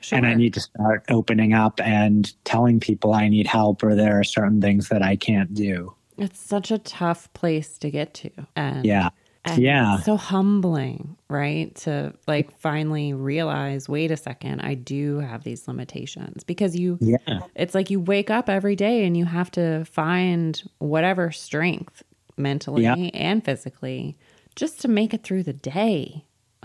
sure. 0.00 0.16
and 0.18 0.26
I 0.26 0.34
need 0.34 0.54
to 0.54 0.60
start 0.60 1.04
opening 1.08 1.54
up 1.54 1.80
and 1.80 2.32
telling 2.44 2.80
people 2.80 3.14
I 3.14 3.28
need 3.28 3.46
help 3.46 3.82
or 3.82 3.94
there 3.94 4.18
are 4.18 4.24
certain 4.24 4.60
things 4.60 4.88
that 4.88 5.02
I 5.02 5.16
can't 5.16 5.54
do. 5.54 5.94
It's 6.18 6.38
such 6.38 6.70
a 6.70 6.78
tough 6.78 7.32
place 7.32 7.78
to 7.78 7.90
get 7.90 8.14
to. 8.14 8.30
And 8.54 8.84
yeah. 8.84 9.10
And 9.44 9.60
yeah. 9.60 9.98
so 9.98 10.16
humbling, 10.16 11.16
right? 11.28 11.74
To 11.76 12.14
like 12.28 12.56
finally 12.58 13.12
realize, 13.12 13.88
wait 13.88 14.12
a 14.12 14.16
second, 14.16 14.60
I 14.60 14.74
do 14.74 15.18
have 15.18 15.42
these 15.42 15.66
limitations 15.66 16.44
because 16.44 16.76
you, 16.76 16.96
yeah. 17.00 17.40
it's 17.56 17.74
like 17.74 17.90
you 17.90 17.98
wake 17.98 18.30
up 18.30 18.48
every 18.48 18.76
day 18.76 19.04
and 19.04 19.16
you 19.16 19.24
have 19.24 19.50
to 19.52 19.84
find 19.84 20.62
whatever 20.78 21.32
strength 21.32 22.04
mentally 22.36 22.82
yeah. 22.82 22.94
and 22.94 23.44
physically 23.44 24.16
just 24.54 24.80
to 24.80 24.88
make 24.88 25.14
it 25.14 25.22
through 25.22 25.42
the 25.42 25.52
day. 25.52 26.24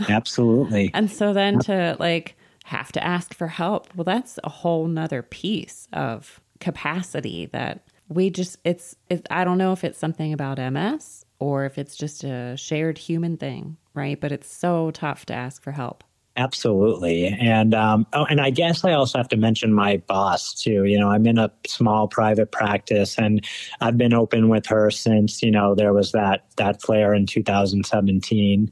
Absolutely. 0.10 0.92
and 0.94 1.10
so 1.10 1.34
then 1.34 1.60
to 1.60 1.96
like 2.00 2.36
have 2.66 2.92
to 2.92 3.04
ask 3.04 3.34
for 3.34 3.48
help, 3.48 3.88
well, 3.96 4.04
that's 4.04 4.40
a 4.44 4.50
whole 4.50 4.88
nother 4.88 5.22
piece 5.22 5.88
of 5.94 6.42
capacity 6.60 7.46
that 7.48 7.88
we 8.10 8.30
just 8.30 8.58
it's 8.64 8.96
it, 9.10 9.28
i 9.30 9.44
don't 9.44 9.58
know 9.58 9.74
if 9.74 9.84
it's 9.84 10.00
something 10.00 10.34
about 10.34 10.58
ms 10.72 11.26
or 11.40 11.66
if 11.66 11.78
it's 11.78 11.96
just 11.96 12.24
a 12.24 12.56
shared 12.58 12.98
human 12.98 13.38
thing 13.38 13.78
right 13.94 14.20
but 14.20 14.32
it's 14.32 14.52
so 14.52 14.92
tough 14.92 15.26
to 15.26 15.34
ask 15.34 15.62
for 15.62 15.72
help 15.72 16.04
absolutely. 16.38 17.28
And 17.28 17.74
um, 17.74 18.06
oh 18.14 18.26
and 18.26 18.40
i 18.40 18.50
guess 18.50 18.86
i 18.86 18.94
also 18.94 19.18
have 19.18 19.28
to 19.30 19.38
mention 19.38 19.74
my 19.74 19.98
boss 20.08 20.54
too. 20.54 20.86
You 20.86 21.00
know 21.00 21.10
i'm 21.10 21.26
in 21.26 21.38
a 21.38 21.52
small 21.66 22.08
private 22.08 22.52
practice 22.52 23.18
and 23.18 23.46
i've 23.82 23.98
been 23.98 24.14
open 24.14 24.50
with 24.50 24.66
her 24.68 24.92
since 24.92 25.42
you 25.42 25.52
know 25.52 25.76
there 25.76 25.94
was 25.94 26.12
that 26.12 26.46
that 26.58 26.82
flare 26.82 27.14
in 27.14 27.26
2017 27.26 28.72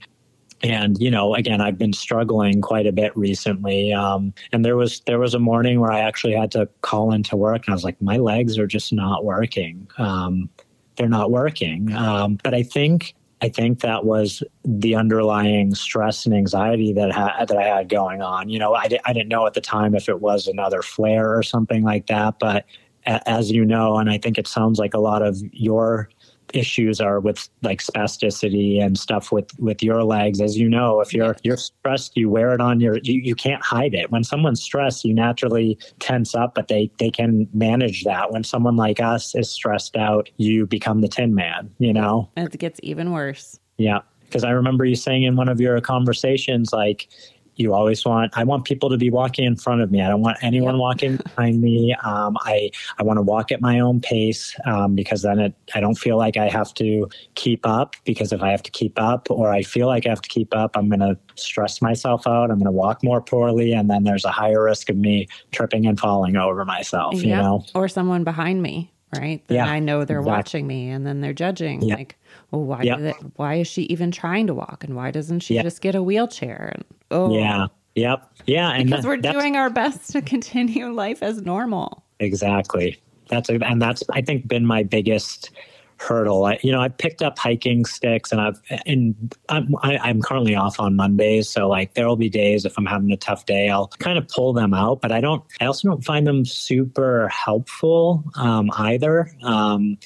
and 0.64 0.98
you 1.00 1.12
know 1.12 1.36
again 1.36 1.60
i've 1.62 1.78
been 1.78 1.94
struggling 1.94 2.62
quite 2.62 2.88
a 2.88 2.92
bit 2.92 3.16
recently 3.18 3.92
um, 3.92 4.34
and 4.52 4.64
there 4.64 4.78
was 4.78 5.02
there 5.02 5.20
was 5.20 5.34
a 5.34 5.40
morning 5.40 5.80
where 5.80 5.92
i 5.92 6.00
actually 6.00 6.34
had 6.34 6.52
to 6.52 6.68
call 6.82 7.12
into 7.12 7.36
work 7.36 7.64
and 7.66 7.74
i 7.74 7.76
was 7.76 7.84
like 7.84 8.02
my 8.02 8.18
legs 8.18 8.58
are 8.58 8.68
just 8.68 8.94
not 8.94 9.26
working. 9.26 9.88
Um, 9.98 10.50
they're 10.96 11.10
not 11.10 11.30
working. 11.32 11.94
Um, 11.94 12.38
but 12.44 12.54
i 12.54 12.64
think 12.64 13.16
I 13.42 13.50
think 13.50 13.82
that 13.82 14.06
was 14.06 14.42
the 14.64 14.96
underlying 14.96 15.76
stress 15.76 16.26
and 16.26 16.34
anxiety 16.34 16.94
that 16.94 17.12
ha- 17.12 17.46
that 17.46 17.58
I 17.58 17.64
had 17.64 17.90
going 17.90 18.22
on. 18.22 18.50
You 18.50 18.60
know, 18.60 18.74
I, 18.74 18.88
di- 18.88 19.00
I 19.06 19.14
didn't 19.14 19.28
know 19.30 19.46
at 19.46 19.54
the 19.54 19.62
time 19.62 19.94
if 19.94 20.08
it 20.08 20.22
was 20.22 20.48
another 20.48 20.82
flare 20.82 21.38
or 21.38 21.44
something 21.44 21.84
like 21.84 22.08
that. 22.08 22.40
But 22.40 22.66
a- 23.06 23.28
as 23.30 23.52
you 23.52 23.66
know, 23.66 23.98
and 23.98 24.10
I 24.10 24.18
think 24.18 24.38
it 24.38 24.48
sounds 24.48 24.80
like 24.80 24.94
a 24.94 25.00
lot 25.00 25.22
of 25.22 25.38
your 25.52 26.10
issues 26.56 27.02
are 27.02 27.20
with 27.20 27.50
like 27.62 27.82
spasticity 27.82 28.82
and 28.82 28.98
stuff 28.98 29.32
with 29.32 29.50
with 29.60 29.84
your 29.84 30.04
legs. 30.04 30.42
As 30.42 30.58
you 30.58 30.70
know 30.70 31.02
if 31.02 31.14
you're 31.14 31.36
you're 31.44 31.58
stressed 31.58 32.16
you 32.16 32.30
wear 32.30 32.54
it 32.54 32.62
on 32.62 32.80
your 32.80 32.98
you, 33.04 33.20
you 33.20 33.36
can't 33.36 33.64
hide 33.64 33.94
it. 33.94 34.12
When 34.12 34.24
someone's 34.24 34.62
stressed 34.62 35.06
you 35.06 35.14
naturally 35.14 35.78
tense 36.00 36.36
up 36.36 36.56
but 36.56 36.68
they 36.68 36.92
they 37.00 37.10
can 37.10 37.48
manage 37.54 38.04
that. 38.04 38.32
When 38.32 38.44
someone 38.44 38.76
like 38.76 39.00
us 39.00 39.36
is 39.36 39.50
stressed 39.50 39.96
out 39.96 40.30
you 40.38 40.66
become 40.66 41.02
the 41.02 41.08
tin 41.08 41.36
man 41.36 41.70
you 41.80 41.94
know? 41.94 42.30
And 42.36 42.54
it 42.54 42.58
gets 42.58 42.80
even 42.84 43.12
worse. 43.12 43.60
Yeah. 43.78 44.00
Because 44.22 44.44
i 44.44 44.50
remember 44.50 44.86
you 44.86 44.96
saying 44.96 45.24
in 45.24 45.36
one 45.36 45.50
of 45.50 45.62
your 45.62 45.80
conversations 45.82 46.74
like 46.74 47.08
you 47.56 47.74
always 47.74 48.06
want 48.06 48.32
i 48.38 48.44
want 48.44 48.66
people 48.66 48.90
to 48.90 48.98
be 48.98 49.10
walking 49.10 49.46
in 49.46 49.56
front 49.56 49.82
of 49.82 49.92
me. 49.92 50.02
I 50.02 50.10
don't 50.10 50.22
want 50.22 50.38
anyone 50.42 50.78
walking 50.78 51.18
behind 51.18 51.62
me. 51.62 51.96
Um, 52.04 52.38
i 52.42 52.70
i 52.98 53.04
want 53.04 53.18
to 53.18 53.22
walk 53.22 53.52
at 53.52 53.62
my 53.62 53.80
own 53.80 54.02
pace 54.02 54.56
um, 54.66 54.96
because 54.96 55.22
then 55.22 55.40
it, 55.40 55.54
i 55.74 55.80
don't 55.80 55.96
feel 55.96 56.18
like 56.18 56.38
i 56.38 56.48
have 56.48 56.74
to 56.76 57.08
keep 57.36 57.66
up 57.66 57.96
because 58.04 58.32
if 58.32 58.42
i 58.42 58.52
have 58.52 58.64
to 58.64 58.72
keep 58.72 59.00
up 59.00 59.30
or 59.30 59.52
i 59.52 59.62
feel 59.62 59.88
like 59.88 60.06
i 60.06 60.10
have 60.10 60.22
to 60.22 60.30
keep 60.30 60.56
up 60.56 60.76
i'm 60.76 60.90
going 60.90 61.00
to 61.00 61.18
stress 61.36 61.82
myself 61.82 62.28
out 62.28 62.52
i'm 62.52 62.58
going 62.58 62.66
to 62.66 62.72
walk 62.72 63.04
more 63.04 63.22
poorly 63.22 63.74
and 63.74 63.90
then 63.90 64.04
there's 64.04 64.26
a 64.26 64.32
higher 64.32 64.64
risk 64.64 64.90
of 64.90 64.98
me 64.98 65.28
tripping 65.52 65.86
and 65.86 66.00
falling 66.00 66.36
over 66.36 66.66
myself 66.66 67.14
you 67.16 67.28
know? 67.28 67.64
Or 67.74 67.88
someone 67.88 68.24
behind 68.24 68.62
me 68.62 68.92
right? 69.16 69.42
Then 69.48 69.58
yeah, 69.58 69.66
i 69.66 69.80
know 69.80 70.04
they're 70.04 70.20
exactly. 70.20 70.38
watching 70.38 70.68
me 70.68 70.90
and 70.90 71.06
then 71.06 71.22
they're 71.22 71.34
judging 71.34 71.82
like 71.82 72.18
well 72.52 72.64
why 72.64 72.82
yep. 72.84 73.16
why 73.36 73.56
is 73.56 73.68
she 73.68 73.84
even 73.84 74.12
trying 74.12 74.48
to 74.48 74.54
walk 74.54 74.84
and 74.84 74.96
why 74.96 75.12
doesn't 75.12 75.40
she 75.40 75.62
just 75.62 75.82
get 75.82 75.96
a 75.96 76.04
wheelchair 76.04 76.72
and 76.76 76.86
Oh. 77.12 77.38
Yeah. 77.38 77.68
Yep. 77.96 78.30
Yeah. 78.46 78.72
And 78.72 78.90
because 78.90 79.04
that, 79.04 79.08
we're 79.08 79.18
doing 79.18 79.56
our 79.56 79.70
best 79.70 80.12
to 80.12 80.22
continue 80.34 80.92
life 80.92 81.24
as 81.24 81.42
normal. 81.42 82.04
Exactly. 82.20 83.00
That's 83.30 83.50
a, 83.50 83.56
and 83.64 83.82
that's 83.82 84.04
I 84.12 84.22
think 84.22 84.48
been 84.48 84.66
my 84.66 84.84
biggest 84.84 85.52
hurdle. 85.98 86.46
I, 86.46 86.60
you 86.62 86.72
know, 86.72 86.82
I 86.82 86.90
picked 86.90 87.22
up 87.22 87.40
hiking 87.40 87.86
sticks, 87.86 88.32
and 88.32 88.40
I've 88.40 88.62
and 88.86 89.34
I'm 89.50 89.76
I, 89.82 89.94
am 89.94 90.02
i 90.04 90.10
am 90.10 90.22
currently 90.22 90.54
off 90.54 90.80
on 90.80 90.96
Mondays, 90.96 91.50
so 91.50 91.68
like 91.68 91.96
there 91.96 92.08
will 92.08 92.18
be 92.18 92.30
days 92.30 92.66
if 92.66 92.78
I'm 92.78 92.86
having 92.86 93.12
a 93.12 93.18
tough 93.18 93.46
day, 93.46 93.70
I'll 93.70 93.88
kind 93.88 94.20
of 94.20 94.28
pull 94.28 94.54
them 94.54 94.76
out. 94.76 95.02
But 95.02 95.12
I 95.12 95.22
don't. 95.22 95.44
I 95.60 95.66
also 95.66 95.88
don't 95.88 96.04
find 96.04 96.28
them 96.28 96.46
super 96.46 97.30
helpful 97.30 98.24
um, 98.36 98.70
either. 98.78 99.32
Um, 99.42 99.98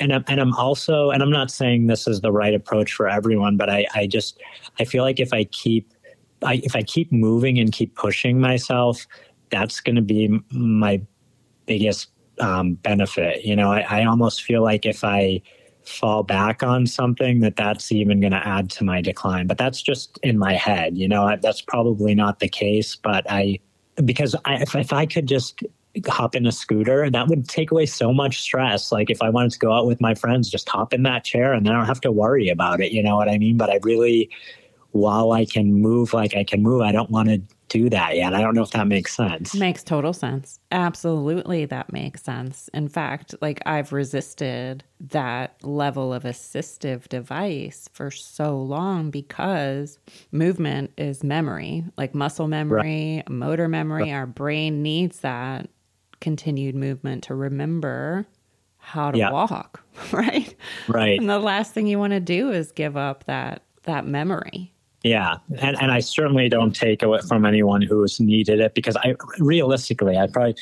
and 0.00 0.12
I'm, 0.12 0.24
and 0.28 0.40
I'm 0.40 0.54
also, 0.54 1.10
and 1.10 1.22
I'm 1.22 1.30
not 1.30 1.50
saying 1.50 1.86
this 1.86 2.06
is 2.06 2.20
the 2.20 2.32
right 2.32 2.54
approach 2.54 2.92
for 2.92 3.08
everyone, 3.08 3.56
but 3.56 3.68
I, 3.68 3.86
I 3.94 4.06
just, 4.06 4.40
I 4.78 4.84
feel 4.84 5.02
like 5.04 5.20
if 5.20 5.32
I 5.32 5.44
keep 5.44 5.92
I, 6.42 6.60
if 6.62 6.76
I 6.76 6.82
keep 6.82 7.10
moving 7.12 7.58
and 7.58 7.72
keep 7.72 7.94
pushing 7.94 8.40
myself, 8.40 9.06
that's 9.50 9.80
going 9.80 9.96
to 9.96 10.02
be 10.02 10.40
my 10.50 11.00
biggest 11.66 12.10
um, 12.40 12.74
benefit. 12.74 13.44
You 13.44 13.56
know, 13.56 13.72
I, 13.72 13.80
I 13.80 14.04
almost 14.04 14.42
feel 14.42 14.62
like 14.62 14.86
if 14.86 15.04
I 15.04 15.42
fall 15.84 16.22
back 16.22 16.62
on 16.62 16.86
something, 16.86 17.40
that 17.40 17.56
that's 17.56 17.90
even 17.90 18.20
going 18.20 18.32
to 18.32 18.46
add 18.46 18.70
to 18.70 18.84
my 18.84 19.00
decline. 19.00 19.46
But 19.46 19.58
that's 19.58 19.82
just 19.82 20.18
in 20.22 20.38
my 20.38 20.54
head. 20.54 20.96
You 20.96 21.08
know, 21.08 21.26
I, 21.26 21.36
that's 21.36 21.62
probably 21.62 22.14
not 22.14 22.40
the 22.40 22.48
case. 22.48 22.94
But 22.94 23.28
I, 23.30 23.58
because 24.04 24.36
I, 24.44 24.62
if, 24.62 24.74
if 24.76 24.92
I 24.92 25.06
could 25.06 25.26
just 25.26 25.62
hop 26.06 26.34
in 26.34 26.46
a 26.46 26.52
scooter 26.52 27.02
and 27.02 27.14
that 27.14 27.28
would 27.28 27.48
take 27.48 27.70
away 27.70 27.86
so 27.86 28.12
much 28.12 28.40
stress 28.40 28.92
like 28.92 29.10
if 29.10 29.20
i 29.22 29.28
wanted 29.28 29.50
to 29.50 29.58
go 29.58 29.72
out 29.72 29.86
with 29.86 30.00
my 30.00 30.14
friends 30.14 30.48
just 30.48 30.68
hop 30.68 30.92
in 30.92 31.02
that 31.02 31.24
chair 31.24 31.52
and 31.52 31.66
then 31.66 31.72
i 31.72 31.76
don't 31.76 31.86
have 31.86 32.00
to 32.00 32.12
worry 32.12 32.48
about 32.48 32.80
it 32.80 32.92
you 32.92 33.02
know 33.02 33.16
what 33.16 33.28
i 33.28 33.36
mean 33.38 33.56
but 33.56 33.70
i 33.70 33.78
really 33.82 34.30
while 34.92 35.32
I 35.32 35.44
can 35.44 35.74
move 35.74 36.12
like 36.12 36.34
I 36.34 36.44
can 36.44 36.62
move, 36.62 36.82
I 36.82 36.92
don't 36.92 37.10
want 37.10 37.28
to 37.28 37.40
do 37.68 37.90
that 37.90 38.16
yet. 38.16 38.34
I 38.34 38.40
don't 38.40 38.54
know 38.54 38.62
if 38.62 38.70
that 38.70 38.86
makes 38.86 39.14
sense. 39.14 39.54
Makes 39.54 39.82
total 39.82 40.14
sense. 40.14 40.58
Absolutely, 40.72 41.66
that 41.66 41.92
makes 41.92 42.22
sense. 42.22 42.70
In 42.72 42.88
fact, 42.88 43.34
like 43.42 43.60
I've 43.66 43.92
resisted 43.92 44.84
that 45.00 45.62
level 45.62 46.14
of 46.14 46.22
assistive 46.22 47.08
device 47.08 47.88
for 47.92 48.10
so 48.10 48.58
long 48.58 49.10
because 49.10 49.98
movement 50.32 50.92
is 50.96 51.22
memory, 51.22 51.84
like 51.98 52.14
muscle 52.14 52.48
memory, 52.48 53.16
right. 53.16 53.28
motor 53.28 53.68
memory. 53.68 54.04
Right. 54.04 54.12
Our 54.12 54.26
brain 54.26 54.82
needs 54.82 55.20
that 55.20 55.68
continued 56.20 56.74
movement 56.74 57.24
to 57.24 57.34
remember 57.34 58.26
how 58.78 59.10
to 59.10 59.18
yeah. 59.18 59.30
walk, 59.30 59.82
right? 60.12 60.54
Right. 60.88 61.18
And 61.18 61.28
the 61.28 61.38
last 61.38 61.74
thing 61.74 61.86
you 61.86 61.98
want 61.98 62.12
to 62.12 62.20
do 62.20 62.50
is 62.50 62.72
give 62.72 62.96
up 62.96 63.24
that 63.24 63.62
that 63.84 64.06
memory. 64.06 64.72
Yeah, 65.04 65.36
and 65.60 65.80
and 65.80 65.92
I 65.92 66.00
certainly 66.00 66.48
don't 66.48 66.74
take 66.74 67.02
it 67.04 67.24
from 67.24 67.46
anyone 67.46 67.82
who's 67.82 68.18
needed 68.18 68.58
it 68.58 68.74
because 68.74 68.96
I 68.96 69.14
realistically 69.38 70.16
I 70.16 70.26
probably 70.26 70.56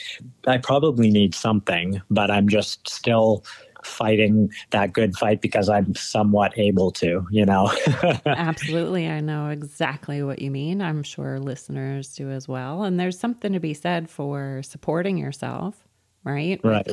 I 0.47 0.59
probably 0.59 1.11
need 1.11 1.35
something, 1.35 2.03
but 2.11 2.31
I'm 2.31 2.49
just 2.49 2.87
still 2.89 3.45
fighting 3.87 4.51
that 4.71 4.93
good 4.93 5.17
fight 5.17 5.41
because 5.41 5.69
I'm 5.69 5.95
somewhat 5.95 6.53
able 6.59 6.91
to, 6.93 7.27
you 7.31 7.45
know. 7.47 7.73
Absolutely, 8.27 9.09
I 9.09 9.21
know 9.21 9.49
exactly 9.49 10.23
what 10.23 10.41
you 10.41 10.51
mean. 10.51 10.83
I'm 10.83 11.03
sure 11.03 11.39
listeners 11.39 12.15
do 12.15 12.31
as 12.31 12.49
well, 12.49 12.83
and 12.83 12.99
there's 12.99 13.19
something 13.19 13.53
to 13.53 13.61
be 13.61 13.75
said 13.75 14.11
for 14.11 14.63
supporting 14.63 15.17
yourself, 15.19 15.87
right? 16.25 16.61
Right 16.63 16.93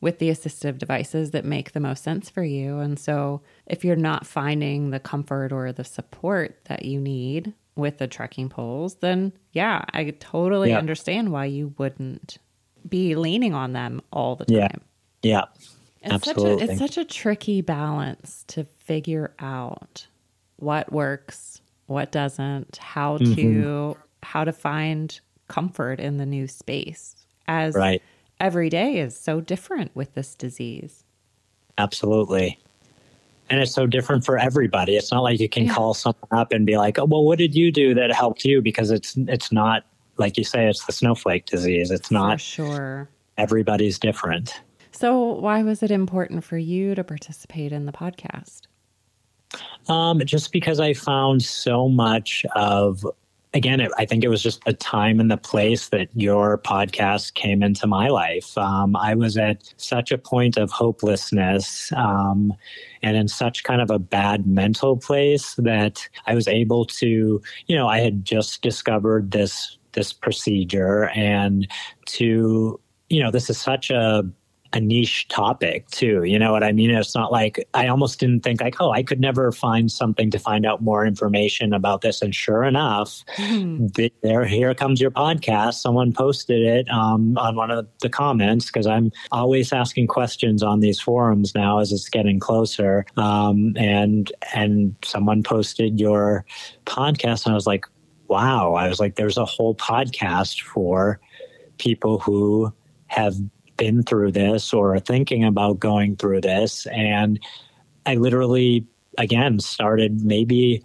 with 0.00 0.18
the 0.18 0.30
assistive 0.30 0.78
devices 0.78 1.30
that 1.30 1.44
make 1.44 1.70
the 1.70 1.78
most 1.78 2.02
sense 2.02 2.28
for 2.28 2.42
you. 2.42 2.80
And 2.80 2.98
so, 2.98 3.40
if 3.66 3.84
you're 3.84 3.94
not 3.94 4.26
finding 4.26 4.90
the 4.90 4.98
comfort 4.98 5.52
or 5.52 5.70
the 5.70 5.84
support 5.84 6.58
that 6.64 6.84
you 6.84 6.98
need, 6.98 7.54
with 7.76 7.98
the 7.98 8.06
trekking 8.06 8.48
poles, 8.48 8.96
then 8.96 9.32
yeah, 9.52 9.84
I 9.92 10.10
totally 10.10 10.70
Yeah. 10.70 10.78
understand 10.78 11.32
why 11.32 11.46
you 11.46 11.74
wouldn't 11.78 12.38
be 12.88 13.14
leaning 13.14 13.54
on 13.54 13.72
them 13.72 14.02
all 14.12 14.36
the 14.36 14.44
time. 14.44 14.56
Yeah. 14.58 14.68
Yeah. 15.22 15.44
It's 16.04 16.24
such 16.24 16.36
a 16.38 16.58
it's 16.58 16.78
such 16.78 16.96
a 16.98 17.04
tricky 17.04 17.60
balance 17.60 18.44
to 18.48 18.64
figure 18.78 19.32
out 19.38 20.06
what 20.56 20.92
works, 20.92 21.60
what 21.86 22.10
doesn't, 22.12 22.76
how 22.78 23.18
Mm-hmm. 23.18 23.34
to 23.34 23.96
how 24.22 24.44
to 24.44 24.52
find 24.52 25.18
comfort 25.48 26.00
in 26.00 26.16
the 26.16 26.26
new 26.26 26.46
space 26.46 27.16
as 27.48 27.74
Right. 27.74 28.00
every 28.40 28.68
day 28.70 28.98
is 28.98 29.16
so 29.18 29.40
different 29.40 29.90
with 29.94 30.14
this 30.14 30.34
disease. 30.34 31.04
Absolutely. 31.78 32.58
And 33.50 33.60
it's 33.60 33.72
so 33.72 33.86
different 33.86 34.24
for 34.24 34.38
everybody. 34.38 34.96
It's 34.96 35.10
not 35.10 35.22
like 35.22 35.40
you 35.40 35.48
can 35.48 35.64
Yeah. 35.66 35.74
call 35.74 35.94
someone 35.94 36.28
up 36.30 36.52
and 36.52 36.64
be 36.64 36.76
like, 36.78 36.98
"Oh, 36.98 37.04
well, 37.04 37.24
what 37.24 37.38
did 37.38 37.54
you 37.54 37.70
do 37.72 37.92
that 37.94 38.12
helped 38.12 38.44
you?" 38.44 38.62
Because 38.62 38.90
it's 38.90 39.16
it's 39.28 39.52
not 39.52 39.84
like 40.18 40.38
you 40.38 40.44
say. 40.44 40.68
It's 40.68 40.84
the 40.86 40.92
snowflake 40.92 41.46
disease. 41.46 41.90
It's 41.90 42.08
For 42.08 42.14
not. 42.14 42.40
sure. 42.40 43.08
Everybody's 43.38 43.98
different. 43.98 44.60
So 45.02 45.16
why 45.16 45.64
was 45.64 45.82
it 45.82 45.90
important 45.90 46.44
for 46.44 46.56
you 46.56 46.94
to 46.94 47.02
participate 47.02 47.72
in 47.72 47.86
the 47.86 47.92
podcast? 47.92 48.68
Um, 49.88 50.20
just 50.24 50.52
because 50.52 50.78
I 50.78 50.92
found 50.92 51.42
so 51.42 51.88
much 51.88 52.46
of, 52.54 53.04
again, 53.52 53.80
it, 53.80 53.90
I 53.98 54.06
think 54.06 54.22
it 54.22 54.28
was 54.28 54.44
just 54.44 54.64
the 54.64 54.74
time 54.74 55.18
and 55.18 55.28
the 55.28 55.36
place 55.36 55.88
that 55.88 56.08
your 56.14 56.56
podcast 56.58 57.34
came 57.34 57.64
into 57.64 57.88
my 57.88 58.10
life. 58.10 58.56
Um, 58.56 58.94
I 58.94 59.16
was 59.16 59.36
at 59.36 59.74
such 59.76 60.12
a 60.12 60.18
point 60.18 60.56
of 60.56 60.70
hopelessness 60.70 61.90
um, 61.96 62.54
and 63.02 63.16
in 63.16 63.26
such 63.26 63.64
kind 63.64 63.80
of 63.80 63.90
a 63.90 63.98
bad 63.98 64.46
mental 64.46 64.96
place 64.96 65.56
that 65.56 66.08
I 66.26 66.36
was 66.36 66.46
able 66.46 66.84
to, 66.84 67.42
you 67.66 67.74
know, 67.74 67.88
I 67.88 67.98
had 67.98 68.24
just 68.24 68.62
discovered 68.62 69.32
this 69.32 69.78
this 69.94 70.12
procedure 70.12 71.08
and 71.08 71.66
to, 72.06 72.80
you 73.10 73.20
know, 73.20 73.32
this 73.32 73.50
is 73.50 73.58
such 73.58 73.90
a 73.90 74.30
a 74.72 74.80
niche 74.80 75.28
topic 75.28 75.86
too. 75.88 76.24
You 76.24 76.38
know 76.38 76.52
what 76.52 76.64
I 76.64 76.72
mean? 76.72 76.90
It's 76.90 77.14
not 77.14 77.30
like 77.30 77.66
I 77.74 77.88
almost 77.88 78.18
didn't 78.18 78.40
think 78.40 78.60
like, 78.60 78.80
oh, 78.80 78.90
I 78.90 79.02
could 79.02 79.20
never 79.20 79.52
find 79.52 79.90
something 79.90 80.30
to 80.30 80.38
find 80.38 80.64
out 80.64 80.82
more 80.82 81.04
information 81.04 81.72
about 81.72 82.00
this. 82.00 82.22
And 82.22 82.34
sure 82.34 82.64
enough, 82.64 83.24
th- 83.36 84.14
there 84.22 84.44
here 84.44 84.74
comes 84.74 85.00
your 85.00 85.10
podcast. 85.10 85.74
Someone 85.74 86.12
posted 86.12 86.62
it 86.62 86.88
um, 86.90 87.36
on 87.36 87.56
one 87.56 87.70
of 87.70 87.86
the 88.00 88.08
comments 88.08 88.66
because 88.66 88.86
I'm 88.86 89.12
always 89.30 89.72
asking 89.72 90.06
questions 90.06 90.62
on 90.62 90.80
these 90.80 91.00
forums 91.00 91.54
now 91.54 91.78
as 91.78 91.92
it's 91.92 92.08
getting 92.08 92.40
closer. 92.40 93.04
Um, 93.16 93.74
and 93.76 94.32
and 94.54 94.96
someone 95.04 95.42
posted 95.42 96.00
your 96.00 96.44
podcast, 96.86 97.44
and 97.44 97.52
I 97.52 97.54
was 97.54 97.66
like, 97.66 97.86
wow. 98.28 98.72
I 98.74 98.88
was 98.88 98.98
like, 98.98 99.16
there's 99.16 99.36
a 99.36 99.44
whole 99.44 99.74
podcast 99.74 100.62
for 100.62 101.20
people 101.78 102.18
who 102.18 102.72
have 103.08 103.34
been 103.82 104.04
through 104.04 104.30
this 104.30 104.72
or 104.72 104.94
are 104.94 105.00
thinking 105.00 105.42
about 105.44 105.80
going 105.80 106.14
through 106.14 106.40
this. 106.40 106.86
And 106.92 107.40
I 108.06 108.14
literally, 108.14 108.86
again, 109.18 109.58
started 109.58 110.24
maybe 110.24 110.84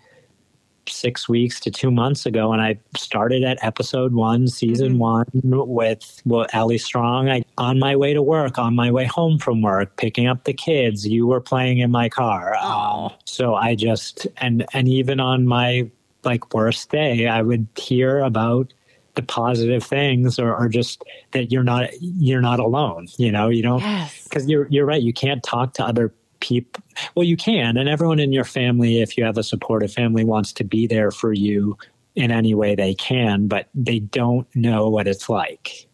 six 0.90 1.30
weeks 1.30 1.60
to 1.60 1.70
two 1.70 1.92
months 1.92 2.26
ago. 2.26 2.52
And 2.54 2.60
I 2.60 2.80
started 2.96 3.44
at 3.44 3.64
episode 3.64 4.14
one, 4.16 4.48
season 4.48 4.96
Mhm. 4.96 4.98
one 4.98 5.28
with 5.44 6.24
well, 6.26 6.48
Ali 6.56 6.80
Strong. 6.80 7.30
I, 7.30 7.44
on 7.60 7.78
my 7.78 7.96
way 7.96 8.16
to 8.16 8.24
work, 8.24 8.58
on 8.58 8.74
my 8.74 8.90
way 8.90 9.06
home 9.06 9.38
from 9.38 9.62
work, 9.62 9.96
picking 9.98 10.26
up 10.26 10.46
the 10.46 10.54
kids, 10.54 11.08
you 11.08 11.28
were 11.28 11.42
playing 11.42 11.78
in 11.78 11.92
my 11.92 12.10
car. 12.10 12.56
Oh. 12.60 13.12
So 13.26 13.54
I 13.54 13.76
just, 13.76 14.26
and, 14.38 14.66
and 14.74 14.88
even 14.88 15.20
on 15.20 15.46
my 15.46 15.88
like 16.24 16.52
worst 16.52 16.90
day, 16.90 17.28
I 17.28 17.44
would 17.44 17.68
hear 17.78 18.22
about 18.22 18.74
the 19.18 19.24
positive 19.24 19.84
things 19.84 20.40
or, 20.40 20.56
or 20.56 20.70
just 20.70 21.04
that 21.32 21.52
you're 21.52 21.64
not 21.64 21.90
you're 22.00 22.40
not 22.42 22.60
alone 22.60 23.08
you 23.18 23.32
know 23.32 23.50
you 23.50 23.62
don't 23.62 23.82
Yes. 23.82 24.24
because 24.24 24.48
you're 24.48 24.68
you're 24.70 24.86
right 24.86 25.02
you 25.02 25.12
can't 25.12 25.44
talk 25.44 25.74
to 25.74 25.84
other 25.84 26.14
people 26.40 26.82
well 27.16 27.24
you 27.26 27.36
can 27.36 27.76
and 27.78 27.90
everyone 27.90 28.20
in 28.20 28.32
your 28.32 28.44
family 28.46 29.02
if 29.02 29.18
you 29.18 29.24
have 29.26 29.38
a 29.38 29.44
supportive 29.44 29.92
family 29.92 30.24
wants 30.24 30.54
to 30.54 30.64
be 30.64 30.86
there 30.88 31.10
for 31.12 31.34
you 31.34 31.76
in 32.16 32.32
any 32.32 32.54
way 32.56 32.76
they 32.76 32.94
can 32.94 33.48
but 33.48 33.68
they 33.74 34.00
don't 34.00 34.48
know 34.56 34.88
what 34.88 35.08
it's 35.08 35.28
like 35.30 35.88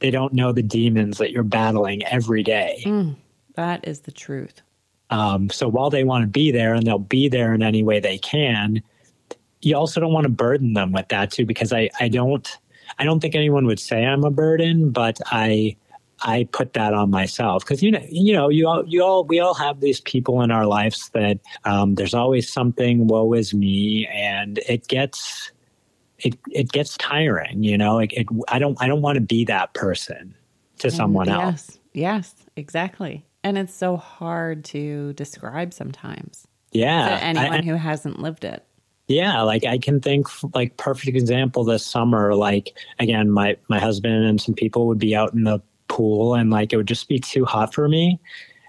they 0.00 0.10
don't 0.10 0.32
know 0.32 0.52
the 0.52 0.62
demons 0.62 1.18
that 1.18 1.30
you're 1.32 1.42
battling 1.42 2.02
every 2.06 2.42
day 2.42 2.82
Mm, 2.86 3.14
that 3.56 3.86
is 3.86 4.00
the 4.00 4.12
truth. 4.12 4.62
um, 5.10 5.50
so 5.50 5.68
while 5.68 5.90
they 5.90 6.04
want 6.04 6.22
to 6.22 6.28
be 6.28 6.50
there 6.50 6.72
and 6.72 6.86
they'll 6.86 6.98
be 6.98 7.28
there 7.28 7.52
in 7.52 7.62
any 7.62 7.82
way 7.82 8.00
they 8.00 8.16
can, 8.16 8.80
you 9.60 9.76
also 9.76 10.00
don't 10.00 10.12
want 10.14 10.24
to 10.24 10.30
burden 10.32 10.72
them 10.72 10.92
with 10.92 11.08
that 11.08 11.30
too, 11.30 11.44
because 11.44 11.70
I, 11.70 11.90
I 12.00 12.08
don't 12.08 12.56
I 12.98 13.04
don't 13.04 13.20
think 13.20 13.34
anyone 13.34 13.66
would 13.66 13.80
say 13.80 14.04
I'm 14.04 14.24
a 14.24 14.30
burden, 14.30 14.90
but 14.90 15.20
I 15.26 15.76
I 16.22 16.48
put 16.52 16.74
that 16.74 16.92
on 16.92 17.10
myself 17.10 17.64
because 17.64 17.82
you 17.82 17.90
know 17.90 18.04
you 18.10 18.32
know 18.32 18.48
you 18.48 18.68
all 18.68 18.84
you 18.86 19.02
all 19.02 19.24
we 19.24 19.40
all 19.40 19.54
have 19.54 19.80
these 19.80 20.00
people 20.00 20.42
in 20.42 20.50
our 20.50 20.66
lives 20.66 21.08
that 21.10 21.38
um, 21.64 21.94
there's 21.94 22.14
always 22.14 22.52
something 22.52 23.06
woe 23.06 23.32
is 23.32 23.54
me 23.54 24.06
and 24.08 24.58
it 24.68 24.86
gets 24.88 25.50
it 26.18 26.36
it 26.50 26.70
gets 26.72 26.96
tiring 26.98 27.62
you 27.62 27.78
know 27.78 27.98
it, 27.98 28.12
it 28.12 28.26
I 28.48 28.58
don't 28.58 28.76
I 28.82 28.86
don't 28.86 29.02
want 29.02 29.16
to 29.16 29.22
be 29.22 29.44
that 29.46 29.72
person 29.74 30.34
to 30.78 30.90
someone 30.90 31.28
And 31.28 31.36
else 31.36 31.78
Yes, 31.92 32.34
yes, 32.34 32.34
exactly. 32.56 33.26
And 33.42 33.56
it's 33.56 33.74
so 33.74 33.96
hard 33.96 34.64
to 34.66 35.14
describe 35.14 35.72
sometimes 35.72 36.46
yeah 36.72 37.08
to 37.08 37.14
I- 37.14 37.20
anyone 37.20 37.60
I- 37.60 37.66
who 37.66 37.74
hasn't 37.74 38.20
lived 38.20 38.44
it. 38.44 38.64
Yeah, 39.10 39.42
like 39.42 39.64
I 39.64 39.76
can 39.76 40.00
think 40.00 40.28
like 40.54 40.76
perfect 40.76 41.16
example 41.16 41.64
this 41.64 41.84
summer. 41.84 42.34
Like 42.36 42.78
again, 43.00 43.28
my 43.28 43.56
my 43.68 43.80
husband 43.80 44.24
and 44.24 44.40
some 44.40 44.54
people 44.54 44.86
would 44.86 45.00
be 45.00 45.16
out 45.16 45.34
in 45.34 45.42
the 45.42 45.60
pool, 45.88 46.34
and 46.34 46.48
like 46.50 46.72
it 46.72 46.76
would 46.76 46.86
just 46.86 47.08
be 47.08 47.18
too 47.18 47.44
hot 47.44 47.74
for 47.74 47.88
me, 47.88 48.20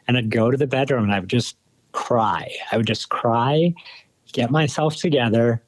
and 0.08 0.18
I'd 0.18 0.32
go 0.32 0.50
to 0.50 0.58
the 0.58 0.66
bedroom 0.66 1.04
and 1.04 1.14
I 1.14 1.20
would 1.20 1.30
just 1.30 1.58
cry. 1.92 2.50
I 2.72 2.78
would 2.78 2.88
just 2.88 3.10
cry, 3.10 3.72
get 4.34 4.50
myself 4.50 4.96
together, 4.96 5.62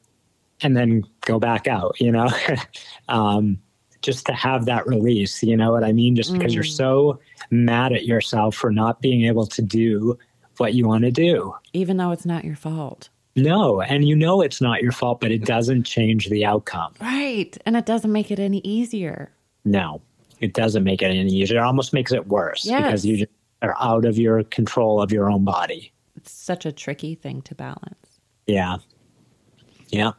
and 0.61 0.75
then 0.75 1.03
go 1.21 1.37
back 1.39 1.67
out. 1.67 1.95
You 1.99 2.11
know, 2.11 2.29
um, 3.09 3.59
just 4.01 4.25
to 4.25 4.33
have 4.33 4.65
that 4.65 4.87
release. 4.87 5.43
You 5.43 5.55
know 5.55 5.71
what 5.71 5.83
I 5.83 5.91
mean? 5.91 6.15
Just 6.15 6.33
because 6.33 6.55
you're 6.55 6.63
Mm. 6.63 6.77
so 6.77 7.19
mad 7.51 7.93
at 7.93 8.05
yourself 8.05 8.55
for 8.55 8.71
not 8.71 9.01
being 9.01 9.25
able 9.25 9.45
to 9.45 9.61
do 9.61 10.17
what 10.57 10.73
you 10.73 10.87
want 10.87 11.03
to 11.03 11.11
do. 11.11 11.53
Even 11.73 11.97
though 11.97 12.09
it's 12.09 12.25
not 12.25 12.43
your 12.43 12.55
fault. 12.55 13.09
No, 13.35 13.81
and 13.81 14.07
you 14.07 14.15
know 14.15 14.41
it's 14.41 14.61
not 14.61 14.81
your 14.83 14.91
fault, 14.91 15.19
but 15.19 15.31
it 15.31 15.43
doesn't 15.45 15.83
change 15.83 16.29
the 16.29 16.45
outcome. 16.45 16.93
Right. 17.01 17.57
And 17.65 17.75
it 17.75 17.85
doesn't 17.85 18.11
make 18.11 18.29
it 18.29 18.37
any 18.39 18.59
easier. 18.59 19.31
No, 19.65 20.01
it 20.39 20.53
doesn't 20.53 20.83
make 20.83 21.01
it 21.01 21.07
any 21.07 21.29
easier. 21.33 21.57
It 21.59 21.63
almost 21.63 21.93
makes 21.93 22.11
it 22.11 22.27
worse 22.27 22.63
Yes. 22.65 22.83
because 22.83 23.05
you 23.05 23.25
are 23.63 23.75
out 23.79 24.05
of 24.05 24.17
your 24.19 24.43
control 24.43 25.01
of 25.01 25.11
your 25.11 25.31
own 25.31 25.43
body. 25.45 25.91
It's 26.15 26.31
such 26.31 26.65
a 26.65 26.71
tricky 26.71 27.15
thing 27.15 27.41
to 27.43 27.55
balance. 27.55 28.19
Yeah. 28.45 28.77
Yeah. 29.89 30.11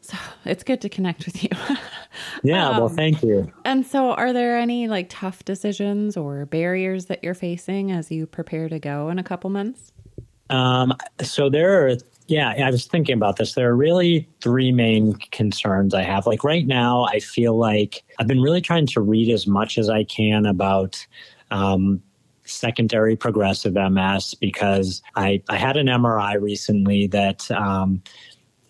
So 0.00 0.16
it's 0.44 0.62
good 0.62 0.80
to 0.82 0.88
connect 0.88 1.26
with 1.26 1.42
you. 1.42 1.50
Yeah. 2.42 2.70
well, 2.70 2.84
Um, 2.86 2.94
thank 2.96 3.22
you. 3.22 3.52
and 3.64 3.84
so, 3.86 4.12
are 4.12 4.32
there 4.32 4.58
any 4.58 4.86
like 4.88 5.06
tough 5.08 5.44
decisions 5.44 6.16
or 6.16 6.46
barriers 6.46 7.06
that 7.06 7.22
you're 7.22 7.34
facing 7.34 7.90
as 7.92 8.10
you 8.10 8.26
prepare 8.26 8.68
to 8.68 8.78
go 8.78 9.08
in 9.08 9.18
a 9.18 9.22
couple 9.24 9.50
months? 9.50 9.92
Um, 10.50 10.94
so 11.20 11.48
there 11.50 11.86
are, 11.88 11.96
yeah, 12.28 12.50
I 12.50 12.70
was 12.70 12.84
thinking 12.86 13.14
about 13.14 13.36
this. 13.36 13.54
There 13.54 13.68
are 13.70 13.74
really 13.74 14.28
three 14.42 14.70
main 14.70 15.14
concerns 15.32 15.94
I 15.94 16.02
have. 16.02 16.26
Like 16.26 16.44
right 16.44 16.66
now, 16.66 17.04
I 17.04 17.20
feel 17.20 17.56
like 17.56 18.04
I've 18.18 18.26
been 18.26 18.42
really 18.42 18.60
trying 18.60 18.86
to 18.88 19.00
read 19.00 19.32
as 19.32 19.46
much 19.46 19.78
as 19.78 19.88
I 19.88 20.04
can 20.04 20.44
about 20.44 21.04
um, 21.50 22.02
secondary 22.44 23.16
progressive 23.16 23.72
MS 23.74 24.34
because 24.34 25.02
I, 25.16 25.42
I 25.48 25.56
had 25.56 25.78
an 25.78 25.86
MRI 25.86 26.38
recently 26.40 27.06
that 27.08 27.50
um, 27.50 28.02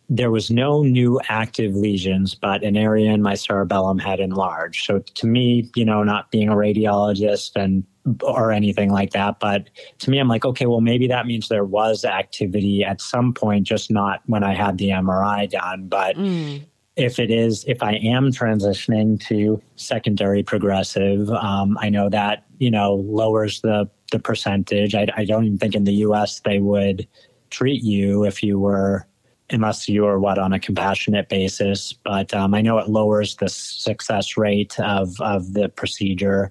there 0.08 0.30
was 0.30 0.50
no 0.50 0.82
new 0.82 1.20
active 1.28 1.74
lesions, 1.74 2.34
but 2.34 2.62
an 2.64 2.76
area 2.76 3.12
in 3.12 3.20
my 3.20 3.34
cerebellum 3.34 3.98
had 3.98 4.20
enlarged. 4.20 4.86
So 4.86 5.00
to 5.00 5.26
me, 5.26 5.70
you 5.74 5.84
know, 5.84 6.02
not 6.02 6.30
being 6.30 6.48
a 6.48 6.54
radiologist 6.54 7.52
and 7.56 7.84
or 8.22 8.52
anything 8.52 8.90
like 8.90 9.10
that, 9.10 9.38
but 9.38 9.68
to 9.98 10.10
me, 10.10 10.18
I'm 10.18 10.28
like, 10.28 10.46
okay, 10.46 10.64
well, 10.64 10.80
maybe 10.80 11.06
that 11.08 11.26
means 11.26 11.48
there 11.48 11.66
was 11.66 12.06
activity 12.06 12.82
at 12.82 13.02
some 13.02 13.34
point, 13.34 13.66
just 13.66 13.90
not 13.90 14.22
when 14.24 14.42
I 14.42 14.54
had 14.54 14.78
the 14.78 14.88
MRI 14.88 15.46
done. 15.50 15.88
But 15.88 16.16
Mm. 16.16 16.62
if 16.96 17.18
it 17.18 17.30
is, 17.30 17.66
if 17.68 17.82
I 17.82 17.96
am 17.96 18.30
transitioning 18.30 19.20
to 19.26 19.60
secondary 19.76 20.42
progressive, 20.42 21.28
um, 21.30 21.76
I 21.82 21.90
know 21.90 22.08
that 22.08 22.44
you 22.58 22.70
know 22.70 22.94
lowers 22.94 23.60
the 23.60 23.90
the 24.10 24.18
percentage. 24.18 24.94
I, 24.94 25.06
I 25.14 25.26
don't 25.26 25.44
even 25.44 25.58
think 25.58 25.74
in 25.74 25.84
the 25.84 25.92
U.S. 26.06 26.40
they 26.40 26.60
would 26.60 27.06
treat 27.50 27.82
you 27.82 28.24
if 28.24 28.42
you 28.42 28.58
were 28.58 29.06
unless 29.50 29.88
you 29.88 30.06
are 30.06 30.18
what 30.18 30.38
on 30.38 30.52
a 30.52 30.60
compassionate 30.60 31.28
basis. 31.28 31.92
But 31.92 32.34
um, 32.34 32.54
I 32.54 32.60
know 32.60 32.78
it 32.78 32.88
lowers 32.88 33.36
the 33.36 33.48
success 33.48 34.36
rate 34.36 34.78
of 34.80 35.20
of 35.20 35.54
the 35.54 35.68
procedure. 35.68 36.50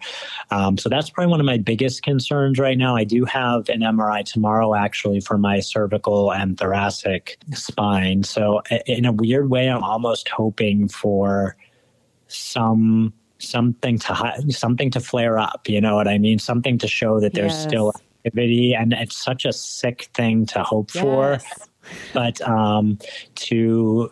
Um, 0.51 0.77
so 0.77 0.89
that's 0.89 1.09
probably 1.09 1.31
one 1.31 1.39
of 1.39 1.45
my 1.45 1.57
biggest 1.57 2.03
concerns 2.03 2.59
right 2.59 2.77
now. 2.77 2.95
I 2.95 3.03
do 3.03 3.25
have 3.25 3.69
an 3.69 3.81
MRI 3.81 4.23
tomorrow 4.23 4.75
actually 4.75 5.19
for 5.19 5.37
my 5.37 5.59
cervical 5.59 6.31
and 6.31 6.57
thoracic 6.57 7.37
spine. 7.53 8.23
So 8.23 8.61
in 8.85 9.05
a 9.05 9.11
weird 9.11 9.49
way, 9.49 9.69
I'm 9.69 9.83
almost 9.83 10.29
hoping 10.29 10.87
for 10.87 11.55
some 12.27 13.13
something 13.39 13.99
to 13.99 14.43
something 14.49 14.89
to 14.89 14.99
flare 14.99 15.37
up 15.37 15.69
you 15.69 15.79
know 15.79 15.95
what 15.95 16.07
i 16.07 16.17
mean 16.17 16.39
something 16.39 16.77
to 16.77 16.87
show 16.87 17.19
that 17.19 17.33
there's 17.33 17.53
yes. 17.53 17.63
still 17.63 17.93
activity 18.25 18.73
and 18.73 18.93
it's 18.93 19.15
such 19.15 19.45
a 19.45 19.53
sick 19.53 20.09
thing 20.13 20.45
to 20.45 20.63
hope 20.63 20.89
yes. 20.93 21.03
for 21.03 21.39
but 22.13 22.41
um, 22.41 22.97
to 23.35 24.11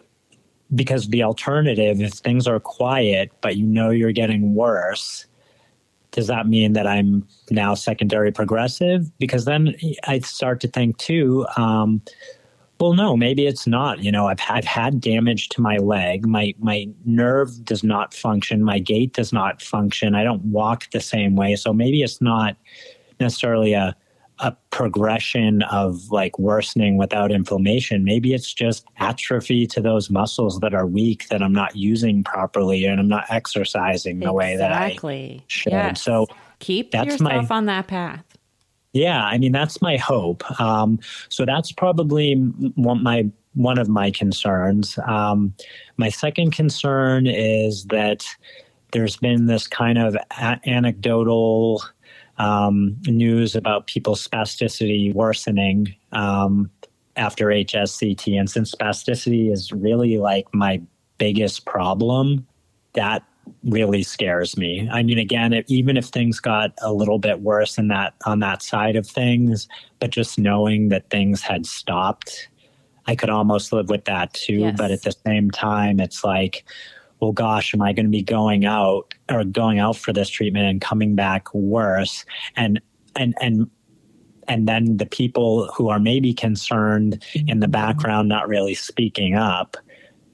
because 0.73 1.07
the 1.09 1.23
alternative 1.23 2.01
if 2.01 2.13
things 2.13 2.47
are 2.47 2.59
quiet 2.59 3.31
but 3.41 3.55
you 3.55 3.65
know 3.65 3.91
you're 3.91 4.11
getting 4.11 4.55
worse 4.55 5.25
does 6.11 6.25
that 6.25 6.47
mean 6.47 6.73
that 6.73 6.87
i'm 6.87 7.25
now 7.51 7.75
secondary 7.75 8.31
progressive 8.31 9.15
because 9.19 9.45
then 9.45 9.75
i 10.07 10.17
start 10.19 10.59
to 10.59 10.67
think 10.67 10.97
too 10.97 11.45
um, 11.55 12.01
well, 12.79 12.93
no, 12.93 13.15
maybe 13.15 13.47
it's 13.47 13.65
not. 13.65 14.03
You 14.03 14.11
know, 14.11 14.27
I've, 14.27 14.39
I've 14.49 14.65
had 14.65 14.99
damage 14.99 15.49
to 15.49 15.61
my 15.61 15.77
leg. 15.77 16.27
My 16.27 16.53
my 16.59 16.87
nerve 17.05 17.63
does 17.63 17.83
not 17.83 18.13
function. 18.13 18.63
My 18.63 18.79
gait 18.79 19.13
does 19.13 19.31
not 19.31 19.61
function. 19.61 20.13
I 20.13 20.23
don't 20.23 20.43
walk 20.43 20.89
the 20.91 20.99
same 20.99 21.35
way. 21.35 21.55
So 21.55 21.71
maybe 21.71 22.03
it's 22.03 22.21
not 22.21 22.57
necessarily 23.19 23.73
a 23.73 23.95
a 24.39 24.55
progression 24.69 25.61
of 25.63 26.11
like 26.11 26.37
worsening 26.37 26.97
without 26.97 27.31
inflammation. 27.31 28.03
Maybe 28.03 28.33
it's 28.33 28.53
just 28.53 28.85
atrophy 28.97 29.65
to 29.67 29.81
those 29.81 30.09
muscles 30.09 30.59
that 30.59 30.73
are 30.73 30.85
weak 30.85 31.29
that 31.29 31.41
I'm 31.41 31.53
not 31.53 31.75
using 31.75 32.23
properly 32.23 32.85
and 32.85 32.99
I'm 32.99 33.07
not 33.07 33.25
exercising 33.29 34.19
the 34.19 34.25
exactly. 34.25 34.37
way 34.37 34.57
that 34.57 34.71
I 34.73 35.43
should. 35.47 35.71
Yes. 35.71 36.01
So 36.01 36.27
keep 36.59 36.93
yourself 36.93 37.21
my, 37.21 37.55
on 37.55 37.65
that 37.65 37.87
path. 37.87 38.25
Yeah, 38.93 39.23
I 39.23 39.37
mean 39.37 39.51
that's 39.51 39.81
my 39.81 39.97
hope. 39.97 40.43
Um, 40.59 40.99
so 41.29 41.45
that's 41.45 41.71
probably 41.71 42.35
one 42.35 43.03
my 43.03 43.29
one 43.53 43.77
of 43.77 43.87
my 43.87 44.11
concerns. 44.11 44.99
Um, 45.05 45.53
my 45.97 46.09
second 46.09 46.51
concern 46.51 47.25
is 47.25 47.85
that 47.85 48.25
there's 48.91 49.17
been 49.17 49.47
this 49.47 49.67
kind 49.67 49.97
of 49.97 50.15
a- 50.15 50.59
anecdotal 50.65 51.83
um, 52.37 52.97
news 53.07 53.55
about 53.55 53.87
people's 53.87 54.25
spasticity 54.25 55.13
worsening 55.13 55.95
um, 56.11 56.69
after 57.15 57.47
HSCT, 57.47 58.37
and 58.37 58.49
since 58.49 58.73
spasticity 58.73 59.51
is 59.51 59.71
really 59.71 60.17
like 60.17 60.45
my 60.53 60.81
biggest 61.17 61.65
problem, 61.65 62.45
that 62.93 63.23
really 63.63 64.03
scares 64.03 64.57
me. 64.57 64.89
I 64.91 65.03
mean, 65.03 65.19
again, 65.19 65.53
if, 65.53 65.65
even 65.67 65.97
if 65.97 66.05
things 66.05 66.39
got 66.39 66.71
a 66.81 66.91
little 66.91 67.19
bit 67.19 67.41
worse 67.41 67.77
in 67.77 67.87
that 67.89 68.13
on 68.25 68.39
that 68.39 68.61
side 68.61 68.95
of 68.95 69.07
things, 69.07 69.67
but 69.99 70.09
just 70.09 70.37
knowing 70.37 70.89
that 70.89 71.09
things 71.09 71.41
had 71.41 71.65
stopped, 71.65 72.49
I 73.07 73.15
could 73.15 73.29
almost 73.29 73.71
live 73.71 73.89
with 73.89 74.05
that 74.05 74.33
too. 74.33 74.55
Yes. 74.55 74.75
But 74.77 74.91
at 74.91 75.03
the 75.03 75.13
same 75.25 75.51
time, 75.51 75.99
it's 75.99 76.23
like, 76.23 76.65
well, 77.19 77.31
gosh, 77.31 77.73
am 77.73 77.81
I 77.81 77.93
going 77.93 78.05
to 78.05 78.11
be 78.11 78.23
going 78.23 78.65
out 78.65 79.13
or 79.29 79.43
going 79.43 79.79
out 79.79 79.97
for 79.97 80.13
this 80.13 80.29
treatment 80.29 80.65
and 80.65 80.81
coming 80.81 81.15
back 81.15 81.53
worse? 81.53 82.25
And 82.55 82.81
and 83.15 83.33
and 83.41 83.69
and 84.47 84.67
then 84.67 84.97
the 84.97 85.05
people 85.05 85.67
who 85.75 85.89
are 85.89 85.99
maybe 85.99 86.33
concerned 86.33 87.23
in 87.33 87.59
the 87.59 87.65
mm-hmm. 87.65 87.71
background 87.71 88.29
not 88.29 88.47
really 88.47 88.75
speaking 88.75 89.35
up 89.35 89.77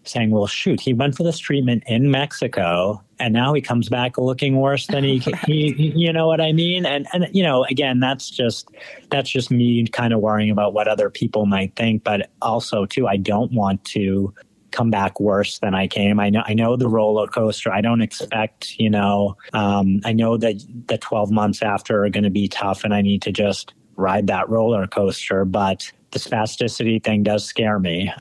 saying, 0.03 0.31
well, 0.31 0.47
shoot, 0.47 0.79
he 0.81 0.93
went 0.93 1.15
for 1.15 1.23
this 1.23 1.37
treatment 1.37 1.83
in 1.85 2.09
Mexico 2.09 3.01
and 3.19 3.33
now 3.33 3.53
he 3.53 3.61
comes 3.61 3.87
back 3.87 4.17
looking 4.17 4.57
worse 4.57 4.87
than 4.87 5.03
he, 5.03 5.19
right. 5.19 5.35
he, 5.45 5.73
he, 5.73 5.87
you 5.95 6.11
know 6.11 6.27
what 6.27 6.41
I 6.41 6.51
mean? 6.51 6.85
And, 6.85 7.07
and, 7.13 7.27
you 7.31 7.43
know, 7.43 7.65
again, 7.65 7.99
that's 7.99 8.29
just, 8.29 8.69
that's 9.11 9.29
just 9.29 9.51
me 9.51 9.85
kind 9.87 10.11
of 10.11 10.19
worrying 10.19 10.49
about 10.49 10.73
what 10.73 10.87
other 10.87 11.09
people 11.09 11.45
might 11.45 11.75
think. 11.75 12.03
But 12.03 12.31
also 12.41 12.85
too, 12.85 13.07
I 13.07 13.17
don't 13.17 13.51
want 13.51 13.85
to 13.85 14.33
come 14.71 14.89
back 14.89 15.19
worse 15.19 15.59
than 15.59 15.75
I 15.75 15.87
came. 15.87 16.19
I 16.19 16.29
know, 16.29 16.43
I 16.45 16.53
know 16.53 16.75
the 16.75 16.89
roller 16.89 17.27
coaster. 17.27 17.71
I 17.71 17.81
don't 17.81 18.01
expect, 18.01 18.79
you 18.79 18.89
know, 18.89 19.37
um, 19.53 20.01
I 20.05 20.13
know 20.13 20.37
that 20.37 20.63
the 20.87 20.97
12 20.97 21.31
months 21.31 21.61
after 21.61 22.03
are 22.03 22.09
going 22.09 22.23
to 22.23 22.29
be 22.29 22.47
tough 22.47 22.83
and 22.83 22.93
I 22.93 23.01
need 23.01 23.21
to 23.23 23.31
just 23.31 23.73
ride 23.95 24.27
that 24.27 24.49
roller 24.49 24.87
coaster, 24.87 25.45
but 25.45 25.91
the 26.11 26.19
spasticity 26.19 27.03
thing 27.03 27.23
does 27.23 27.45
scare 27.45 27.79
me 27.79 28.11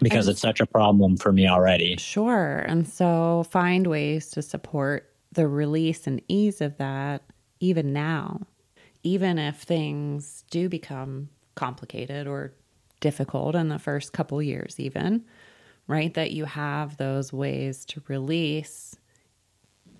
because 0.00 0.26
and, 0.26 0.32
it's 0.32 0.40
such 0.40 0.60
a 0.60 0.66
problem 0.66 1.16
for 1.16 1.32
me 1.32 1.48
already. 1.48 1.96
Sure. 1.98 2.58
And 2.60 2.88
so 2.88 3.44
find 3.50 3.86
ways 3.86 4.30
to 4.30 4.42
support 4.42 5.12
the 5.32 5.46
release 5.46 6.06
and 6.06 6.22
ease 6.28 6.60
of 6.60 6.76
that 6.78 7.22
even 7.60 7.92
now, 7.92 8.46
even 9.02 9.38
if 9.38 9.62
things 9.62 10.44
do 10.50 10.68
become 10.68 11.28
complicated 11.54 12.26
or 12.26 12.52
difficult 13.00 13.54
in 13.54 13.68
the 13.68 13.78
first 13.78 14.12
couple 14.12 14.40
years, 14.42 14.78
even, 14.78 15.24
right? 15.88 16.14
That 16.14 16.30
you 16.30 16.44
have 16.44 16.96
those 16.96 17.32
ways 17.32 17.84
to 17.86 18.02
release. 18.06 18.96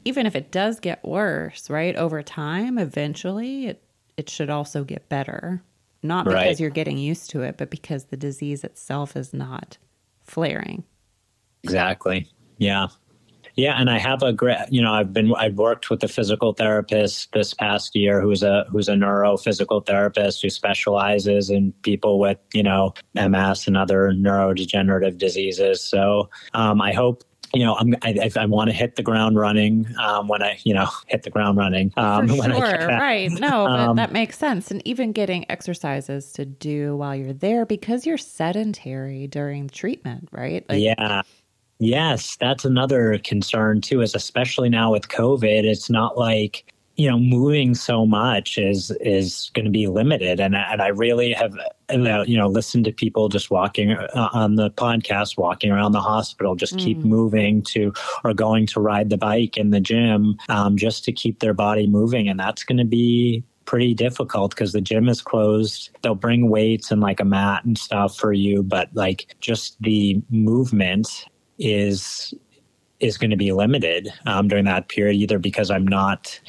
Even 0.04 0.26
if 0.26 0.36
it 0.36 0.52
does 0.52 0.78
get 0.78 1.04
worse, 1.04 1.68
right? 1.68 1.96
Over 1.96 2.22
time, 2.22 2.78
eventually 2.78 3.66
it, 3.66 3.82
it 4.16 4.30
should 4.30 4.50
also 4.50 4.84
get 4.84 5.08
better. 5.08 5.62
Not 6.02 6.26
because 6.26 6.34
right. 6.44 6.60
you're 6.60 6.70
getting 6.70 6.96
used 6.96 7.30
to 7.30 7.42
it, 7.42 7.56
but 7.56 7.70
because 7.70 8.04
the 8.04 8.16
disease 8.16 8.62
itself 8.62 9.16
is 9.16 9.34
not 9.34 9.78
flaring. 10.22 10.84
Exactly. 11.64 12.28
Yeah. 12.58 12.88
Yeah, 13.58 13.74
and 13.76 13.90
I 13.90 13.98
have 13.98 14.22
a 14.22 14.32
great, 14.32 14.56
you 14.70 14.80
know, 14.80 14.92
I've 14.92 15.12
been, 15.12 15.34
I've 15.34 15.56
worked 15.56 15.90
with 15.90 16.04
a 16.04 16.08
physical 16.08 16.52
therapist 16.52 17.32
this 17.32 17.54
past 17.54 17.96
year 17.96 18.20
who's 18.20 18.44
a 18.44 18.64
who's 18.70 18.88
a 18.88 18.92
neurophysical 18.92 19.84
therapist 19.84 20.42
who 20.42 20.48
specializes 20.48 21.50
in 21.50 21.72
people 21.82 22.20
with, 22.20 22.38
you 22.54 22.62
know, 22.62 22.94
MS 23.16 23.66
and 23.66 23.76
other 23.76 24.12
neurodegenerative 24.12 25.18
diseases. 25.18 25.82
So 25.82 26.30
um, 26.54 26.80
I 26.80 26.92
hope 26.92 27.24
you 27.54 27.64
know, 27.64 27.74
I'm, 27.76 27.96
I, 28.02 28.30
I 28.36 28.46
want 28.46 28.68
to 28.70 28.76
hit 28.76 28.96
the 28.96 29.02
ground 29.02 29.38
running 29.38 29.86
um, 29.98 30.28
when 30.28 30.42
I, 30.42 30.58
you 30.64 30.74
know, 30.74 30.86
hit 31.06 31.22
the 31.22 31.30
ground 31.30 31.56
running. 31.56 31.92
Um, 31.96 32.28
sure, 32.36 32.86
right? 32.86 33.30
No, 33.30 33.66
um, 33.66 33.96
that 33.96 34.12
makes 34.12 34.36
sense. 34.36 34.70
And 34.70 34.86
even 34.86 35.12
getting 35.12 35.50
exercises 35.50 36.32
to 36.34 36.44
do 36.44 36.96
while 36.96 37.16
you're 37.16 37.32
there 37.32 37.64
because 37.64 38.04
you're 38.04 38.18
sedentary 38.18 39.26
during 39.26 39.68
treatment, 39.68 40.28
right? 40.30 40.64
Like, 40.68 40.80
yeah. 40.82 41.22
Yes, 41.78 42.36
that's 42.36 42.64
another 42.64 43.18
concern 43.22 43.80
too. 43.80 44.00
Is 44.00 44.14
especially 44.14 44.68
now 44.68 44.92
with 44.92 45.08
COVID, 45.08 45.64
it's 45.64 45.88
not 45.88 46.18
like 46.18 46.72
you 46.98 47.08
know 47.08 47.18
moving 47.18 47.74
so 47.74 48.04
much 48.04 48.58
is 48.58 48.90
is 49.00 49.50
going 49.54 49.64
to 49.64 49.70
be 49.70 49.86
limited 49.86 50.40
and 50.40 50.56
and 50.56 50.82
I 50.82 50.88
really 50.88 51.32
have 51.32 51.56
you 51.88 52.36
know 52.36 52.48
listened 52.48 52.84
to 52.86 52.92
people 52.92 53.28
just 53.28 53.52
walking 53.52 53.92
uh, 53.92 54.28
on 54.32 54.56
the 54.56 54.70
podcast 54.72 55.38
walking 55.38 55.70
around 55.70 55.92
the 55.92 56.00
hospital 56.00 56.56
just 56.56 56.74
mm. 56.74 56.80
keep 56.80 56.98
moving 56.98 57.62
to 57.62 57.92
or 58.24 58.34
going 58.34 58.66
to 58.66 58.80
ride 58.80 59.10
the 59.10 59.16
bike 59.16 59.56
in 59.56 59.70
the 59.70 59.78
gym 59.78 60.36
um, 60.48 60.76
just 60.76 61.04
to 61.04 61.12
keep 61.12 61.38
their 61.38 61.54
body 61.54 61.86
moving 61.86 62.28
and 62.28 62.40
that's 62.40 62.64
going 62.64 62.78
to 62.78 62.84
be 62.84 63.44
pretty 63.64 63.94
difficult 63.94 64.50
because 64.52 64.72
the 64.72 64.80
gym 64.80 65.10
is 65.10 65.20
closed. 65.20 65.90
They'll 66.00 66.14
bring 66.14 66.48
weights 66.48 66.90
and 66.90 67.02
like 67.02 67.20
a 67.20 67.24
mat 67.26 67.66
and 67.66 67.76
stuff 67.76 68.16
for 68.16 68.32
you, 68.32 68.62
but 68.62 68.88
like 68.94 69.36
just 69.40 69.76
the 69.82 70.22
movement 70.30 71.26
is 71.58 72.34
is 73.00 73.16
going 73.16 73.30
to 73.30 73.36
be 73.36 73.52
limited 73.52 74.08
um, 74.26 74.48
during 74.48 74.64
that 74.64 74.88
period, 74.88 75.16
either 75.16 75.38
because 75.38 75.70
I'm 75.70 75.86
not 75.86 76.40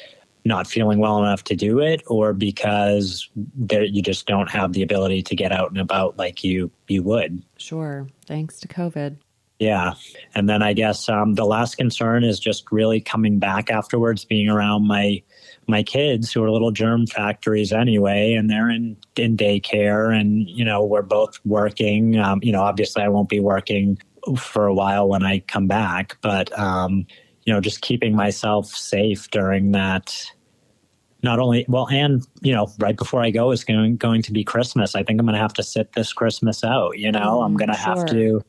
not 0.46 0.68
feeling 0.68 1.00
well 1.00 1.20
enough 1.20 1.44
to 1.46 1.56
do 1.56 1.80
it 1.80 2.02
or 2.08 2.34
because 2.34 3.30
you 3.68 4.02
just 4.02 4.26
don't 4.26 4.50
have 4.50 4.74
the 4.74 4.82
ability 4.82 5.22
to 5.22 5.36
get 5.36 5.52
out 5.52 5.70
and 5.70 5.80
about 5.80 6.18
like 6.18 6.44
you 6.44 6.72
you 6.88 7.04
would. 7.04 7.42
Sure. 7.58 8.08
Thanks 8.26 8.60
to 8.62 8.68
covid. 8.68 9.18
Yeah. 9.60 9.96
And 10.36 10.50
then 10.50 10.64
i 10.64 10.72
guess 10.74 11.10
um, 11.10 11.36
the 11.36 11.46
last 11.46 11.76
concern 11.76 12.24
is 12.24 12.40
just 12.40 12.72
really 12.72 13.02
coming 13.02 13.38
back 13.38 13.70
afterwards 13.70 14.24
being 14.24 14.50
around 14.50 14.88
my 14.88 15.22
my 15.68 15.84
kids 15.84 16.32
who 16.32 16.44
are 16.44 16.50
little 16.50 16.72
germ 16.72 17.06
factories 17.06 17.74
anyway 17.74 18.34
and 18.34 18.50
they're 18.50 18.70
in 18.70 18.96
in 19.18 19.36
daycare 19.36 20.18
and 20.18 20.50
you 20.50 20.64
know 20.64 20.84
we're 20.84 21.02
both 21.02 21.40
working. 21.46 22.18
Um, 22.18 22.40
you 22.42 22.54
know 22.54 22.62
obviously 22.62 23.04
i 23.04 23.10
won't 23.10 23.30
be 23.30 23.42
working 23.42 24.00
for 24.38 24.66
a 24.66 24.74
while 24.74 25.08
when 25.08 25.24
i 25.24 25.40
come 25.40 25.68
back 25.68 26.18
but 26.22 26.58
um, 26.58 27.06
you 27.50 27.56
know, 27.56 27.62
just 27.62 27.82
keeping 27.82 28.16
myself 28.16 28.68
safe 28.68 29.28
during 29.32 29.72
that. 29.72 30.32
Not 31.24 31.40
only 31.40 31.66
well, 31.68 31.88
and 31.90 32.24
you 32.42 32.54
know, 32.54 32.72
right 32.78 32.96
before 32.96 33.24
I 33.24 33.32
go 33.32 33.50
is 33.50 33.64
going 33.64 33.98
going 33.98 34.22
to 34.22 34.32
be 34.32 34.44
Christmas. 34.44 34.94
I 34.94 35.02
think 35.02 35.20
I'm 35.20 35.26
going 35.26 35.34
to 35.34 35.42
have 35.42 35.56
to 35.56 35.64
sit 35.64 35.94
this 35.94 36.14
Christmas 36.14 36.64
out. 36.64 37.00
You 37.00 37.12
know, 37.12 37.40
mm, 37.40 37.46
I'm 37.46 37.58
going 37.58 37.70
to 37.70 37.76
sure. 37.76 37.96
have 37.96 38.06
to. 38.12 38.42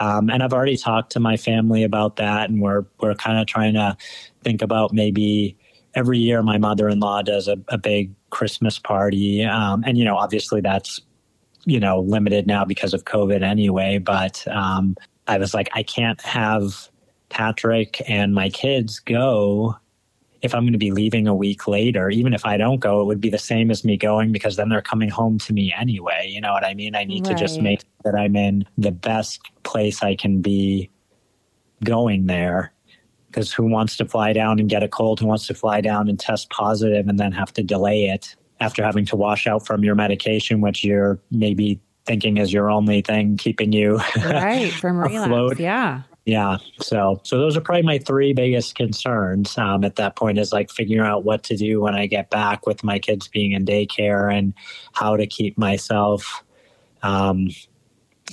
Um, 0.00 0.30
and 0.30 0.42
I've 0.42 0.52
already 0.52 0.76
talked 0.76 1.12
to 1.12 1.20
my 1.20 1.36
family 1.36 1.84
about 1.84 2.16
that, 2.16 2.50
and 2.50 2.60
we're 2.60 2.86
we're 2.98 3.14
kind 3.14 3.38
of 3.38 3.46
trying 3.46 3.74
to 3.74 3.96
think 4.42 4.62
about 4.62 4.92
maybe 4.92 5.56
every 5.94 6.18
year 6.18 6.42
my 6.42 6.58
mother-in-law 6.58 7.22
does 7.22 7.46
a, 7.46 7.56
a 7.68 7.78
big 7.78 8.12
Christmas 8.30 8.80
party, 8.80 9.44
um, 9.44 9.84
and 9.86 9.96
you 9.96 10.04
know, 10.04 10.16
obviously 10.16 10.60
that's 10.60 11.00
you 11.66 11.78
know, 11.78 12.00
limited 12.00 12.46
now 12.46 12.64
because 12.64 12.94
of 12.94 13.04
COVID 13.04 13.42
anyway. 13.42 13.98
But 13.98 14.46
um, 14.48 14.96
I 15.30 15.38
was 15.38 15.54
like, 15.54 15.68
I 15.74 15.82
can't 15.82 16.20
have 16.22 16.88
Patrick 17.28 18.02
and 18.08 18.34
my 18.34 18.50
kids 18.50 18.98
go 18.98 19.76
if 20.42 20.54
I'm 20.54 20.62
going 20.62 20.72
to 20.72 20.78
be 20.78 20.90
leaving 20.90 21.26
a 21.26 21.34
week 21.34 21.68
later, 21.68 22.08
even 22.08 22.32
if 22.32 22.46
I 22.46 22.56
don't 22.56 22.80
go, 22.80 23.02
it 23.02 23.04
would 23.04 23.20
be 23.20 23.28
the 23.28 23.38
same 23.38 23.70
as 23.70 23.84
me 23.84 23.96
going 23.96 24.32
because 24.32 24.56
then 24.56 24.70
they're 24.70 24.80
coming 24.80 25.10
home 25.10 25.38
to 25.40 25.52
me 25.52 25.72
anyway. 25.76 26.26
You 26.28 26.40
know 26.40 26.52
what 26.52 26.64
I 26.64 26.74
mean? 26.74 26.94
I 26.94 27.04
need 27.04 27.26
right. 27.26 27.36
to 27.36 27.42
just 27.42 27.60
make 27.60 27.82
that 28.04 28.14
I'm 28.14 28.36
in 28.36 28.64
the 28.78 28.90
best 28.90 29.40
place 29.64 30.02
I 30.02 30.14
can 30.14 30.40
be 30.40 30.90
going 31.84 32.26
there. 32.26 32.72
Because 33.26 33.52
who 33.52 33.66
wants 33.66 33.96
to 33.98 34.06
fly 34.06 34.32
down 34.32 34.58
and 34.58 34.68
get 34.68 34.82
a 34.82 34.88
cold? 34.88 35.20
Who 35.20 35.26
wants 35.26 35.46
to 35.48 35.54
fly 35.54 35.80
down 35.80 36.08
and 36.08 36.18
test 36.18 36.50
positive 36.50 37.06
and 37.06 37.18
then 37.18 37.32
have 37.32 37.52
to 37.54 37.62
delay 37.62 38.06
it 38.06 38.34
after 38.60 38.82
having 38.82 39.04
to 39.06 39.16
wash 39.16 39.46
out 39.46 39.66
from 39.66 39.84
your 39.84 39.94
medication, 39.94 40.60
which 40.60 40.82
you're 40.82 41.20
maybe 41.30 41.78
thinking 42.10 42.38
is 42.38 42.52
your 42.52 42.70
only 42.70 43.02
thing 43.02 43.36
keeping 43.36 43.72
you 43.72 44.00
right 44.24 44.72
from 44.80 44.98
relapse? 44.98 45.60
Yeah. 45.60 46.02
Yeah 46.24 46.58
so 46.80 47.20
so 47.22 47.38
those 47.38 47.56
are 47.56 47.60
probably 47.60 47.82
my 47.82 47.98
three 47.98 48.32
biggest 48.32 48.74
concerns 48.74 49.56
um, 49.56 49.84
at 49.84 49.94
that 49.96 50.16
point 50.16 50.38
is 50.38 50.52
like 50.52 50.70
figuring 50.70 51.08
out 51.08 51.24
what 51.24 51.44
to 51.44 51.56
do 51.56 51.80
when 51.80 51.94
i 51.94 52.06
get 52.06 52.28
back 52.30 52.66
with 52.66 52.84
my 52.84 52.98
kids 52.98 53.26
being 53.28 53.52
in 53.52 53.64
daycare 53.64 54.32
and 54.36 54.52
how 54.92 55.16
to 55.16 55.26
keep 55.26 55.56
myself 55.56 56.44
um, 57.02 57.48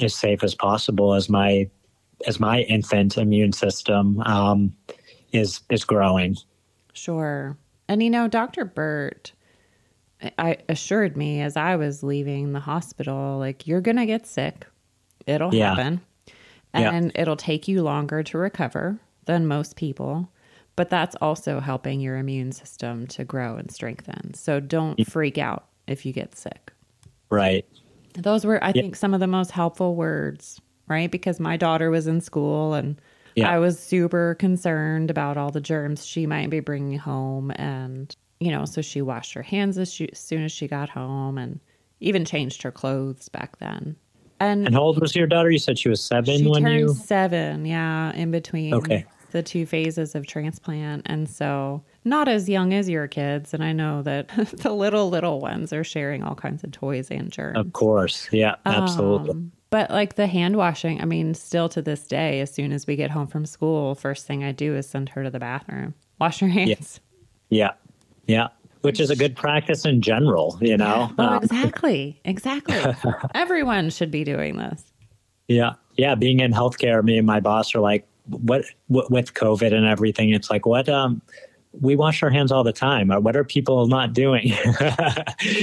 as 0.01 0.13
safe 0.15 0.43
as 0.43 0.55
possible 0.55 1.13
as 1.13 1.29
my 1.29 1.69
as 2.25 2.39
my 2.39 2.61
infant 2.61 3.17
immune 3.17 3.53
system 3.53 4.19
um, 4.21 4.75
is 5.31 5.61
is 5.69 5.83
growing. 5.83 6.35
Sure. 6.93 7.57
And 7.87 8.01
you 8.01 8.09
know 8.09 8.27
dr 8.27 8.65
burt 8.65 9.31
I 10.37 10.57
assured 10.67 11.15
me 11.15 11.41
as 11.41 11.55
I 11.55 11.75
was 11.75 12.03
leaving 12.03 12.53
the 12.53 12.59
hospital, 12.59 13.37
like, 13.37 13.67
you're 13.67 13.81
going 13.81 13.97
to 13.97 14.05
get 14.05 14.25
sick. 14.25 14.65
It'll 15.25 15.53
yeah. 15.53 15.75
happen 15.75 16.01
and 16.73 17.11
yeah. 17.15 17.21
it'll 17.21 17.37
take 17.37 17.67
you 17.67 17.81
longer 17.81 18.23
to 18.23 18.37
recover 18.37 18.99
than 19.25 19.47
most 19.47 19.75
people 19.75 20.29
but 20.75 20.89
that's 20.91 21.15
also 21.21 21.59
helping 21.59 21.99
your 21.99 22.17
immune 22.17 22.51
system 22.51 23.07
to 23.07 23.23
grow 23.23 23.55
and 23.57 23.71
strengthen 23.71 24.33
so 24.33 24.59
don't 24.59 25.05
freak 25.07 25.37
out 25.37 25.67
if 25.87 26.05
you 26.05 26.13
get 26.13 26.37
sick 26.37 26.71
right 27.29 27.65
those 28.13 28.45
were 28.45 28.63
i 28.63 28.67
yeah. 28.67 28.73
think 28.81 28.95
some 28.95 29.13
of 29.13 29.19
the 29.19 29.27
most 29.27 29.51
helpful 29.51 29.95
words 29.95 30.61
right 30.87 31.11
because 31.11 31.39
my 31.39 31.57
daughter 31.57 31.89
was 31.89 32.07
in 32.07 32.21
school 32.21 32.73
and 32.73 32.99
i 33.43 33.59
was 33.59 33.79
super 33.79 34.33
concerned 34.35 35.11
about 35.11 35.37
all 35.37 35.51
the 35.51 35.61
germs 35.61 36.03
she 36.03 36.25
might 36.25 36.49
be 36.49 36.59
bringing 36.59 36.97
home 36.97 37.51
and 37.51 38.15
you 38.39 38.51
know 38.51 38.65
so 38.65 38.81
she 38.81 39.01
washed 39.01 39.33
her 39.33 39.41
hands 39.41 39.77
as, 39.77 39.91
she, 39.93 40.09
as 40.11 40.19
soon 40.19 40.43
as 40.43 40.51
she 40.51 40.67
got 40.67 40.89
home 40.89 41.37
and 41.37 41.59
even 41.99 42.25
changed 42.25 42.61
her 42.61 42.71
clothes 42.71 43.29
back 43.29 43.57
then 43.57 43.95
and, 44.39 44.67
and 44.67 44.75
how 44.75 44.81
old 44.81 44.99
was 44.99 45.15
your 45.15 45.27
daughter? 45.27 45.49
You 45.49 45.59
said 45.59 45.79
she 45.79 45.89
was 45.89 46.03
seven 46.03 46.37
she 46.37 46.47
when 46.47 46.63
turned 46.63 46.79
you 46.79 46.93
seven. 46.93 47.65
Yeah, 47.65 48.13
in 48.13 48.31
between 48.31 48.73
okay. 48.73 49.05
the 49.31 49.41
two 49.41 49.65
phases 49.65 50.15
of 50.15 50.27
transplant, 50.27 51.03
and 51.05 51.29
so 51.29 51.83
not 52.05 52.27
as 52.27 52.47
young 52.47 52.73
as 52.73 52.87
your 52.87 53.07
kids. 53.07 53.53
And 53.53 53.63
I 53.63 53.73
know 53.73 54.03
that 54.03 54.27
the 54.57 54.73
little 54.73 55.09
little 55.09 55.39
ones 55.39 55.73
are 55.73 55.83
sharing 55.83 56.23
all 56.23 56.35
kinds 56.35 56.63
of 56.63 56.71
toys 56.71 57.09
and 57.09 57.31
germs. 57.31 57.57
Of 57.57 57.73
course, 57.73 58.27
yeah, 58.31 58.55
absolutely. 58.65 59.31
Um, 59.31 59.51
but 59.69 59.89
like 59.89 60.15
the 60.15 60.27
hand 60.27 60.55
washing, 60.55 61.01
I 61.01 61.05
mean, 61.05 61.33
still 61.33 61.67
to 61.69 61.81
this 61.81 62.07
day, 62.07 62.39
as 62.39 62.53
soon 62.53 62.71
as 62.71 62.87
we 62.87 62.95
get 62.95 63.11
home 63.11 63.27
from 63.27 63.45
school, 63.45 63.95
first 63.95 64.25
thing 64.25 64.43
I 64.43 64.51
do 64.51 64.75
is 64.75 64.87
send 64.87 65.09
her 65.09 65.23
to 65.23 65.29
the 65.29 65.39
bathroom, 65.39 65.93
wash 66.19 66.39
her 66.39 66.47
hands. 66.47 67.01
Yeah, 67.49 67.65
yeah. 67.65 67.71
Yeah 68.27 68.47
which 68.81 69.01
is 69.01 69.09
a 69.09 69.15
good 69.15 69.35
practice 69.35 69.85
in 69.85 70.01
general, 70.01 70.57
you 70.61 70.77
know? 70.77 71.11
Oh, 71.17 71.23
um, 71.23 71.43
exactly. 71.43 72.21
Exactly. 72.25 72.79
Everyone 73.33 73.89
should 73.89 74.11
be 74.11 74.23
doing 74.23 74.55
this. 74.57 74.81
Yeah. 75.47 75.73
Yeah. 75.97 76.15
Being 76.15 76.39
in 76.39 76.53
healthcare, 76.53 77.03
me 77.03 77.17
and 77.17 77.27
my 77.27 77.39
boss 77.39 77.75
are 77.75 77.79
like, 77.79 78.07
what, 78.29 78.63
what 78.87 79.11
with 79.11 79.33
COVID 79.33 79.73
and 79.73 79.85
everything, 79.85 80.29
it's 80.29 80.49
like, 80.49 80.65
what, 80.65 80.87
um, 80.87 81.21
we 81.73 81.95
wash 81.95 82.23
our 82.23 82.29
hands 82.29 82.51
all 82.51 82.63
the 82.63 82.73
time. 82.73 83.11
Uh, 83.11 83.19
what 83.19 83.35
are 83.35 83.43
people 83.43 83.87
not 83.87 84.13
doing? 84.13 84.47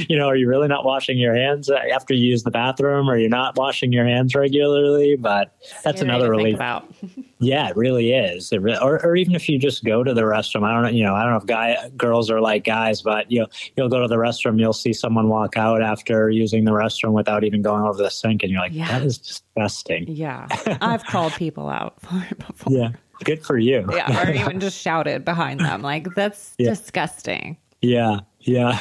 you 0.08 0.16
know, 0.16 0.28
are 0.28 0.36
you 0.36 0.48
really 0.48 0.68
not 0.68 0.84
washing 0.84 1.18
your 1.18 1.34
hands 1.34 1.70
uh, 1.70 1.80
after 1.92 2.14
you 2.14 2.26
use 2.26 2.42
the 2.42 2.50
bathroom? 2.50 3.08
Or 3.08 3.16
you're 3.16 3.28
not 3.28 3.56
washing 3.56 3.92
your 3.92 4.06
hands 4.06 4.34
regularly? 4.34 5.16
But 5.16 5.54
that's 5.82 6.00
Scary 6.00 6.10
another 6.10 6.30
relief. 6.30 6.58
yeah, 7.38 7.68
it 7.68 7.76
really 7.76 8.12
is. 8.12 8.52
It 8.52 8.62
re- 8.62 8.78
or, 8.78 9.04
or 9.04 9.16
even 9.16 9.34
if 9.34 9.48
you 9.48 9.58
just 9.58 9.84
go 9.84 10.04
to 10.04 10.14
the 10.14 10.22
restroom, 10.22 10.64
I 10.64 10.72
don't 10.72 10.82
know. 10.82 10.88
You 10.88 11.04
know, 11.04 11.14
I 11.14 11.22
don't 11.22 11.32
know 11.32 11.38
if 11.38 11.46
guy 11.46 11.90
girls 11.96 12.30
are 12.30 12.40
like 12.40 12.64
guys, 12.64 13.02
but 13.02 13.30
you 13.30 13.40
know, 13.40 13.46
you'll 13.76 13.88
go 13.88 14.00
to 14.00 14.08
the 14.08 14.16
restroom, 14.16 14.58
you'll 14.60 14.72
see 14.72 14.92
someone 14.92 15.28
walk 15.28 15.56
out 15.56 15.82
after 15.82 16.30
using 16.30 16.64
the 16.64 16.72
restroom 16.72 17.12
without 17.12 17.44
even 17.44 17.62
going 17.62 17.82
over 17.82 18.02
the 18.02 18.10
sink, 18.10 18.42
and 18.42 18.52
you're 18.52 18.60
like, 18.60 18.72
yeah. 18.72 18.88
that 18.88 19.06
is 19.06 19.18
disgusting. 19.18 20.06
Yeah, 20.08 20.46
I've 20.80 21.04
called 21.04 21.32
people 21.32 21.68
out 21.68 22.00
for 22.00 22.24
it 22.30 22.38
before. 22.38 22.72
Yeah. 22.72 22.88
Good 23.22 23.44
for 23.44 23.58
you. 23.58 23.86
yeah, 23.92 24.26
or 24.28 24.32
even 24.32 24.60
just 24.60 24.80
shouted 24.80 25.24
behind 25.24 25.60
them. 25.60 25.82
Like, 25.82 26.14
that's 26.14 26.54
yeah. 26.58 26.70
disgusting. 26.70 27.56
Yeah, 27.80 28.20
yeah. 28.40 28.78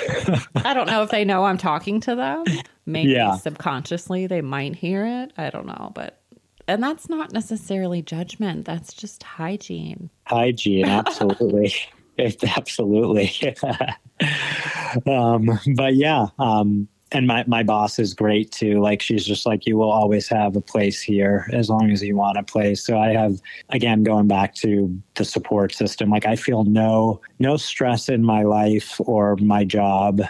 I 0.56 0.74
don't 0.74 0.88
know 0.88 1.04
if 1.04 1.10
they 1.10 1.26
know 1.26 1.44
I'm 1.46 1.58
talking 1.58 2.00
to 2.02 2.16
them. 2.16 2.46
Maybe 2.86 3.12
yeah. 3.12 3.36
subconsciously 3.36 4.28
they 4.28 4.42
might 4.42 4.76
hear 4.76 5.06
it. 5.06 5.34
I 5.38 5.50
don't 5.50 5.66
know, 5.66 5.92
but 5.94 6.22
and 6.68 6.82
that's 6.82 7.10
not 7.10 7.34
necessarily 7.34 8.02
judgment. 8.02 8.66
That's 8.66 8.94
just 8.94 9.24
hygiene. 9.24 10.10
Hygiene, 10.28 10.86
absolutely. 10.90 11.74
absolutely. 12.18 13.56
um, 15.06 15.60
but 15.76 15.96
yeah, 15.96 16.28
um, 16.40 16.88
and 17.14 17.28
my, 17.28 17.44
my 17.48 17.62
boss 17.62 18.00
is 18.00 18.14
great 18.14 18.52
too. 18.52 18.82
Like 18.82 19.02
she's 19.02 19.24
just 19.24 19.46
like, 19.46 19.66
you 19.68 19.78
will 19.78 19.92
always 19.92 20.28
have 20.28 20.56
a 20.56 20.62
place 20.62 21.02
here 21.02 21.48
as 21.54 21.70
long 21.70 21.92
as 21.92 22.02
you 22.02 22.16
want 22.16 22.38
a 22.38 22.44
place. 22.44 22.84
So 22.84 22.98
I 22.98 23.10
have, 23.10 23.40
again, 23.70 24.04
going 24.04 24.28
back 24.28 24.56
to 24.56 25.00
the 25.14 25.24
support 25.24 25.74
system, 25.74 26.10
like 26.10 26.26
I 26.26 26.36
feel 26.36 26.64
no, 26.64 27.22
no 27.38 27.56
stress 27.56 28.10
in 28.10 28.24
my 28.24 28.42
life 28.42 29.00
or 29.00 29.36
my 29.38 29.64
job, 29.64 30.24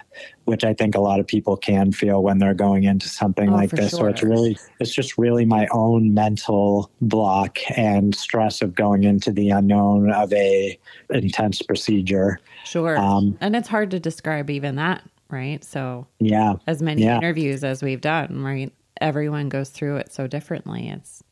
which 0.43 0.65
I 0.65 0.73
think 0.73 0.93
a 0.93 0.99
lot 0.99 1.21
of 1.21 1.25
people 1.25 1.55
can 1.55 1.93
feel 1.93 2.21
when 2.21 2.37
they're 2.39 2.53
going 2.53 2.83
into 2.83 3.07
something 3.07 3.49
oh, 3.49 3.55
like 3.55 3.69
this. 3.69 3.91
Sure. 3.91 3.99
So 3.99 4.05
it's 4.07 4.23
really, 4.23 4.57
it's 4.81 4.93
just 4.93 5.17
really 5.17 5.45
my 5.45 5.67
own 5.71 6.13
mental 6.13 6.91
block 7.01 7.59
and 7.77 8.13
stress 8.13 8.61
of 8.61 8.75
going 8.75 9.05
into 9.05 9.31
the 9.31 9.51
unknown 9.51 10.11
of 10.11 10.33
a 10.33 10.77
intense 11.11 11.61
procedure. 11.61 12.41
Sure. 12.65 12.97
Um, 12.97 13.37
and 13.39 13.55
it's 13.55 13.69
hard 13.69 13.89
to 13.91 14.01
describe 14.01 14.49
even 14.49 14.75
that 14.75 15.01
right? 15.33 15.63
So, 15.63 16.07
yeah, 16.19 16.53
as 16.67 16.81
many 16.81 17.03
yeah. 17.03 17.17
interviews 17.17 17.63
as 17.63 17.83
we've 17.83 18.01
done, 18.01 18.43
right? 18.43 18.71
Everyone 19.01 19.49
goes 19.49 19.69
through 19.69 19.97
it 19.97 20.13
so 20.13 20.27
differently. 20.27 20.87
It's 20.89 21.23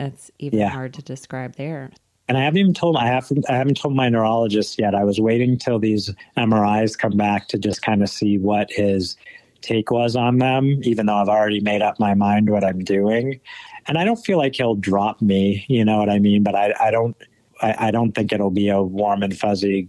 it's 0.00 0.30
even 0.38 0.58
yeah. 0.58 0.70
hard 0.70 0.94
to 0.94 1.02
describe 1.02 1.56
there. 1.56 1.90
And 2.26 2.38
I 2.38 2.42
haven't 2.42 2.58
even 2.58 2.74
told 2.74 2.96
I 2.96 3.06
haven't 3.06 3.44
I 3.48 3.56
haven't 3.56 3.76
told 3.76 3.94
my 3.94 4.08
neurologist 4.08 4.78
yet. 4.78 4.94
I 4.94 5.04
was 5.04 5.20
waiting 5.20 5.58
till 5.58 5.78
these 5.78 6.10
MRIs 6.36 6.98
come 6.98 7.16
back 7.16 7.48
to 7.48 7.58
just 7.58 7.82
kind 7.82 8.02
of 8.02 8.08
see 8.08 8.38
what 8.38 8.70
his 8.70 9.16
take 9.60 9.90
was 9.90 10.16
on 10.16 10.38
them, 10.38 10.80
even 10.84 11.06
though 11.06 11.16
I've 11.16 11.28
already 11.28 11.60
made 11.60 11.82
up 11.82 12.00
my 12.00 12.14
mind 12.14 12.48
what 12.50 12.64
I'm 12.64 12.78
doing. 12.78 13.40
And 13.86 13.98
I 13.98 14.04
don't 14.04 14.16
feel 14.16 14.38
like 14.38 14.54
he'll 14.54 14.76
drop 14.76 15.20
me, 15.20 15.64
you 15.68 15.84
know 15.84 15.98
what 15.98 16.08
I 16.08 16.18
mean? 16.18 16.42
But 16.42 16.54
I, 16.54 16.72
I 16.80 16.90
don't 16.90 17.16
I, 17.62 17.88
I 17.88 17.90
don't 17.90 18.12
think 18.12 18.32
it'll 18.32 18.50
be 18.50 18.68
a 18.68 18.82
warm 18.82 19.22
and 19.22 19.36
fuzzy 19.36 19.88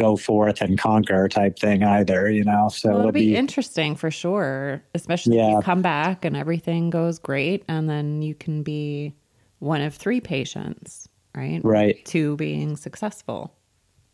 go 0.00 0.16
forth 0.16 0.60
and 0.60 0.78
conquer 0.78 1.28
type 1.28 1.58
thing 1.58 1.84
either, 1.84 2.30
you 2.30 2.44
know. 2.44 2.68
So 2.68 2.88
well, 2.88 2.98
it'll, 2.98 3.08
it'll 3.08 3.12
be, 3.12 3.30
be, 3.30 3.36
interesting 3.36 3.94
for 3.94 4.10
sure, 4.10 4.82
especially 4.94 5.36
yeah. 5.36 5.48
if 5.48 5.52
you 5.56 5.62
come 5.62 5.82
back 5.82 6.24
and 6.24 6.36
everything 6.36 6.90
goes 6.90 7.18
great, 7.18 7.64
and 7.68 7.88
then 7.88 8.22
you 8.22 8.34
can 8.34 8.62
be 8.62 9.14
one 9.58 9.82
of 9.82 9.94
three 9.94 10.20
patients, 10.20 11.08
right? 11.34 11.60
Right. 11.62 12.04
Two 12.04 12.36
being 12.36 12.76
successful. 12.76 13.54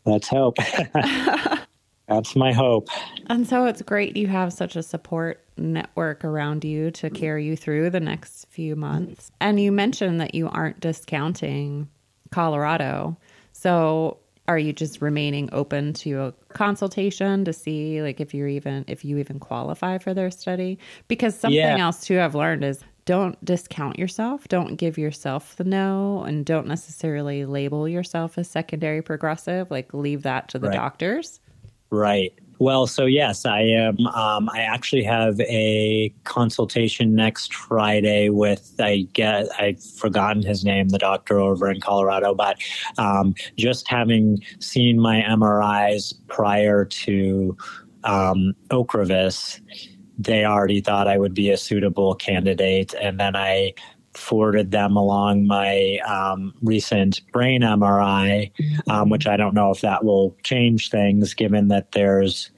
Let's 0.05 0.28
hope. 0.28 0.57
That's 2.09 2.37
my 2.37 2.53
hope. 2.53 2.89
And 3.26 3.49
so 3.49 3.66
it's 3.66 3.82
great 3.82 4.16
you 4.16 4.28
have 4.28 4.53
such 4.53 4.76
a 4.76 4.82
support 4.82 5.43
network 5.57 6.24
around 6.24 6.64
you 6.64 6.91
to 6.93 7.11
carry 7.11 7.45
you 7.45 7.57
through 7.57 7.91
the 7.91 8.01
next 8.01 8.47
few 8.49 8.76
months. 8.76 9.32
And 9.41 9.59
you 9.59 9.72
mentioned 9.72 10.20
that 10.20 10.34
you 10.34 10.49
aren't 10.49 10.78
discounting 10.78 11.89
Colorado. 12.30 13.16
So 13.53 14.18
are 14.49 14.59
you 14.59 14.72
just 14.72 15.01
remaining 15.01 15.49
open 15.53 15.92
to 15.94 16.20
a 16.20 16.34
consultation 16.51 17.44
to 17.44 17.53
see 17.53 18.03
like 18.03 18.20
if 18.20 18.34
you're 18.34 18.49
even 18.49 18.84
if 18.86 19.05
you 19.05 19.18
even 19.18 19.38
qualify 19.38 19.99
for 19.99 20.14
their 20.14 20.30
study? 20.30 20.78
Because 21.09 21.38
something 21.38 21.57
yeah. 21.57 21.78
else 21.78 22.01
too 22.05 22.20
i've 22.20 22.34
learned 22.34 22.64
is 22.64 22.82
don't 23.05 23.42
discount 23.44 24.01
yourself. 24.01 24.49
Don't 24.49 24.74
give 24.74 24.99
yourself 24.99 25.55
the 25.55 25.62
no 25.62 26.24
and 26.24 26.44
don't 26.44 26.66
necessarily 26.66 27.44
label 27.44 27.88
yourself 27.88 28.36
as 28.36 28.51
secondary 28.51 29.01
progressive. 29.01 29.70
Like 29.70 29.94
leave 29.94 30.22
that 30.24 30.49
to 30.49 30.59
the 30.59 30.68
right. 30.68 30.76
doctors. 30.76 31.38
Right 31.90 32.32
well, 32.59 32.86
so 32.86 33.07
yes, 33.07 33.44
I 33.44 33.61
am. 33.61 34.07
Um, 34.09 34.48
I 34.52 34.61
actually 34.61 35.02
have 35.04 35.40
a 35.40 36.12
consultation 36.24 37.14
next 37.14 37.54
Friday 37.54 38.30
with 38.30 38.74
I 38.78 39.07
get 39.12 39.48
I've 39.59 39.82
forgotten 39.82 40.42
his 40.42 40.64
name, 40.64 40.88
the 40.88 40.98
doctor 40.98 41.38
over 41.38 41.70
in 41.70 41.80
Colorado, 41.80 42.34
but 42.34 42.59
um, 42.98 43.34
just 43.57 43.88
having 43.88 44.42
seen 44.59 45.00
my 45.00 45.22
MRIs 45.22 46.14
prior 46.28 46.84
to 46.84 47.57
um, 48.04 48.54
Ocrevus, 48.70 49.61
they 50.18 50.44
already 50.44 50.80
thought 50.80 51.09
I 51.09 51.18
would 51.18 51.34
be 51.34 51.50
a 51.50 51.57
suitable 51.57 52.14
candidate. 52.14 52.94
And 52.94 53.20
then 53.20 53.36
I 53.36 53.74
forwarded 54.16 54.70
them 54.70 54.96
along 54.96 55.46
my 55.46 55.98
um, 56.06 56.54
recent 56.62 57.20
brain 57.32 57.62
MRI, 57.62 58.50
um, 58.88 59.10
which 59.10 59.26
I 59.26 59.36
don't 59.36 59.54
know 59.54 59.70
if 59.70 59.80
that 59.80 60.04
will 60.04 60.36
change 60.42 60.90
things 60.90 61.34
given 61.34 61.68
that 61.68 61.92
there's 61.92 62.50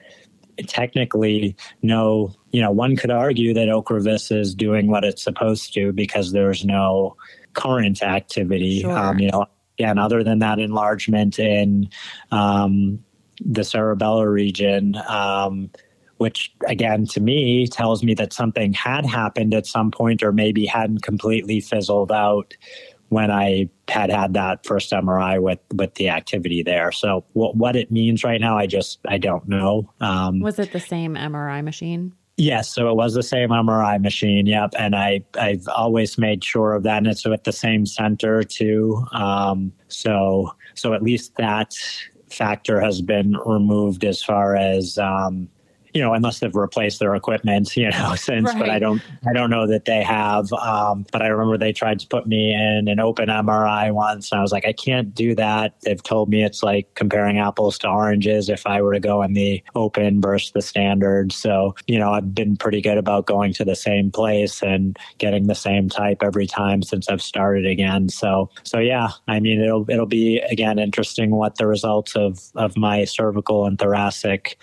technically 0.66 1.56
no, 1.82 2.34
you 2.50 2.60
know, 2.60 2.70
one 2.70 2.96
could 2.96 3.10
argue 3.10 3.54
that 3.54 3.68
Ocrevus 3.68 4.36
is 4.36 4.54
doing 4.54 4.88
what 4.88 5.04
it's 5.04 5.22
supposed 5.22 5.72
to 5.74 5.92
because 5.92 6.32
there's 6.32 6.64
no 6.64 7.16
current 7.54 8.02
activity. 8.02 8.80
Sure. 8.80 8.96
Um, 8.96 9.18
you 9.18 9.30
know, 9.30 9.46
again, 9.78 9.98
other 9.98 10.24
than 10.24 10.40
that 10.40 10.58
enlargement 10.58 11.38
in 11.38 11.88
um, 12.30 13.02
the 13.44 13.62
cerebellar 13.62 14.32
region, 14.32 14.96
um, 15.08 15.70
which 16.18 16.52
again 16.66 17.06
to 17.06 17.20
me 17.20 17.66
tells 17.66 18.02
me 18.04 18.14
that 18.14 18.32
something 18.32 18.72
had 18.72 19.06
happened 19.06 19.54
at 19.54 19.66
some 19.66 19.90
point 19.90 20.22
or 20.22 20.32
maybe 20.32 20.66
hadn't 20.66 21.02
completely 21.02 21.60
fizzled 21.60 22.12
out 22.12 22.54
when 23.08 23.30
I 23.30 23.70
had 23.88 24.10
had 24.10 24.34
that 24.34 24.66
first 24.66 24.92
MRI 24.92 25.40
with 25.40 25.60
with 25.74 25.94
the 25.94 26.10
activity 26.10 26.62
there. 26.62 26.92
So 26.92 27.24
what 27.32 27.56
what 27.56 27.76
it 27.76 27.90
means 27.90 28.22
right 28.22 28.40
now, 28.40 28.58
I 28.58 28.66
just 28.66 29.00
I 29.08 29.18
don't 29.18 29.48
know. 29.48 29.90
Um, 30.00 30.40
Was 30.40 30.58
it 30.58 30.72
the 30.72 30.80
same 30.80 31.14
MRI 31.14 31.64
machine? 31.64 32.12
Yes, 32.36 32.72
so 32.72 32.88
it 32.88 32.94
was 32.94 33.14
the 33.14 33.22
same 33.22 33.48
MRI 33.48 34.00
machine. 34.00 34.46
Yep, 34.46 34.74
and 34.78 34.94
I 34.94 35.24
I've 35.38 35.66
always 35.68 36.18
made 36.18 36.44
sure 36.44 36.74
of 36.74 36.84
that, 36.84 36.98
and 36.98 37.06
it's 37.06 37.26
at 37.26 37.44
the 37.44 37.52
same 37.52 37.86
center 37.86 38.42
too. 38.44 39.04
Um, 39.12 39.72
so 39.88 40.54
so 40.74 40.92
at 40.92 41.02
least 41.02 41.34
that 41.36 41.74
factor 42.30 42.80
has 42.80 43.00
been 43.00 43.36
removed 43.46 44.04
as 44.04 44.22
far 44.22 44.54
as 44.54 44.98
um, 44.98 45.48
you 45.94 46.00
know, 46.00 46.14
unless 46.14 46.40
they've 46.40 46.54
replaced 46.54 46.98
their 47.00 47.14
equipment, 47.14 47.76
you 47.76 47.90
know, 47.90 48.14
since. 48.16 48.46
Right. 48.46 48.58
But 48.58 48.70
I 48.70 48.78
don't, 48.78 49.02
I 49.28 49.32
don't 49.32 49.50
know 49.50 49.66
that 49.66 49.84
they 49.84 50.02
have. 50.02 50.52
Um, 50.52 51.06
but 51.12 51.22
I 51.22 51.28
remember 51.28 51.58
they 51.58 51.72
tried 51.72 51.98
to 52.00 52.06
put 52.06 52.26
me 52.26 52.52
in 52.52 52.88
an 52.88 53.00
open 53.00 53.28
MRI 53.28 53.92
once, 53.92 54.30
and 54.30 54.38
I 54.38 54.42
was 54.42 54.52
like, 54.52 54.66
I 54.66 54.72
can't 54.72 55.14
do 55.14 55.34
that. 55.34 55.74
They've 55.82 56.02
told 56.02 56.28
me 56.28 56.44
it's 56.44 56.62
like 56.62 56.94
comparing 56.94 57.38
apples 57.38 57.78
to 57.78 57.88
oranges 57.88 58.48
if 58.48 58.66
I 58.66 58.82
were 58.82 58.94
to 58.94 59.00
go 59.00 59.22
in 59.22 59.34
the 59.34 59.62
open 59.74 60.20
versus 60.20 60.52
the 60.52 60.62
standard. 60.62 61.32
So 61.32 61.74
you 61.86 61.98
know, 61.98 62.12
I've 62.12 62.34
been 62.34 62.56
pretty 62.56 62.80
good 62.80 62.98
about 62.98 63.26
going 63.26 63.52
to 63.54 63.64
the 63.64 63.76
same 63.76 64.10
place 64.10 64.62
and 64.62 64.96
getting 65.18 65.46
the 65.46 65.54
same 65.54 65.88
type 65.88 66.18
every 66.22 66.46
time 66.46 66.82
since 66.82 67.08
I've 67.08 67.22
started 67.22 67.66
again. 67.66 68.08
So 68.08 68.50
so 68.62 68.78
yeah, 68.78 69.10
I 69.26 69.40
mean, 69.40 69.60
it'll 69.60 69.88
it'll 69.90 70.06
be 70.06 70.38
again 70.50 70.78
interesting 70.78 71.30
what 71.30 71.56
the 71.56 71.66
results 71.66 72.16
of 72.16 72.40
of 72.54 72.76
my 72.76 73.04
cervical 73.04 73.66
and 73.66 73.78
thoracic 73.78 74.58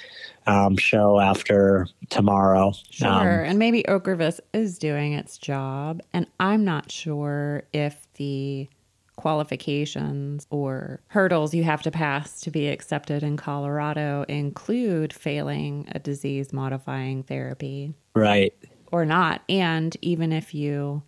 um, 0.47 0.77
show 0.77 1.19
after 1.19 1.87
tomorrow. 2.09 2.73
Sure. 2.89 3.09
Um, 3.09 3.49
and 3.49 3.59
maybe 3.59 3.83
Ocrevus 3.83 4.39
is 4.53 4.77
doing 4.77 5.13
its 5.13 5.37
job. 5.37 6.01
And 6.13 6.27
I'm 6.39 6.63
not 6.63 6.91
sure 6.91 7.63
if 7.73 8.07
the 8.13 8.69
qualifications 9.15 10.45
or 10.49 11.01
hurdles 11.07 11.53
you 11.53 11.63
have 11.63 11.81
to 11.81 11.91
pass 11.91 12.41
to 12.41 12.51
be 12.51 12.67
accepted 12.67 13.23
in 13.23 13.37
Colorado 13.37 14.25
include 14.27 15.13
failing 15.13 15.87
a 15.93 15.99
disease 15.99 16.51
modifying 16.51 17.23
therapy 17.23 17.93
right. 18.13 18.53
or 18.91 19.05
not. 19.05 19.41
And 19.47 19.95
even 20.01 20.31
if 20.31 20.53
you 20.53 21.01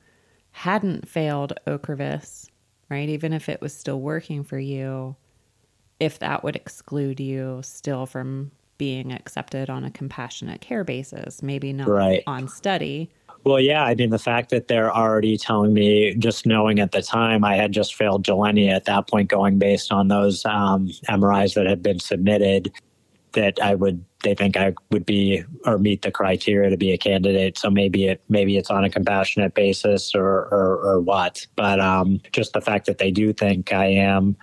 hadn't 0.51 1.07
failed 1.07 1.53
Ocrevus, 1.67 2.49
right, 2.89 3.09
even 3.09 3.33
if 3.33 3.49
it 3.49 3.61
was 3.61 3.75
still 3.75 3.99
working 3.99 4.43
for 4.43 4.57
you, 4.57 5.15
if 5.99 6.19
that 6.19 6.43
would 6.43 6.55
exclude 6.55 7.19
you 7.19 7.59
still 7.63 8.05
from 8.05 8.51
being 8.78 9.11
accepted 9.11 9.69
on 9.69 9.84
a 9.84 9.91
compassionate 9.91 10.61
care 10.61 10.84
basis, 10.84 11.41
maybe 11.41 11.73
not 11.73 11.89
Right. 11.89 12.23
on 12.28 12.47
study. 12.47 13.09
Well, 13.43 13.59
yeah, 13.59 13.84
I 13.84 13.95
mean, 13.95 14.09
the 14.09 14.19
fact 14.19 14.49
that 14.49 14.67
they're 14.67 14.93
already 14.93 15.38
telling 15.38 15.73
me, 15.73 16.15
just 16.15 16.45
knowing 16.45 16.80
at 16.80 16.91
the 16.91 17.01
time 17.01 17.45
I 17.45 17.55
had 17.55 17.71
just 17.71 17.95
failed 17.95 18.25
Gilenya 18.25 18.71
at 18.73 18.86
that 18.86 19.07
point, 19.07 19.30
going 19.30 19.57
based 19.57 19.91
on 19.91 20.09
those 20.09 20.45
um, 20.45 20.89
MRIs 21.07 21.53
that 21.53 21.65
had 21.65 21.82
been 21.82 21.99
submitted, 21.99 22.71
that 23.34 23.57
I 23.61 23.75
would, 23.75 24.03
they 24.23 24.34
think 24.34 24.57
I 24.57 24.73
would 24.91 25.05
be 25.05 25.43
or 25.65 25.78
meet 25.78 26.01
the 26.01 26.11
criteria 26.11 26.69
to 26.69 26.78
be 26.78 26.91
a 26.91 26.97
candidate. 26.97 27.57
So 27.57 27.69
maybe 27.69 28.07
it, 28.07 28.21
maybe 28.30 28.57
it's 28.57 28.71
on 28.71 28.84
a 28.84 28.89
compassionate 28.89 29.53
basis 29.53 30.15
or, 30.15 30.25
or, 30.25 30.80
or 30.84 30.99
what. 30.99 31.45
But 31.55 31.80
um, 31.80 32.19
just 32.34 32.53
the 32.53 32.61
fact 32.61 32.86
that 32.88 32.97
they 32.97 33.11
do 33.11 33.32
think 33.32 33.71
I 33.71 33.86
am. 33.86 34.36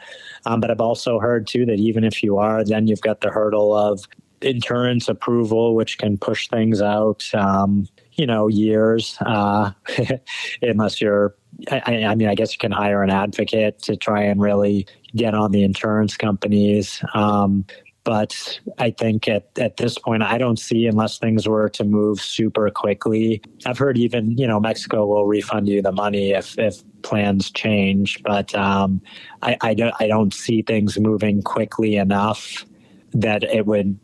Um, 0.47 0.61
but 0.61 0.71
I've 0.71 0.81
also 0.81 1.19
heard 1.19 1.47
too 1.47 1.67
that 1.67 1.79
even 1.79 2.05
if 2.05 2.23
you 2.23 2.39
are, 2.39 2.65
then 2.65 2.87
you've 2.87 3.01
got 3.01 3.21
the 3.21 3.31
hurdle 3.31 3.77
of 3.77 4.05
insurance 4.45 5.09
approval, 5.09 5.75
which 5.75 5.99
can 5.99 6.19
push 6.19 6.49
things 6.49 6.83
out, 6.83 7.25
um, 7.35 7.89
you 8.13 8.27
know, 8.27 8.49
years, 8.49 9.17
uh, 9.27 9.73
unless 10.63 11.01
you're, 11.01 11.35
I, 11.71 12.05
I 12.05 12.15
mean, 12.15 12.29
I 12.29 12.35
guess 12.35 12.53
you 12.53 12.59
can 12.59 12.73
hire 12.73 13.03
an 13.03 13.11
advocate 13.11 13.81
to 13.83 13.97
try 13.97 14.23
and 14.23 14.41
really 14.41 14.87
get 15.17 15.35
on 15.35 15.53
the 15.53 15.63
insurance 15.63 16.17
companies. 16.17 17.03
Um, 17.15 17.65
but 18.05 18.61
I 18.79 18.91
think 18.91 19.29
at, 19.29 19.49
at 19.59 19.79
this 19.79 19.99
point, 19.99 20.23
I 20.23 20.37
don't 20.37 20.59
see 20.59 20.87
unless 20.87 21.19
things 21.19 21.49
were 21.49 21.71
to 21.71 21.85
move 21.85 22.21
super 22.21 22.71
quickly. 22.71 23.43
I've 23.65 23.79
heard 23.79 23.97
even, 23.97 24.37
you 24.37 24.47
know, 24.47 24.61
Mexico 24.61 25.07
will 25.07 25.27
refund 25.27 25.69
you 25.69 25.81
the 25.81 25.91
money 25.91 26.33
if, 26.33 26.59
if 26.59 26.83
plans 27.01 27.51
change, 27.51 28.23
but 28.23 28.55
um, 28.55 29.01
I, 29.43 29.57
I, 29.63 29.75
don't, 29.75 29.95
I 30.01 30.07
don't 30.07 30.35
see 30.35 30.61
things 30.61 30.99
moving 30.99 31.43
quickly 31.43 31.97
enough 31.97 32.67
that 33.15 33.43
it 33.45 33.65
would 33.65 33.99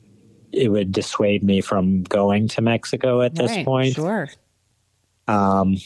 it 0.53 0.68
would 0.68 0.92
dissuade 0.92 1.42
me 1.42 1.61
from 1.61 2.03
going 2.05 2.48
to 2.48 2.61
Mexico 2.61 3.22
at 3.22 3.34
this 3.34 3.53
Right, 3.53 3.64
point. 3.64 3.94
Sure. 3.94 4.28
Um, 5.28 5.76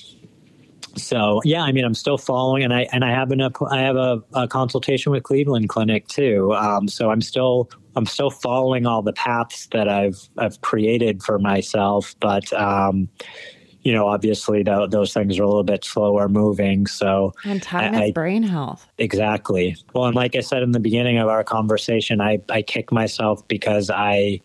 so 0.96 1.40
yeah, 1.44 1.62
I 1.62 1.72
mean, 1.72 1.84
I'm 1.84 1.94
still 1.94 2.18
following, 2.18 2.62
and 2.62 2.72
I 2.72 2.88
and 2.92 3.04
I 3.04 3.10
have 3.10 3.30
an 3.32 3.40
I 3.42 3.80
have 3.80 3.96
a, 3.96 4.22
a 4.34 4.48
consultation 4.48 5.12
with 5.12 5.22
Cleveland 5.24 5.68
Clinic 5.68 6.06
too. 6.08 6.54
Um, 6.54 6.88
so 6.88 7.10
I'm 7.10 7.20
still 7.20 7.68
I'm 7.96 8.06
still 8.06 8.30
following 8.30 8.86
all 8.86 9.02
the 9.02 9.12
paths 9.12 9.66
that 9.72 9.88
I've 9.88 10.28
I've 10.38 10.60
created 10.60 11.22
for 11.22 11.38
myself, 11.38 12.14
but 12.20 12.52
um, 12.52 13.08
you 13.84 13.92
know, 13.92 14.08
obviously 14.08 14.62
tho- 14.62 14.86
those 14.86 15.12
things 15.12 15.38
are 15.38 15.42
a 15.42 15.46
little 15.46 15.62
bit 15.62 15.84
slower 15.84 16.28
moving. 16.28 16.86
So 16.86 17.32
And 17.44 17.62
time 17.62 17.94
I- 17.94 18.04
is 18.06 18.12
brain 18.12 18.42
health. 18.42 18.88
Exactly. 18.98 19.76
Well, 19.94 20.06
and 20.06 20.16
like 20.16 20.34
I 20.34 20.40
said 20.40 20.62
in 20.62 20.72
the 20.72 20.80
beginning 20.80 21.18
of 21.18 21.28
our 21.28 21.44
conversation, 21.44 22.20
I, 22.20 22.40
I 22.50 22.62
kick 22.62 22.90
myself 22.90 23.46
because 23.46 23.90
I 23.90 24.40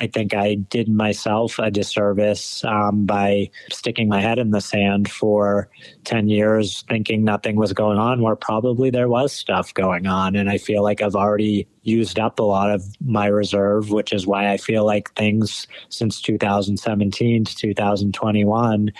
I 0.00 0.06
think 0.06 0.34
I 0.34 0.54
did 0.54 0.88
myself 0.88 1.58
a 1.58 1.70
disservice 1.70 2.64
um, 2.64 3.04
by 3.06 3.50
sticking 3.70 4.08
my 4.08 4.20
head 4.20 4.38
in 4.38 4.50
the 4.50 4.60
sand 4.60 5.10
for 5.10 5.68
10 6.04 6.28
years, 6.28 6.84
thinking 6.88 7.24
nothing 7.24 7.56
was 7.56 7.72
going 7.72 7.98
on, 7.98 8.22
where 8.22 8.36
probably 8.36 8.90
there 8.90 9.08
was 9.08 9.32
stuff 9.32 9.74
going 9.74 10.06
on. 10.06 10.36
And 10.36 10.48
I 10.48 10.58
feel 10.58 10.82
like 10.82 11.02
I've 11.02 11.16
already 11.16 11.66
used 11.82 12.18
up 12.18 12.38
a 12.38 12.44
lot 12.44 12.70
of 12.70 12.84
my 13.00 13.26
reserve, 13.26 13.90
which 13.90 14.12
is 14.12 14.26
why 14.26 14.52
I 14.52 14.56
feel 14.56 14.84
like 14.84 15.12
things 15.14 15.66
since 15.88 16.20
2017 16.20 17.44
to 17.44 17.56
2021 17.56 18.92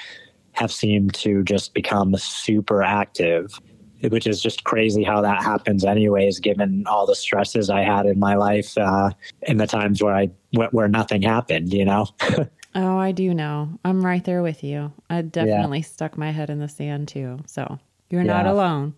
have 0.53 0.73
seemed 0.73 1.15
to 1.15 1.45
just 1.45 1.75
become 1.75 2.17
super 2.17 2.83
active 2.83 3.61
which 4.03 4.27
is 4.27 4.41
just 4.41 4.65
crazy 4.65 5.03
how 5.03 5.21
that 5.21 5.43
happens 5.43 5.85
anyways 5.85 6.39
given 6.39 6.85
all 6.87 7.07
the 7.07 7.15
stresses 7.15 7.71
i 7.71 7.83
had 7.83 8.07
in 8.07 8.19
my 8.19 8.35
life 8.35 8.77
uh, 8.79 9.11
in 9.43 9.57
the 9.57 9.67
times 9.67 10.03
where 10.03 10.15
i 10.15 10.31
where, 10.53 10.69
where 10.69 10.89
nothing 10.89 11.23
happened 11.23 11.73
you 11.73 11.85
know 11.85 12.07
Oh, 12.75 12.99
I 12.99 13.13
do 13.13 13.35
know. 13.35 13.71
I'm 13.85 14.05
right 14.05 14.23
there 14.23 14.43
with 14.43 14.63
you. 14.63 14.93
I 15.09 15.23
definitely 15.23 15.83
stuck 15.83 16.17
my 16.19 16.31
head 16.31 16.51
in 16.51 16.59
the 16.61 16.69
sand 16.69 17.09
too. 17.09 17.41
So 17.47 17.79
you're 18.11 18.23
not 18.23 18.47
alone. 18.47 18.95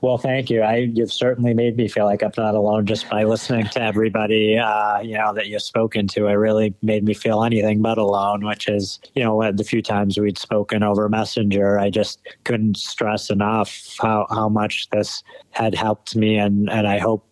Well 0.00 0.18
thank 0.18 0.50
you 0.50 0.62
i 0.62 0.76
you've 0.76 1.12
certainly 1.12 1.54
made 1.54 1.76
me 1.76 1.88
feel 1.88 2.04
like 2.04 2.22
i'm 2.22 2.30
not 2.36 2.54
alone 2.54 2.86
just 2.86 3.08
by 3.08 3.24
listening 3.24 3.66
to 3.66 3.80
everybody 3.80 4.56
uh, 4.56 5.00
you 5.00 5.16
know 5.16 5.32
that 5.32 5.48
you've 5.48 5.62
spoken 5.62 6.06
to 6.06 6.26
it 6.26 6.32
really 6.32 6.74
made 6.82 7.04
me 7.04 7.14
feel 7.14 7.42
anything 7.42 7.82
but 7.82 7.98
alone 7.98 8.44
which 8.44 8.68
is 8.68 9.00
you 9.14 9.22
know 9.22 9.50
the 9.52 9.64
few 9.64 9.82
times 9.82 10.18
we'd 10.18 10.38
spoken 10.38 10.82
over 10.82 11.08
messenger 11.08 11.78
i 11.78 11.90
just 11.90 12.20
couldn't 12.44 12.76
stress 12.76 13.30
enough 13.30 13.96
how, 14.00 14.26
how 14.30 14.48
much 14.48 14.88
this 14.90 15.22
had 15.50 15.74
helped 15.74 16.16
me 16.16 16.36
and 16.36 16.70
and 16.70 16.86
i 16.86 16.98
hope 16.98 17.24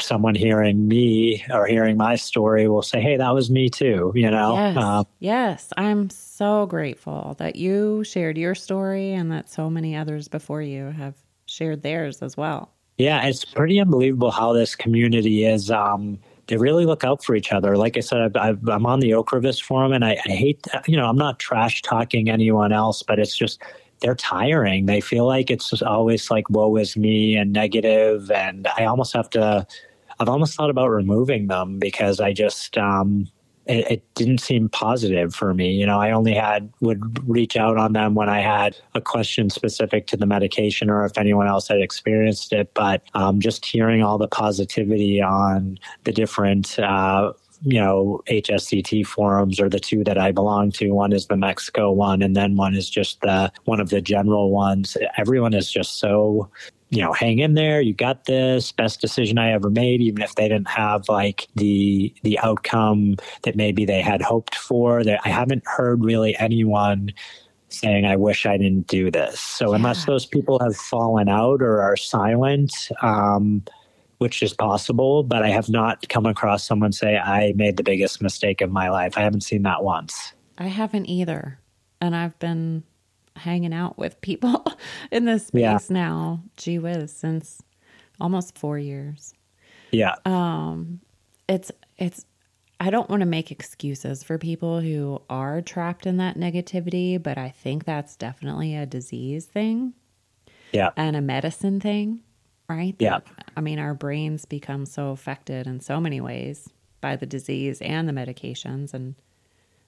someone 0.00 0.36
hearing 0.36 0.86
me 0.86 1.44
or 1.52 1.66
hearing 1.66 1.96
my 1.96 2.14
story 2.14 2.68
will 2.68 2.82
say 2.82 3.00
hey 3.00 3.16
that 3.16 3.34
was 3.34 3.50
me 3.50 3.68
too 3.68 4.12
you 4.14 4.30
know 4.30 4.54
Yes. 4.54 4.76
Uh, 4.76 5.04
yes. 5.18 5.72
I'm 5.76 6.08
so 6.10 6.66
grateful 6.66 7.34
that 7.38 7.56
you 7.56 8.04
shared 8.04 8.38
your 8.38 8.54
story 8.54 9.12
and 9.12 9.32
that 9.32 9.50
so 9.50 9.68
many 9.68 9.96
others 9.96 10.28
before 10.28 10.62
you 10.62 10.90
have 10.92 11.14
shared 11.46 11.82
theirs 11.82 12.22
as 12.22 12.36
well. 12.36 12.70
Yeah, 12.98 13.26
it's 13.26 13.44
pretty 13.44 13.78
unbelievable 13.80 14.30
how 14.30 14.52
this 14.52 14.74
community 14.74 15.44
is. 15.44 15.70
Um, 15.70 16.18
they 16.46 16.56
really 16.56 16.86
look 16.86 17.04
out 17.04 17.24
for 17.24 17.34
each 17.34 17.52
other. 17.52 17.76
Like 17.76 17.96
I 17.96 18.00
said, 18.00 18.36
I've, 18.36 18.66
I'm 18.68 18.86
on 18.86 19.00
the 19.00 19.10
Ocrevus 19.10 19.60
forum, 19.62 19.92
and 19.92 20.04
I, 20.04 20.16
I 20.26 20.30
hate, 20.30 20.66
you 20.86 20.96
know, 20.96 21.06
I'm 21.06 21.16
not 21.16 21.38
trash 21.38 21.82
talking 21.82 22.30
anyone 22.30 22.72
else, 22.72 23.02
but 23.02 23.18
it's 23.18 23.36
just 23.36 23.60
they're 24.00 24.14
tiring. 24.14 24.86
They 24.86 25.00
feel 25.00 25.26
like 25.26 25.50
it's 25.50 25.70
just 25.70 25.82
always 25.82 26.30
like 26.30 26.48
woe 26.48 26.76
is 26.76 26.96
me 26.96 27.36
and 27.36 27.52
negative, 27.52 28.30
and 28.30 28.66
I 28.78 28.84
almost 28.84 29.12
have 29.12 29.28
to. 29.30 29.66
I've 30.18 30.30
almost 30.30 30.54
thought 30.54 30.70
about 30.70 30.88
removing 30.88 31.48
them 31.48 31.78
because 31.78 32.20
I 32.20 32.32
just, 32.32 32.78
um, 32.78 33.28
it, 33.66 33.90
it, 33.90 34.14
didn't 34.14 34.38
seem 34.38 34.68
positive 34.68 35.34
for 35.34 35.52
me. 35.52 35.72
You 35.72 35.86
know, 35.86 36.00
I 36.00 36.10
only 36.10 36.34
had 36.34 36.72
would 36.80 37.28
reach 37.28 37.56
out 37.56 37.76
on 37.76 37.92
them 37.92 38.14
when 38.14 38.28
I 38.28 38.40
had 38.40 38.76
a 38.94 39.00
question 39.00 39.50
specific 39.50 40.06
to 40.08 40.16
the 40.16 40.26
medication 40.26 40.88
or 40.88 41.04
if 41.04 41.18
anyone 41.18 41.46
else 41.46 41.68
had 41.68 41.80
experienced 41.80 42.52
it. 42.52 42.72
But 42.74 43.02
um, 43.14 43.40
just 43.40 43.66
hearing 43.66 44.02
all 44.02 44.18
the 44.18 44.28
positivity 44.28 45.20
on 45.20 45.78
the 46.04 46.12
different. 46.12 46.78
Uh, 46.78 47.32
you 47.62 47.80
know, 47.80 48.20
HSCT 48.28 49.06
forums 49.06 49.58
or 49.58 49.70
the 49.70 49.80
two 49.80 50.04
that 50.04 50.18
I 50.18 50.30
belong 50.30 50.70
to. 50.72 50.90
One 50.90 51.12
is 51.12 51.26
the 51.26 51.38
Mexico 51.38 51.90
one, 51.90 52.20
and 52.20 52.36
then 52.36 52.54
one 52.56 52.74
is 52.74 52.88
just 52.90 53.22
the 53.22 53.50
one 53.64 53.80
of 53.80 53.88
the 53.88 54.02
general 54.02 54.50
ones. 54.50 54.96
Everyone 55.16 55.54
is 55.54 55.72
just 55.72 55.98
so 55.98 56.50
you 56.90 57.00
know, 57.00 57.12
hang 57.12 57.40
in 57.40 57.54
there. 57.54 57.80
You 57.80 57.92
got 57.92 58.24
this. 58.26 58.70
Best 58.70 59.00
decision 59.00 59.38
I 59.38 59.52
ever 59.52 59.70
made, 59.70 60.00
even 60.00 60.22
if 60.22 60.34
they 60.36 60.48
didn't 60.48 60.68
have 60.68 61.08
like 61.08 61.48
the 61.56 62.14
the 62.22 62.38
outcome 62.38 63.16
that 63.42 63.56
maybe 63.56 63.84
they 63.84 64.00
had 64.00 64.22
hoped 64.22 64.54
for. 64.54 65.02
That 65.02 65.20
I 65.24 65.28
haven't 65.30 65.64
heard 65.66 66.04
really 66.04 66.36
anyone 66.36 67.12
saying, 67.68 68.06
"I 68.06 68.16
wish 68.16 68.46
I 68.46 68.56
didn't 68.56 68.86
do 68.86 69.10
this." 69.10 69.40
So 69.40 69.70
yeah. 69.70 69.76
unless 69.76 70.04
those 70.04 70.26
people 70.26 70.60
have 70.60 70.76
fallen 70.76 71.28
out 71.28 71.60
or 71.60 71.82
are 71.82 71.96
silent, 71.96 72.72
um, 73.02 73.64
which 74.18 74.42
is 74.42 74.52
possible, 74.52 75.24
but 75.24 75.42
I 75.42 75.48
have 75.48 75.68
not 75.68 76.08
come 76.08 76.24
across 76.24 76.64
someone 76.64 76.92
say, 76.92 77.16
"I 77.16 77.52
made 77.56 77.78
the 77.78 77.82
biggest 77.82 78.22
mistake 78.22 78.60
of 78.60 78.70
my 78.70 78.90
life." 78.90 79.18
I 79.18 79.22
haven't 79.22 79.42
seen 79.42 79.62
that 79.62 79.82
once. 79.82 80.34
I 80.56 80.68
haven't 80.68 81.06
either, 81.06 81.58
and 82.00 82.14
I've 82.14 82.38
been 82.38 82.84
hanging 83.36 83.72
out 83.72 83.98
with 83.98 84.20
people 84.20 84.64
in 85.10 85.24
this 85.24 85.46
space 85.48 85.60
yeah. 85.60 85.78
now. 85.90 86.42
Gee 86.56 86.78
whiz, 86.78 87.12
since 87.12 87.62
almost 88.20 88.58
four 88.58 88.78
years. 88.78 89.34
Yeah. 89.90 90.14
Um, 90.24 91.00
it's 91.48 91.70
it's. 91.96 92.24
I 92.78 92.90
don't 92.90 93.08
want 93.08 93.20
to 93.20 93.26
make 93.26 93.50
excuses 93.50 94.22
for 94.22 94.36
people 94.36 94.80
who 94.80 95.22
are 95.30 95.62
trapped 95.62 96.06
in 96.06 96.18
that 96.18 96.36
negativity, 96.36 97.22
but 97.22 97.38
I 97.38 97.48
think 97.48 97.86
that's 97.86 98.16
definitely 98.16 98.76
a 98.76 98.84
disease 98.84 99.46
thing. 99.46 99.94
Yeah. 100.72 100.90
And 100.94 101.16
a 101.16 101.22
medicine 101.22 101.80
thing, 101.80 102.20
right? 102.68 102.94
Yeah. 102.98 103.20
I 103.56 103.62
mean, 103.62 103.78
our 103.78 103.94
brains 103.94 104.44
become 104.44 104.84
so 104.84 105.08
affected 105.08 105.66
in 105.66 105.80
so 105.80 106.00
many 106.00 106.20
ways 106.20 106.68
by 107.00 107.16
the 107.16 107.24
disease 107.24 107.80
and 107.80 108.06
the 108.06 108.12
medications. 108.12 108.92
And 108.92 109.14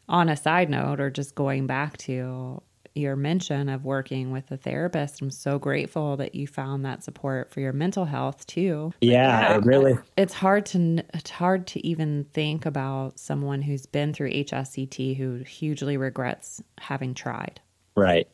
on 0.09 0.31
a 0.31 0.37
side 0.37 0.71
note, 0.71 0.99
or 0.99 1.11
just 1.11 1.35
going 1.35 1.67
back 1.67 1.99
to 1.99 2.63
your 2.99 3.17
mention 3.17 3.69
of 3.69 3.85
working 3.85 4.31
with 4.31 4.51
a 4.51 4.57
therapist. 4.57 5.21
I'm 5.21 5.31
so 5.31 5.59
grateful 5.59 6.17
that 6.17 6.35
you 6.35 6.47
found 6.47 6.85
that 6.85 7.03
support 7.03 7.51
for 7.51 7.61
your 7.61 7.73
mental 7.73 8.05
health 8.05 8.47
too. 8.47 8.93
Yeah, 9.01 9.53
yeah 9.53 9.61
really. 9.63 9.99
It's 10.17 10.35
hard 10.35 10.67
to 10.67 11.03
it's 11.15 11.31
hard 11.31 11.67
to 11.69 11.87
even 11.87 12.25
think 12.33 12.67
about 12.67 13.19
someone 13.19 13.63
who's 13.63 13.87
been 13.87 14.13
through 14.13 14.31
HSCT 14.31 15.17
who 15.17 15.39
hugely 15.39 15.97
regrets 15.97 16.63
having 16.79 17.15
tried. 17.15 17.61
Right. 17.97 18.29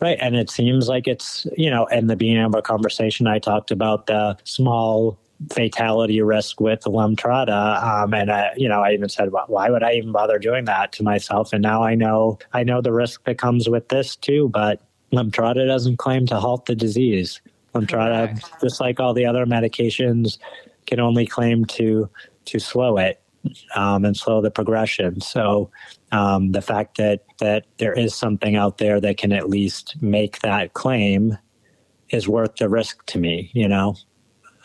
Right. 0.00 0.18
And 0.20 0.36
it 0.36 0.50
seems 0.50 0.88
like 0.88 1.06
it's, 1.06 1.46
you 1.56 1.70
know, 1.70 1.86
in 1.86 2.08
the 2.08 2.16
beginning 2.16 2.44
of 2.44 2.54
a 2.54 2.62
conversation, 2.62 3.26
I 3.26 3.38
talked 3.38 3.70
about 3.70 4.06
the 4.06 4.36
small 4.44 5.18
fatality 5.52 6.20
risk 6.22 6.60
with 6.60 6.80
Lemtrada. 6.82 7.82
Um, 7.82 8.14
and 8.14 8.30
I, 8.30 8.52
you 8.56 8.68
know, 8.68 8.82
I 8.82 8.92
even 8.92 9.08
said, 9.08 9.32
well, 9.32 9.44
why 9.48 9.70
would 9.70 9.82
I 9.82 9.92
even 9.94 10.12
bother 10.12 10.38
doing 10.38 10.64
that 10.66 10.92
to 10.92 11.02
myself? 11.02 11.52
And 11.52 11.62
now 11.62 11.82
I 11.82 11.94
know, 11.94 12.38
I 12.52 12.62
know 12.62 12.80
the 12.80 12.92
risk 12.92 13.24
that 13.24 13.38
comes 13.38 13.68
with 13.68 13.88
this 13.88 14.16
too, 14.16 14.48
but 14.50 14.80
Lemtrada 15.12 15.66
doesn't 15.66 15.98
claim 15.98 16.26
to 16.26 16.36
halt 16.36 16.66
the 16.66 16.74
disease. 16.74 17.40
Lemtrada, 17.74 18.28
Correct. 18.28 18.50
just 18.60 18.80
like 18.80 19.00
all 19.00 19.14
the 19.14 19.26
other 19.26 19.46
medications, 19.46 20.38
can 20.86 21.00
only 21.00 21.26
claim 21.26 21.64
to, 21.64 22.08
to 22.46 22.58
slow 22.58 22.96
it. 22.98 23.20
Um, 23.74 24.06
and 24.06 24.16
slow 24.16 24.40
the 24.40 24.50
progression. 24.50 25.20
So 25.20 25.70
um, 26.12 26.52
the 26.52 26.62
fact 26.62 26.96
that 26.96 27.24
that 27.40 27.66
there 27.76 27.92
is 27.92 28.14
something 28.14 28.56
out 28.56 28.78
there 28.78 29.02
that 29.02 29.18
can 29.18 29.32
at 29.32 29.50
least 29.50 30.00
make 30.00 30.38
that 30.38 30.72
claim 30.72 31.36
is 32.08 32.26
worth 32.26 32.56
the 32.56 32.70
risk 32.70 33.04
to 33.04 33.18
me. 33.18 33.50
You 33.52 33.68
know 33.68 33.96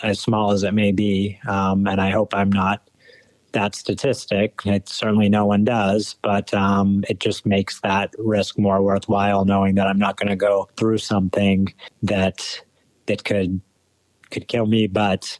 as 0.03 0.19
small 0.19 0.51
as 0.51 0.63
it 0.63 0.73
may 0.73 0.91
be. 0.91 1.39
Um, 1.47 1.87
and 1.87 1.99
I 1.99 2.11
hope 2.11 2.33
I'm 2.33 2.51
not 2.51 2.89
that 3.51 3.75
statistic. 3.75 4.61
It 4.65 4.87
certainly 4.87 5.29
no 5.29 5.45
one 5.45 5.63
does, 5.63 6.15
but 6.21 6.53
um, 6.53 7.03
it 7.09 7.19
just 7.19 7.45
makes 7.45 7.81
that 7.81 8.13
risk 8.17 8.57
more 8.57 8.81
worthwhile, 8.81 9.45
knowing 9.45 9.75
that 9.75 9.87
I'm 9.87 9.97
not 9.99 10.17
going 10.17 10.29
to 10.29 10.35
go 10.35 10.69
through 10.77 10.99
something 10.99 11.73
that 12.03 12.61
that 13.07 13.23
could 13.23 13.61
could 14.29 14.47
kill 14.47 14.67
me, 14.67 14.85
but 14.87 15.39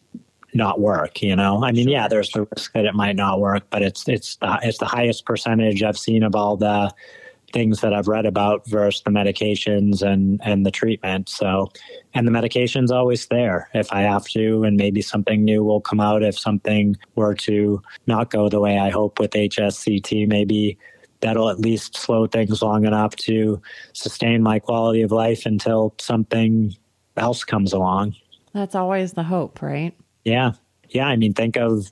not 0.54 0.80
work. 0.80 1.22
You 1.22 1.36
know, 1.36 1.64
I 1.64 1.72
mean, 1.72 1.88
yeah, 1.88 2.08
there's 2.08 2.32
the 2.32 2.48
risk 2.56 2.74
that 2.74 2.86
it 2.86 2.96
might 2.96 3.16
not 3.16 3.40
work, 3.40 3.64
but 3.70 3.82
it's 3.82 4.08
it's 4.08 4.38
the, 4.38 4.60
it's 4.64 4.80
the 4.80 4.86
highest 4.86 5.26
percentage 5.26 5.84
I've 5.84 5.98
seen 5.98 6.24
of 6.24 6.36
all 6.36 6.58
the 6.58 6.92
things 7.52 7.82
that 7.82 7.94
I've 7.94 8.08
read 8.08 8.26
about 8.26 8.68
versus 8.68 9.02
the 9.04 9.12
medications 9.12 10.02
and 10.02 10.40
and 10.44 10.66
the 10.66 10.72
treatment. 10.72 11.30
So, 11.30 11.72
and 12.14 12.28
the 12.28 12.32
medication's 12.32 12.92
always 12.92 13.28
there 13.28 13.70
if 13.74 13.92
I 13.92 14.02
have 14.02 14.26
to, 14.30 14.64
and 14.64 14.78
maybe 14.78 15.02
something 15.02 15.44
new 15.44 15.64
will 15.64 15.82
come 15.82 16.00
out 16.00 16.24
if 16.24 16.38
something 16.38 16.96
were 17.16 17.36
to 17.36 17.82
not 18.08 18.30
go 18.30 18.50
the 18.50 18.60
way 18.60 18.78
I 18.78 18.90
hope 18.90 19.20
with 19.20 19.32
HSCT. 19.32 20.28
Maybe 20.28 20.78
that'll 21.22 21.50
at 21.50 21.60
least 21.60 21.98
slow 21.98 22.28
things 22.28 22.62
long 22.62 22.86
enough 22.86 23.16
to 23.18 23.62
sustain 23.94 24.42
my 24.42 24.60
quality 24.60 25.02
of 25.02 25.12
life 25.12 25.46
until 25.46 25.94
something 26.00 26.74
else 27.18 27.44
comes 27.44 27.74
along. 27.74 28.16
That's 28.54 28.76
always 28.76 29.14
the 29.14 29.24
hope, 29.24 29.62
right? 29.62 29.94
Yeah. 30.24 30.54
Yeah. 30.90 31.08
I 31.08 31.16
mean, 31.16 31.34
think 31.34 31.58
of 31.58 31.92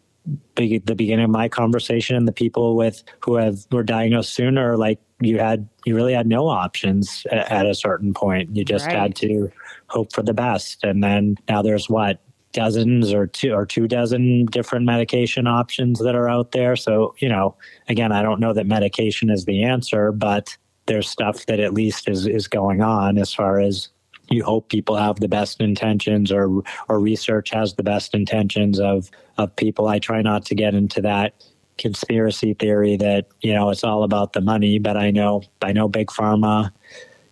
the 0.55 0.80
beginning 0.80 1.26
of 1.26 1.32
my 1.32 1.47
conversation 1.47 2.16
and 2.16 2.28
the 2.28 2.34
people 2.34 2.76
with 2.76 3.03
who 3.24 3.36
have 3.36 3.66
were 3.72 3.84
diagnosed 3.84 4.34
sooner 4.34 4.76
like 4.76 4.99
you 5.20 5.39
had 5.39 5.68
you 5.86 5.95
really 5.95 6.13
had 6.13 6.28
no 6.28 6.47
options 6.47 7.26
at 7.32 7.65
a 7.65 7.74
certain 7.74 8.13
point 8.13 8.55
you 8.55 8.63
just 8.63 8.86
right. 8.88 8.95
had 8.95 9.15
to 9.15 9.51
hope 9.88 10.13
for 10.13 10.22
the 10.22 10.34
best 10.34 10.84
and 10.84 11.03
then 11.03 11.36
now 11.49 11.61
there's 11.61 11.89
what 11.89 12.22
dozens 12.53 13.13
or 13.13 13.28
two 13.28 13.51
or 13.51 13.65
two 13.65 13.88
dozen 13.88 14.45
different 14.45 14.86
medication 14.86 15.47
options 15.47 15.99
that 15.99 16.15
are 16.15 16.30
out 16.30 16.51
there 16.51 16.76
so 16.76 17.13
you 17.20 17.30
know 17.30 17.55
again 17.89 18.11
i 18.11 18.22
don't 18.22 18.39
know 18.39 18.53
that 18.53 18.65
medication 18.65 19.30
is 19.30 19.45
the 19.45 19.63
answer 19.63 20.11
but 20.11 20.55
there's 20.86 21.09
stuff 21.09 21.45
that 21.47 21.59
at 21.59 21.74
least 21.74 22.07
is 22.07 22.26
is 22.28 22.47
going 22.47 22.82
on 22.82 23.18
as 23.18 23.34
far 23.34 23.59
as 23.59 23.89
you 24.30 24.43
hope 24.43 24.70
people 24.70 24.95
have 24.95 25.20
the 25.20 25.28
best 25.28 25.61
intentions 25.61 26.32
or 26.32 26.61
or 26.89 26.99
research 26.99 27.49
has 27.51 27.76
the 27.76 27.84
best 27.84 28.13
intentions 28.13 28.80
of 28.80 29.09
of 29.38 29.55
people. 29.55 29.88
I 29.88 29.99
try 29.99 30.22
not 30.22 30.45
to 30.47 30.55
get 30.55 30.74
into 30.74 31.01
that 31.01 31.34
conspiracy 31.78 32.54
theory 32.54 32.98
that 32.98 33.28
you 33.42 33.54
know 33.54 33.70
it's 33.70 33.84
all 33.84 34.04
about 34.04 34.34
the 34.34 34.42
money, 34.42 34.80
but 34.80 34.98
I 34.98 35.12
know 35.12 35.44
I 35.62 35.72
know 35.72 35.88
big 35.88 36.08
pharma, 36.08 36.72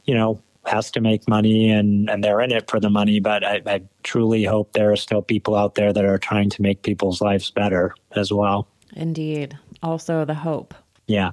you 0.06 0.14
know, 0.14 0.42
has 0.66 0.92
to 0.92 1.02
make 1.02 1.28
money 1.28 1.70
and 1.70 2.10
and 2.10 2.24
they're 2.24 2.42
in 2.42 2.52
it 2.52 2.70
for 2.70 2.80
the 2.80 2.90
money. 2.90 3.20
But 3.20 3.44
I, 3.44 3.62
I 3.66 3.82
truly 4.04 4.44
hope 4.44 4.74
there 4.74 4.92
are 4.92 4.98
still 4.98 5.22
people 5.22 5.56
out 5.56 5.76
there 5.76 5.94
that 5.94 6.06
are 6.06 6.18
trying 6.18 6.50
to 6.52 6.62
make 6.62 6.84
people's 6.84 7.22
lives 7.22 7.52
better 7.52 7.94
as 8.16 8.32
well. 8.32 8.68
Indeed, 8.94 9.58
also 9.84 10.26
the 10.26 10.34
hope. 10.34 10.74
Yeah. 11.08 11.32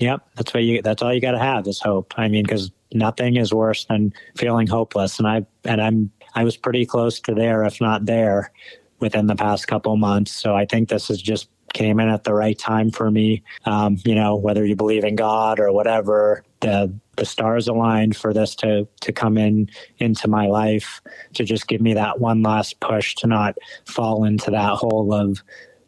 Yep, 0.00 0.28
that's 0.36 0.54
what 0.54 0.62
you. 0.62 0.80
That's 0.80 1.02
all 1.02 1.12
you 1.12 1.20
got 1.20 1.32
to 1.32 1.38
have 1.38 1.66
is 1.66 1.80
hope. 1.80 2.14
I 2.16 2.28
mean, 2.28 2.44
because 2.44 2.70
nothing 2.92 3.36
is 3.36 3.52
worse 3.52 3.84
than 3.86 4.12
feeling 4.36 4.66
hopeless. 4.66 5.18
And 5.18 5.26
I 5.26 5.44
and 5.64 5.80
I'm 5.80 6.10
I 6.34 6.44
was 6.44 6.56
pretty 6.56 6.86
close 6.86 7.20
to 7.20 7.34
there, 7.34 7.64
if 7.64 7.80
not 7.80 8.06
there, 8.06 8.52
within 9.00 9.26
the 9.26 9.34
past 9.34 9.66
couple 9.66 9.96
months. 9.96 10.32
So 10.32 10.54
I 10.54 10.66
think 10.66 10.88
this 10.88 11.10
is 11.10 11.20
just 11.20 11.48
came 11.72 12.00
in 12.00 12.08
at 12.08 12.24
the 12.24 12.34
right 12.34 12.58
time 12.58 12.90
for 12.90 13.10
me. 13.10 13.42
Um, 13.64 13.98
you 14.04 14.14
know, 14.14 14.36
whether 14.36 14.64
you 14.64 14.76
believe 14.76 15.04
in 15.04 15.16
God 15.16 15.60
or 15.60 15.72
whatever, 15.72 16.42
the 16.60 16.92
the 17.16 17.24
stars 17.24 17.66
aligned 17.66 18.16
for 18.16 18.32
this 18.32 18.54
to 18.56 18.86
to 19.00 19.12
come 19.12 19.36
in 19.36 19.68
into 19.98 20.28
my 20.28 20.46
life 20.46 21.00
to 21.34 21.44
just 21.44 21.66
give 21.66 21.80
me 21.80 21.94
that 21.94 22.20
one 22.20 22.42
last 22.42 22.78
push 22.80 23.14
to 23.16 23.26
not 23.26 23.56
fall 23.86 24.24
into 24.24 24.50
that 24.50 24.74
hole 24.74 25.12
of 25.12 25.42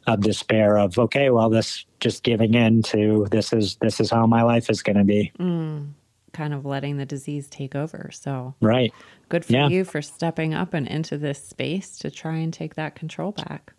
of 0.07 0.21
despair 0.21 0.77
of 0.77 0.99
okay 0.99 1.31
well 1.31 1.49
this 1.49 1.85
just 2.01 2.25
giving 2.25 2.55
in 2.55 2.83
to 2.83 3.29
this 3.31 3.53
is 3.53 3.77
this 3.77 4.01
is 4.01 4.11
how 4.11 4.27
my 4.27 4.43
life 4.43 4.69
is 4.71 4.83
going 4.83 4.97
to 4.97 5.05
be 5.05 5.31
mm 5.39 5.87
kind 6.33 6.55
of 6.55 6.65
letting 6.65 6.97
the 6.97 7.07
disease 7.07 7.49
take 7.49 7.75
over. 7.75 8.11
So, 8.13 8.55
right. 8.61 8.93
Good 9.29 9.45
for 9.45 9.53
yeah. 9.53 9.69
you 9.69 9.85
for 9.85 10.03
stepping 10.03 10.55
up 10.55 10.75
and 10.75 10.87
into 10.87 11.19
this 11.19 11.43
space 11.43 11.99
to 11.99 12.11
try 12.11 12.37
and 12.37 12.53
take 12.53 12.75
that 12.75 12.95
control 12.95 13.33
back. 13.33 13.73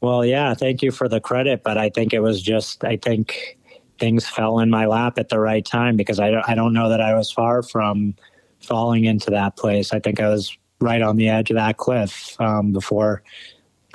Well, 0.00 0.24
yeah, 0.24 0.54
thank 0.54 0.82
you 0.82 0.90
for 0.90 1.08
the 1.08 1.20
credit, 1.20 1.62
but 1.62 1.78
I 1.78 1.88
think 1.90 2.12
it 2.12 2.20
was 2.20 2.42
just 2.42 2.84
I 2.84 2.96
think 2.96 3.58
things 3.98 4.26
fell 4.26 4.58
in 4.58 4.68
my 4.68 4.86
lap 4.86 5.18
at 5.18 5.30
the 5.30 5.40
right 5.40 5.64
time 5.64 5.96
because 5.96 6.20
I 6.20 6.30
don't 6.30 6.48
I 6.48 6.54
don't 6.54 6.72
know 6.72 6.88
that 6.88 7.00
I 7.00 7.14
was 7.14 7.30
far 7.30 7.62
from 7.62 8.14
falling 8.60 9.04
into 9.04 9.30
that 9.30 9.56
place. 9.56 9.92
I 9.92 10.00
think 10.00 10.20
I 10.20 10.28
was 10.28 10.56
right 10.80 11.02
on 11.02 11.16
the 11.16 11.28
edge 11.28 11.50
of 11.50 11.56
that 11.56 11.78
cliff 11.78 12.38
um, 12.40 12.72
before 12.72 13.22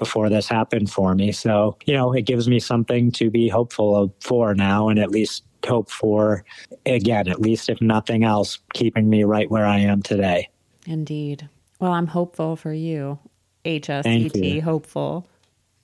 before 0.02 0.30
this 0.30 0.48
happened 0.48 0.90
for 0.90 1.14
me. 1.14 1.32
So, 1.32 1.78
you 1.86 1.94
know, 1.94 2.12
it 2.12 2.24
gives 2.24 2.48
me 2.50 2.60
something 2.60 3.12
to 3.12 3.30
be 3.30 3.48
hopeful 3.48 4.12
for 4.20 4.56
now 4.56 4.90
and 4.90 4.98
at 4.98 5.12
least 5.12 5.44
hope 5.64 5.92
for, 5.92 6.44
again, 6.88 7.28
at 7.28 7.40
least 7.40 7.70
if 7.70 7.80
nothing 7.82 8.24
else, 8.24 8.58
keeping 8.74 9.12
me 9.12 9.24
right 9.26 9.48
where 9.52 9.68
I 9.68 9.78
am 9.78 10.02
today. 10.02 10.50
Indeed. 10.88 11.48
Well, 11.80 11.92
I'm 11.92 12.08
hopeful 12.08 12.56
for 12.56 12.74
you. 12.74 13.20
HSCT 13.64 14.64
hopeful. 14.64 15.28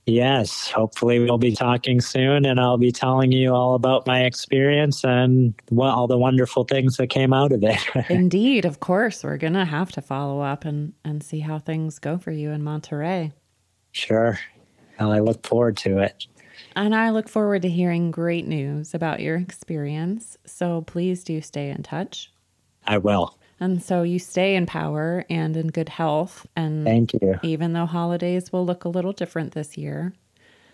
Yes, 0.08 0.72
hopefully 0.72 1.20
we'll 1.20 1.38
be 1.38 1.52
talking 1.52 2.00
soon 2.00 2.46
and 2.46 2.62
I'll 2.62 2.78
be 2.78 2.94
telling 2.94 3.34
you 3.34 3.54
all 3.54 3.76
about 3.76 4.08
my 4.08 4.24
experience 4.24 5.04
and 5.04 5.54
what, 5.68 5.90
all 5.90 6.08
the 6.08 6.18
wonderful 6.18 6.64
things 6.64 6.96
that 6.96 7.08
came 7.08 7.34
out 7.34 7.52
of 7.52 7.62
it. 7.62 7.78
Indeed, 8.10 8.64
of 8.64 8.80
course. 8.80 9.22
We're 9.22 9.36
going 9.36 9.52
to 9.54 9.66
have 9.66 9.92
to 9.92 10.02
follow 10.02 10.40
up 10.40 10.64
and, 10.64 10.94
and 11.04 11.22
see 11.22 11.42
how 11.42 11.60
things 11.60 12.00
go 12.00 12.18
for 12.18 12.32
you 12.32 12.52
in 12.52 12.62
Monterrey. 12.64 13.34
Sure. 13.92 14.40
Well, 14.98 15.12
I 15.12 15.20
look 15.20 15.46
forward 15.46 15.76
to 15.78 15.98
it. 15.98 16.26
And 16.78 16.96
I 16.96 17.10
look 17.10 17.28
forward 17.28 17.64
to 17.64 17.70
hearing 17.70 18.10
great 18.10 18.48
news 18.48 18.94
about 18.94 19.20
your 19.20 19.36
experience. 19.36 20.38
So 20.46 20.84
please 20.84 21.26
do 21.26 21.42
stay 21.42 21.70
in 21.70 21.84
touch. 21.84 22.32
I 22.86 22.98
will. 22.98 23.38
And 23.60 23.82
so 23.82 24.04
you 24.04 24.20
stay 24.20 24.56
in 24.56 24.66
power 24.66 25.26
and 25.30 25.58
in 25.58 25.68
good 25.68 25.90
health. 25.90 26.46
And 26.56 26.86
thank 26.86 27.14
you. 27.14 27.40
Even 27.44 27.74
though 27.74 27.86
holidays 27.86 28.52
will 28.52 28.66
look 28.66 28.86
a 28.86 28.90
little 28.90 29.14
different 29.14 29.54
this 29.54 29.78
year, 29.78 30.14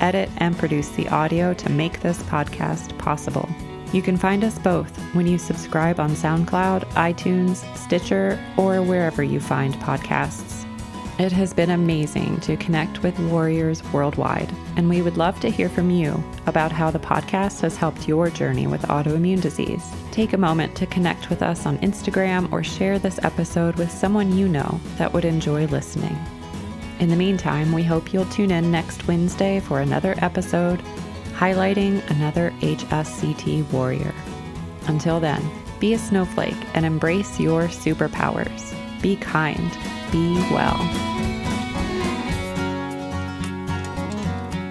edit, 0.00 0.28
and 0.38 0.58
produce 0.58 0.88
the 0.90 1.08
audio 1.08 1.54
to 1.54 1.70
make 1.70 2.00
this 2.00 2.22
podcast 2.24 2.98
possible. 2.98 3.48
You 3.92 4.02
can 4.02 4.16
find 4.16 4.44
us 4.44 4.58
both 4.58 4.94
when 5.14 5.26
you 5.26 5.38
subscribe 5.38 5.98
on 5.98 6.10
SoundCloud, 6.10 6.84
iTunes, 6.90 7.64
Stitcher, 7.76 8.38
or 8.56 8.82
wherever 8.82 9.22
you 9.22 9.40
find 9.40 9.72
podcasts. 9.74 10.67
It 11.18 11.32
has 11.32 11.52
been 11.52 11.70
amazing 11.70 12.38
to 12.42 12.56
connect 12.56 13.02
with 13.02 13.18
warriors 13.18 13.82
worldwide, 13.92 14.54
and 14.76 14.88
we 14.88 15.02
would 15.02 15.16
love 15.16 15.40
to 15.40 15.50
hear 15.50 15.68
from 15.68 15.90
you 15.90 16.22
about 16.46 16.70
how 16.70 16.92
the 16.92 17.00
podcast 17.00 17.60
has 17.62 17.76
helped 17.76 18.06
your 18.06 18.30
journey 18.30 18.68
with 18.68 18.82
autoimmune 18.82 19.40
disease. 19.40 19.84
Take 20.12 20.32
a 20.32 20.38
moment 20.38 20.76
to 20.76 20.86
connect 20.86 21.28
with 21.28 21.42
us 21.42 21.66
on 21.66 21.78
Instagram 21.78 22.52
or 22.52 22.62
share 22.62 23.00
this 23.00 23.18
episode 23.24 23.74
with 23.74 23.90
someone 23.90 24.38
you 24.38 24.46
know 24.46 24.80
that 24.96 25.12
would 25.12 25.24
enjoy 25.24 25.66
listening. 25.66 26.16
In 27.00 27.08
the 27.08 27.16
meantime, 27.16 27.72
we 27.72 27.82
hope 27.82 28.12
you'll 28.12 28.24
tune 28.26 28.52
in 28.52 28.70
next 28.70 29.08
Wednesday 29.08 29.58
for 29.58 29.80
another 29.80 30.14
episode 30.18 30.80
highlighting 31.34 32.08
another 32.10 32.52
HSCT 32.60 33.68
warrior. 33.72 34.14
Until 34.86 35.18
then, 35.18 35.42
be 35.80 35.94
a 35.94 35.98
snowflake 35.98 36.56
and 36.74 36.86
embrace 36.86 37.40
your 37.40 37.64
superpowers. 37.64 38.77
Be 39.00 39.16
kind 39.16 39.70
be 40.10 40.34
well. 40.50 40.78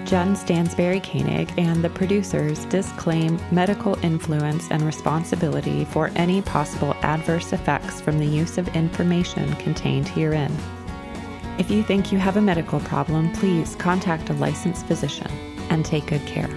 Jen 0.04 0.34
Stansberry 0.34 1.02
Koenig 1.02 1.52
and 1.58 1.84
the 1.84 1.90
producers 1.90 2.64
disclaim 2.66 3.38
medical 3.50 4.02
influence 4.02 4.70
and 4.70 4.82
responsibility 4.82 5.84
for 5.84 6.10
any 6.16 6.40
possible 6.40 6.94
adverse 7.02 7.52
effects 7.52 8.00
from 8.00 8.18
the 8.18 8.26
use 8.26 8.56
of 8.56 8.74
information 8.74 9.54
contained 9.56 10.08
herein. 10.08 10.56
If 11.58 11.70
you 11.70 11.82
think 11.82 12.10
you 12.10 12.18
have 12.18 12.38
a 12.38 12.40
medical 12.40 12.80
problem, 12.80 13.32
please 13.32 13.76
contact 13.76 14.30
a 14.30 14.34
licensed 14.34 14.86
physician 14.86 15.30
and 15.68 15.84
take 15.84 16.06
good 16.06 16.24
care. 16.24 16.48